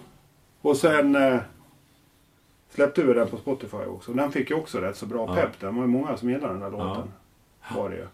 Och 0.61 0.77
sen 0.77 1.17
eh, 1.17 1.39
släppte 2.71 3.03
vi 3.03 3.13
den 3.13 3.29
på 3.29 3.37
Spotify 3.37 3.77
också. 3.77 4.13
Den 4.13 4.33
fick 4.33 4.51
ju 4.51 4.57
också 4.57 4.79
rätt 4.79 4.97
så 4.97 5.07
bra 5.07 5.27
Ja. 5.29 5.35
pepp. 5.35 5.61
Det 5.61 5.67
var 5.67 5.83
ju 5.83 5.87
många 5.89 6.17
som 6.17 6.31
gillade 6.31 6.53
den 6.53 6.61
där 6.61 6.79
Ja. 6.79 6.85
låten. 6.89 7.13
Var 7.77 7.89
det 7.91 7.97
ju. 7.97 8.07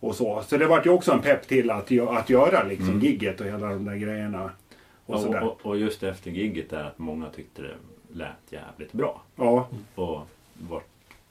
Och 0.00 0.14
så. 0.14 0.42
så 0.48 0.56
det 0.56 0.66
vart 0.66 0.86
ju 0.86 0.90
också 0.90 1.12
en 1.12 1.20
pepp 1.20 1.48
till 1.48 1.70
att, 1.70 1.92
att 2.08 2.30
göra 2.30 2.62
liksom 2.62 2.88
Mm. 2.88 3.00
gigget 3.00 3.40
och 3.40 3.46
hela 3.46 3.68
de 3.68 3.84
där 3.84 3.96
grejerna. 3.96 4.50
och 5.06 5.14
Och, 5.14 5.20
sådär. 5.20 5.42
och, 5.44 5.66
och 5.66 5.78
just 5.78 6.02
efter 6.02 6.30
gigget 6.30 6.70
där 6.70 6.84
att 6.84 6.98
många 6.98 7.26
tyckte 7.30 7.62
det 7.62 7.74
lät 8.12 8.30
jävligt 8.50 8.92
bra. 8.92 9.22
Ja, 9.36 9.68
Och 9.94 10.20
var 10.68 10.82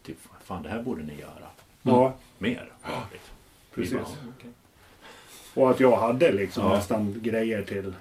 typ, 0.04 0.18
fan 0.44 0.64
det 0.64 0.70
här 0.70 0.82
borde 0.82 1.04
ni 1.04 1.14
göra. 1.20 1.48
ja, 1.82 2.14
Mer. 2.38 2.72
Ja, 2.84 2.90
liksom. 3.12 3.36
Precis. 3.76 4.18
Och 5.54 5.70
att 5.70 5.80
jag 5.80 5.98
hade 5.98 6.32
liksom 6.32 6.64
Ja. 6.64 6.76
nästan 6.76 7.16
grejer 7.18 7.62
till 7.64 7.94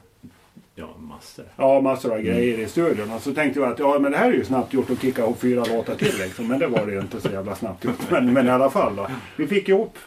Ja, 0.74 0.88
massor. 0.98 1.44
Ja, 1.56 1.80
massor 1.80 2.12
av 2.12 2.20
grejer 2.20 2.58
i 2.58 2.68
studion. 2.68 3.10
Och 3.12 3.22
så 3.22 3.34
tänkte 3.34 3.60
jag 3.60 3.68
att 3.72 3.78
ja, 3.78 3.98
men 3.98 4.12
det 4.12 4.18
här 4.18 4.28
är 4.28 4.34
ju 4.34 4.44
snabbt 4.44 4.72
gjort 4.72 4.90
att 4.90 5.00
kicka 5.02 5.22
ihop 5.22 5.40
fyra 5.40 5.64
låtar 5.64 5.94
till 5.94 6.14
liksom. 6.18 6.48
Men 6.48 6.58
det 6.58 6.66
var 6.66 6.86
det 6.86 6.92
ju 6.92 7.00
inte 7.00 7.20
så 7.20 7.28
jävla 7.28 7.54
snabbt 7.54 7.84
gjort. 7.84 7.96
Men, 8.10 8.32
men 8.32 8.46
i 8.46 8.50
alla 8.50 8.70
fall 8.70 8.96
då. 8.96 9.08
Vi 9.36 9.46
fick 9.46 9.68
ihop, 9.68 9.98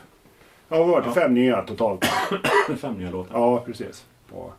ja 0.72 0.78
vad 0.78 0.88
var 0.88 1.02
det, 1.02 1.12
fem 1.12 1.34
nya 1.34 1.62
totalt. 1.62 2.06
Fem 2.82 2.94
nya 2.94 3.12
låtar. 3.12 3.40
Ja, 3.40 3.64
precis. 3.66 4.06
Och, 4.32 4.54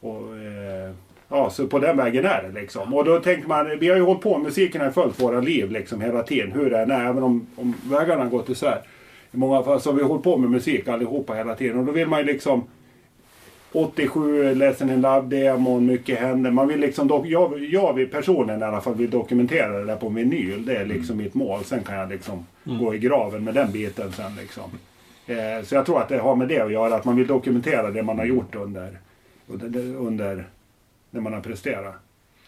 och, 0.00 0.36
eh, 0.36 0.90
ja, 1.28 1.50
så 1.50 1.66
på 1.66 1.78
den 1.78 1.96
vägen 1.96 2.24
är 2.24 2.42
det 2.42 2.60
liksom. 2.60 2.94
Och 2.94 3.04
då 3.04 3.20
tänkte 3.20 3.48
man, 3.48 3.78
vi 3.78 3.88
har 3.88 3.96
ju 3.96 4.02
hållit 4.02 4.22
på, 4.22 4.38
musiken 4.38 4.80
har 4.80 4.90
följt 4.90 5.20
våra 5.20 5.40
liv 5.40 5.70
liksom 5.70 6.00
hela 6.00 6.22
tiden. 6.22 6.52
Hur 6.52 6.70
det 6.70 6.78
än 6.78 6.90
är, 6.90 7.04
även 7.04 7.22
om, 7.22 7.46
om 7.56 7.74
vägarna 7.90 8.22
har 8.22 8.30
gått 8.30 8.48
isär. 8.48 8.82
I 9.32 9.36
många 9.36 9.62
fall 9.62 9.80
så 9.80 9.90
har 9.90 9.96
vi 9.96 10.02
hållit 10.02 10.24
på 10.24 10.36
med 10.36 10.50
musik 10.50 10.88
allihopa 10.88 11.34
hela 11.34 11.54
tiden. 11.54 11.78
Och 11.78 11.84
då 11.84 11.92
vill 11.92 12.08
man 12.08 12.20
ju 12.20 12.26
liksom 12.26 12.64
87, 13.72 14.54
Lesson 14.54 14.90
in 14.90 15.00
Love-demon, 15.00 15.86
mycket 15.86 16.18
händer. 16.18 16.50
Man 16.50 16.68
vill 16.68 16.80
liksom, 16.80 17.24
jag, 17.24 17.64
jag 17.64 17.94
vill 17.94 18.08
personligen 18.08 18.60
i 18.60 18.64
alla 18.64 18.80
fall 18.80 18.94
vill 18.94 19.10
dokumentera 19.10 19.78
det 19.78 19.84
där 19.84 19.96
på 19.96 20.08
vinyl. 20.08 20.66
Det 20.66 20.76
är 20.76 20.84
liksom 20.84 21.16
mitt 21.16 21.34
mål. 21.34 21.64
Sen 21.64 21.82
kan 21.84 21.96
jag 21.96 22.08
liksom 22.08 22.46
gå 22.64 22.94
i 22.94 22.98
graven 22.98 23.44
med 23.44 23.54
den 23.54 23.72
biten 23.72 24.12
sen 24.12 24.36
liksom. 24.40 24.70
Eh, 25.28 25.64
så 25.64 25.74
jag 25.74 25.86
tror 25.86 26.00
att 26.00 26.08
det 26.08 26.18
har 26.18 26.36
med 26.36 26.48
det 26.48 26.60
att 26.60 26.72
göra. 26.72 26.94
Att 26.94 27.04
man 27.04 27.16
vill 27.16 27.26
dokumentera 27.26 27.90
det 27.90 28.02
man 28.02 28.18
har 28.18 28.24
gjort 28.24 28.54
under, 28.54 28.98
under, 29.46 29.96
under 29.96 30.44
när 31.10 31.20
man 31.20 31.32
har 31.32 31.40
presterat. 31.40 31.94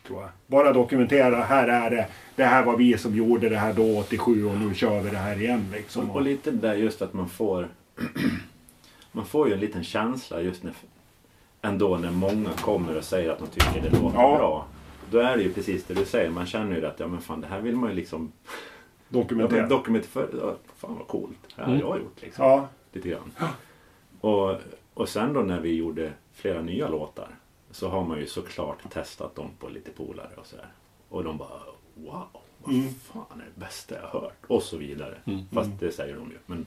Tror 0.07 0.20
jag. 0.20 0.31
Bara 0.47 0.72
dokumentera, 0.72 1.37
här 1.43 1.68
är 1.68 1.91
det. 1.91 2.07
Det 2.37 2.45
här 2.45 2.64
var 2.64 2.76
vi 2.76 2.99
som 2.99 3.14
gjorde 3.14 3.49
det 3.49 3.57
här 3.57 3.72
då 3.72 3.99
87 3.99 4.45
och 4.45 4.57
nu 4.59 4.74
kör 4.74 5.01
vi 5.01 5.11
det 5.11 5.16
här 5.16 5.41
igen 5.41 5.66
liksom. 5.72 6.11
Och, 6.11 6.16
och 6.16 6.22
lite 6.22 6.51
där 6.51 6.74
just 6.74 7.03
att 7.03 7.12
man 7.12 7.28
får 7.28 7.68
Man 9.12 9.26
får 9.26 9.49
ju 9.49 9.55
en 9.55 9.61
liten 9.61 9.85
känsla 9.85 10.41
just 10.43 10.62
när 10.62 10.72
Ändå 11.62 11.97
när 11.99 12.11
många 12.11 12.51
kommer 12.51 12.97
och 12.97 13.05
säger 13.05 13.31
att 13.31 13.39
de 13.39 13.47
tycker 13.47 13.81
det 13.91 13.97
låter 13.97 14.18
Ja. 14.18 14.37
bra. 14.39 14.66
Då 15.11 15.18
är 15.18 15.37
det 15.37 15.43
ju 15.43 15.53
precis 15.53 15.85
det 15.85 15.95
du 15.95 16.05
säger. 16.05 16.31
Man 16.31 16.47
känner 16.47 16.76
ju 16.76 16.87
att 16.87 17.01
ja 17.01 17.07
men 17.07 17.20
fan 17.20 17.41
det 17.41 17.47
här 17.47 17.61
vill 17.61 17.76
man 17.76 17.91
ju 17.91 17.97
liksom 17.97 18.33
ja, 19.11 19.18
dokumentera. 19.20 19.61
men 19.61 19.68
dokumentera. 19.68 20.11
För, 20.11 20.38
ja, 20.40 20.56
fan 20.76 20.94
vad 20.98 21.06
coolt. 21.08 21.38
Det 21.56 21.62
här 21.62 21.64
har 21.64 21.72
Mm. 21.74 21.86
jag 21.86 21.98
gjort 21.98 22.22
liksom. 22.22 22.44
ja, 22.44 22.68
Lite 22.92 23.08
grann. 23.08 23.32
Och, 24.20 24.56
och 24.94 25.08
sen 25.08 25.32
då 25.32 25.40
när 25.40 25.61
vi 25.61 25.74
gjorde 25.74 26.12
flera 26.32 26.62
nya 26.62 26.88
låtar. 26.88 27.28
Så 27.70 27.88
har 27.88 28.04
man 28.04 28.18
ju 28.18 28.26
såklart 28.26 28.90
testat 28.92 29.34
dem 29.34 29.46
på 29.58 29.68
lite 29.68 29.90
polare 29.90 30.30
och 30.36 30.46
sådär. 30.46 30.68
Och 31.08 31.24
de 31.24 31.38
bara 31.38 31.61
wow. 31.94 32.26
Vad 32.64 32.74
Mm. 32.74 32.94
fan 32.94 33.40
är 33.40 33.44
det 33.54 33.61
bästa 33.61 33.94
jag 33.94 34.02
har 34.02 34.20
hört? 34.20 34.38
Och 34.46 34.62
så 34.62 34.76
vidare. 34.76 35.14
Mm. 35.24 35.40
Fast 35.52 35.70
det 35.80 35.92
säger 35.92 36.14
de 36.16 36.30
ju. 36.30 36.38
Men, 36.46 36.66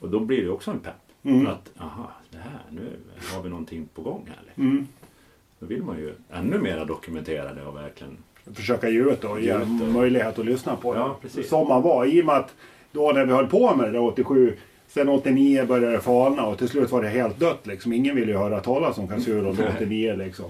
och 0.00 0.08
då 0.10 0.20
blir 0.20 0.42
det 0.44 0.50
också 0.50 0.70
en 0.70 0.80
pepp. 0.80 0.94
Mm. 1.22 1.46
Att 1.46 1.70
aha, 1.78 2.10
det 2.30 2.38
här, 2.38 2.60
nu 2.70 2.96
har 3.34 3.42
vi 3.42 3.48
någonting 3.48 3.88
på 3.94 4.02
gång 4.02 4.26
här. 4.28 4.42
Liksom. 4.46 4.62
mm. 4.70 4.88
Då 5.58 5.66
vill 5.66 5.82
man 5.82 5.98
ju 5.98 6.14
ännu 6.30 6.58
mer 6.58 6.84
dokumentera 6.84 7.54
det 7.54 7.64
och 7.66 7.76
verkligen 7.76 8.16
försöka 8.54 8.88
ge 8.88 8.98
ut 9.00 9.24
och 9.24 9.40
ge 9.40 9.54
och- 9.54 9.68
möjlighet 9.68 10.38
att 10.38 10.44
lyssna 10.44 10.76
på 10.76 10.94
det. 10.94 11.00
Ja, 11.00 11.16
precis. 11.22 11.48
Som 11.48 11.68
man 11.68 11.82
var. 11.82 12.04
I 12.06 12.20
och 12.22 12.26
med 12.26 12.34
att 12.36 12.54
då 12.92 13.12
när 13.12 13.26
vi 13.26 13.32
höll 13.32 13.46
på 13.46 13.76
med 13.76 13.86
det 13.86 13.92
där 13.92 14.00
87, 14.02 14.56
sen 14.88 15.08
89 15.08 15.66
började 15.66 15.92
det 15.92 16.00
falna 16.00 16.46
och 16.46 16.58
till 16.58 16.68
slut 16.68 16.90
var 16.90 17.02
det 17.02 17.08
helt 17.08 17.40
dött. 17.40 17.66
Liksom. 17.66 17.92
Ingen 17.92 18.16
ville 18.16 18.32
ju 18.32 18.38
höra 18.38 18.60
talas 18.60 18.98
om 18.98 19.08
Kazuro 19.08 19.52
då 19.52 19.64
89 19.76 20.14
liksom. 20.16 20.44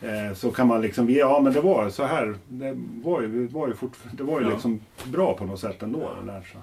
Eh, 0.00 0.34
så 0.34 0.50
kan 0.50 0.66
man 0.66 0.80
liksom, 0.82 1.10
ja 1.10 1.40
men 1.40 1.52
det 1.52 1.60
var 1.60 1.90
så 1.90 2.04
här. 2.04 2.34
Det 2.48 2.76
var 3.04 3.20
ju, 3.22 3.46
det 3.46 3.54
var 3.54 3.68
ju, 3.68 3.74
fort, 3.74 3.92
det 4.12 4.22
var 4.22 4.40
ju 4.40 4.46
Ja. 4.46 4.52
liksom 4.52 4.80
bra 5.04 5.34
på 5.34 5.44
något 5.44 5.60
sätt 5.60 5.82
ändå. 5.82 5.98
Det, 5.98 6.32
där, 6.32 6.40
så. 6.52 6.58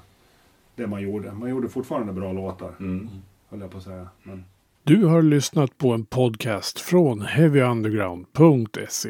det 0.75 0.87
man 0.87 1.01
gjorde. 1.01 1.31
Man 1.31 1.49
gjorde 1.49 1.69
fortfarande 1.69 2.13
bra 2.13 2.31
låtar, 2.33 2.71
mm. 2.79 3.09
höll 3.49 3.59
jag 3.61 3.71
på 3.71 3.77
att 3.77 3.83
säga. 3.83 4.07
Men, 4.23 4.45
Du 4.83 5.05
har 5.05 5.21
lyssnat 5.21 5.77
på 5.77 5.91
en 5.91 6.05
podcast 6.05 6.79
från 6.79 7.21
heavyunderground.se. 7.21 9.09